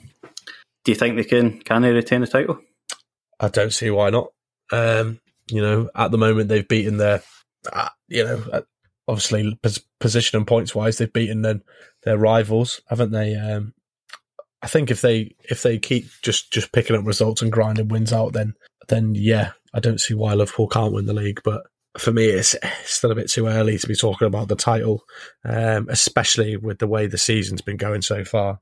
do 0.84 0.92
you 0.92 0.96
think 0.96 1.18
they 1.18 1.24
can 1.24 1.60
can 1.60 1.82
they 1.82 1.92
retain 1.92 2.22
the 2.22 2.28
title? 2.28 2.60
I 3.40 3.50
don't 3.50 3.74
see 3.74 3.90
why 3.90 4.10
not. 4.10 4.32
Um, 4.72 5.20
you 5.50 5.62
know, 5.62 5.90
at 5.96 6.12
the 6.12 6.18
moment 6.18 6.50
they've 6.50 6.68
beaten 6.68 6.98
their, 6.98 7.24
uh, 7.72 7.90
you 8.08 8.24
know, 8.24 8.64
obviously 9.10 9.58
pos- 9.62 9.84
position 10.00 10.38
and 10.38 10.48
points 10.48 10.74
wise, 10.74 10.98
they've 10.98 11.12
beaten 11.12 11.42
their, 11.42 11.62
their 12.04 12.18
rivals, 12.18 12.82
haven't 12.88 13.12
they? 13.12 13.36
Um, 13.36 13.74
I 14.62 14.68
think 14.68 14.92
if 14.92 15.02
they 15.02 15.36
if 15.50 15.64
they 15.64 15.78
keep 15.78 16.08
just 16.22 16.52
just 16.52 16.72
picking 16.72 16.96
up 16.96 17.06
results 17.06 17.42
and 17.42 17.52
grinding 17.52 17.88
wins 17.88 18.12
out, 18.12 18.34
then 18.34 18.54
then 18.88 19.14
yeah, 19.16 19.52
I 19.74 19.80
don't 19.80 20.02
see 20.02 20.14
why 20.14 20.34
Liverpool 20.34 20.68
can't 20.68 20.94
win 20.94 21.06
the 21.06 21.14
league. 21.14 21.42
But 21.44 21.64
for 21.98 22.12
me, 22.12 22.26
it's 22.26 22.56
still 22.84 23.12
a 23.12 23.16
bit 23.16 23.30
too 23.30 23.48
early 23.48 23.78
to 23.78 23.88
be 23.88 23.96
talking 23.96 24.28
about 24.28 24.48
the 24.48 24.56
title, 24.56 25.04
um, 25.46 25.88
especially 25.90 26.58
with 26.58 26.80
the 26.80 26.88
way 26.88 27.08
the 27.08 27.18
season's 27.18 27.62
been 27.62 27.78
going 27.78 28.02
so 28.02 28.26
far. 28.26 28.60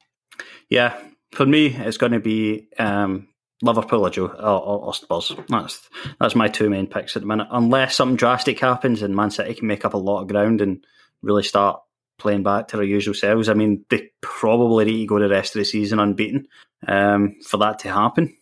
Yeah, 0.70 0.98
for 1.32 1.46
me, 1.46 1.68
it's 1.68 1.98
going 1.98 2.12
to 2.12 2.20
be 2.20 2.68
um, 2.78 3.28
Liverpool 3.62 4.06
or, 4.06 4.10
Joe, 4.10 4.28
or, 4.28 4.86
or 4.86 4.94
Spurs. 4.94 5.36
That's 5.50 5.90
that's 6.20 6.36
my 6.36 6.48
two 6.48 6.70
main 6.70 6.88
picks 6.88 7.16
at 7.16 7.22
the 7.22 7.28
minute. 7.28 7.48
Unless 7.52 7.96
something 7.96 8.16
drastic 8.16 8.60
happens 8.60 9.02
and 9.02 9.16
Man 9.16 9.32
City 9.32 9.54
can 9.56 9.68
make 9.68 9.86
up 9.86 9.94
a 9.94 9.98
lot 9.98 10.22
of 10.22 10.28
ground 10.28 10.62
and 10.62 10.86
really 11.22 11.44
start 11.44 11.82
playing 12.18 12.44
back 12.44 12.68
to 12.68 12.78
their 12.78 12.86
usual 12.86 13.14
selves. 13.14 13.50
I 13.50 13.54
mean, 13.54 13.86
they 13.90 14.10
probably 14.22 14.86
need 14.86 15.00
to 15.02 15.06
go 15.08 15.20
the 15.20 15.30
rest 15.30 15.56
of 15.56 15.60
the 15.60 15.66
season 15.66 16.00
unbeaten 16.00 16.48
um, 16.88 17.36
for 17.46 17.58
that 17.58 17.80
to 17.80 17.92
happen. 17.92 18.36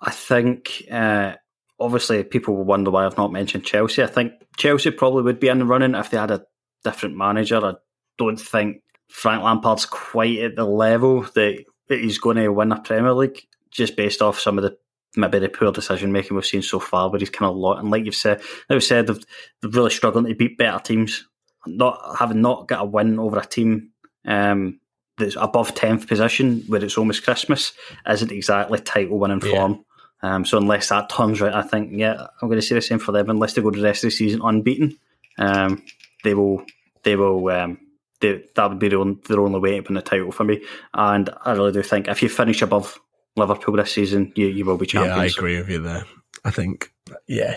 I 0.00 0.10
think, 0.10 0.84
uh, 0.90 1.34
obviously, 1.80 2.22
people 2.24 2.56
will 2.56 2.64
wonder 2.64 2.90
why 2.90 3.06
I've 3.06 3.16
not 3.16 3.32
mentioned 3.32 3.64
Chelsea. 3.64 4.02
I 4.02 4.06
think 4.06 4.32
Chelsea 4.56 4.90
probably 4.90 5.22
would 5.22 5.40
be 5.40 5.48
in 5.48 5.58
the 5.58 5.64
running 5.64 5.94
if 5.94 6.10
they 6.10 6.18
had 6.18 6.30
a 6.30 6.44
different 6.84 7.16
manager. 7.16 7.64
I 7.64 7.74
don't 8.18 8.40
think 8.40 8.82
Frank 9.08 9.42
Lampard's 9.42 9.86
quite 9.86 10.38
at 10.38 10.56
the 10.56 10.64
level 10.64 11.22
that 11.34 11.64
he's 11.88 12.18
going 12.18 12.36
to 12.36 12.48
win 12.48 12.72
a 12.72 12.80
Premier 12.80 13.14
League, 13.14 13.46
just 13.76 13.96
based 13.96 14.22
off 14.22 14.40
some 14.40 14.58
of 14.58 14.64
the 14.64 14.76
maybe 15.16 15.38
the 15.38 15.48
poor 15.48 15.72
decision 15.72 16.12
making 16.12 16.36
we've 16.36 16.46
seen 16.46 16.62
so 16.62 16.78
far. 16.78 17.10
But 17.10 17.20
he's 17.20 17.30
kind 17.30 17.50
of 17.50 17.56
lot, 17.56 17.78
and 17.78 17.90
like 17.90 18.04
you've 18.04 18.14
said, 18.14 18.40
like 18.68 18.76
you 18.76 18.80
said, 18.80 19.06
they've, 19.06 19.24
they've 19.62 19.74
really 19.74 19.90
struggling 19.90 20.26
to 20.26 20.34
beat 20.34 20.58
better 20.58 20.78
teams 20.78 21.26
not 21.66 22.16
having 22.18 22.40
not 22.40 22.68
got 22.68 22.82
a 22.82 22.84
win 22.84 23.18
over 23.18 23.38
a 23.38 23.44
team 23.44 23.90
um, 24.24 24.80
that's 25.18 25.36
above 25.36 25.74
tenth 25.74 26.06
position, 26.06 26.62
where 26.68 26.82
it's 26.82 26.98
almost 26.98 27.24
Christmas, 27.24 27.72
isn't 28.08 28.32
exactly 28.32 28.78
title 28.78 29.18
winning 29.18 29.40
yeah. 29.44 29.50
form. 29.50 29.84
Um, 30.22 30.44
so 30.44 30.58
unless 30.58 30.88
that 30.88 31.10
turns 31.10 31.40
right, 31.40 31.52
I 31.52 31.62
think 31.62 31.92
yeah, 31.92 32.26
I'm 32.40 32.48
going 32.48 32.60
to 32.60 32.66
say 32.66 32.74
the 32.74 32.82
same 32.82 32.98
for 32.98 33.12
them. 33.12 33.30
Unless 33.30 33.54
they 33.54 33.62
go 33.62 33.70
the 33.70 33.82
rest 33.82 34.04
of 34.04 34.08
the 34.08 34.16
season 34.16 34.40
unbeaten, 34.42 34.98
um, 35.38 35.82
they 36.24 36.34
will 36.34 36.64
they 37.02 37.16
will 37.16 37.48
um, 37.48 37.78
they, 38.20 38.42
that 38.54 38.70
would 38.70 38.78
be 38.78 38.88
their, 38.88 38.98
own, 38.98 39.20
their 39.28 39.40
only 39.40 39.60
way 39.60 39.76
to 39.76 39.80
win 39.82 39.94
the 39.94 40.02
title 40.02 40.32
for 40.32 40.44
me. 40.44 40.62
And 40.94 41.28
I 41.44 41.52
really 41.52 41.72
do 41.72 41.82
think 41.82 42.08
if 42.08 42.22
you 42.22 42.28
finish 42.28 42.62
above 42.62 42.98
Liverpool 43.36 43.76
this 43.76 43.92
season, 43.92 44.32
you 44.34 44.46
you 44.46 44.64
will 44.64 44.76
be 44.76 44.86
champions. 44.86 45.16
Yeah, 45.16 45.22
I 45.22 45.26
agree 45.26 45.58
with 45.58 45.68
you 45.68 45.80
there. 45.80 46.04
I 46.44 46.50
think 46.50 46.92
yeah. 47.26 47.56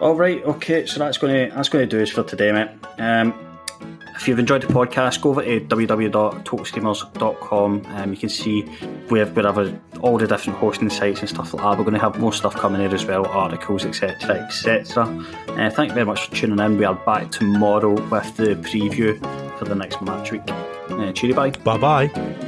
All 0.00 0.14
right. 0.14 0.42
Okay. 0.44 0.86
So 0.86 0.98
that's 0.98 1.18
going 1.18 1.50
to 1.50 1.54
that's 1.54 1.68
going 1.68 1.86
to 1.88 1.96
do 1.96 2.02
us 2.02 2.10
for 2.10 2.22
today, 2.22 2.52
mate. 2.52 2.70
Um, 2.98 3.34
if 4.16 4.26
you've 4.26 4.38
enjoyed 4.40 4.62
the 4.62 4.66
podcast, 4.66 5.22
go 5.22 5.30
over 5.30 5.44
to 5.44 5.60
www.totalscreamers.com. 5.60 7.86
Um, 7.86 8.10
you 8.12 8.16
can 8.16 8.28
see 8.28 8.64
we 9.10 9.20
have 9.20 9.36
wherever 9.36 9.80
all 10.00 10.18
the 10.18 10.26
different 10.26 10.58
hosting 10.58 10.90
sites 10.90 11.20
and 11.20 11.28
stuff 11.28 11.54
like 11.54 11.62
that. 11.62 11.78
We're 11.78 11.84
going 11.84 11.94
to 11.94 12.00
have 12.00 12.18
more 12.18 12.32
stuff 12.32 12.56
coming 12.56 12.82
in 12.82 12.92
as 12.92 13.06
well, 13.06 13.28
articles, 13.28 13.84
etc., 13.84 14.44
etc. 14.44 15.04
Uh, 15.48 15.70
thank 15.70 15.90
you 15.90 15.94
very 15.94 16.06
much 16.06 16.26
for 16.26 16.34
tuning 16.34 16.58
in. 16.58 16.78
We 16.78 16.84
are 16.84 16.96
back 16.96 17.30
tomorrow 17.30 17.92
with 17.92 18.36
the 18.36 18.56
preview 18.56 19.20
for 19.56 19.66
the 19.66 19.76
next 19.76 20.02
match 20.02 20.32
week. 20.32 20.42
Uh, 20.90 21.12
cheery 21.12 21.34
bye. 21.34 21.50
Bye 21.50 21.78
bye. 21.78 22.47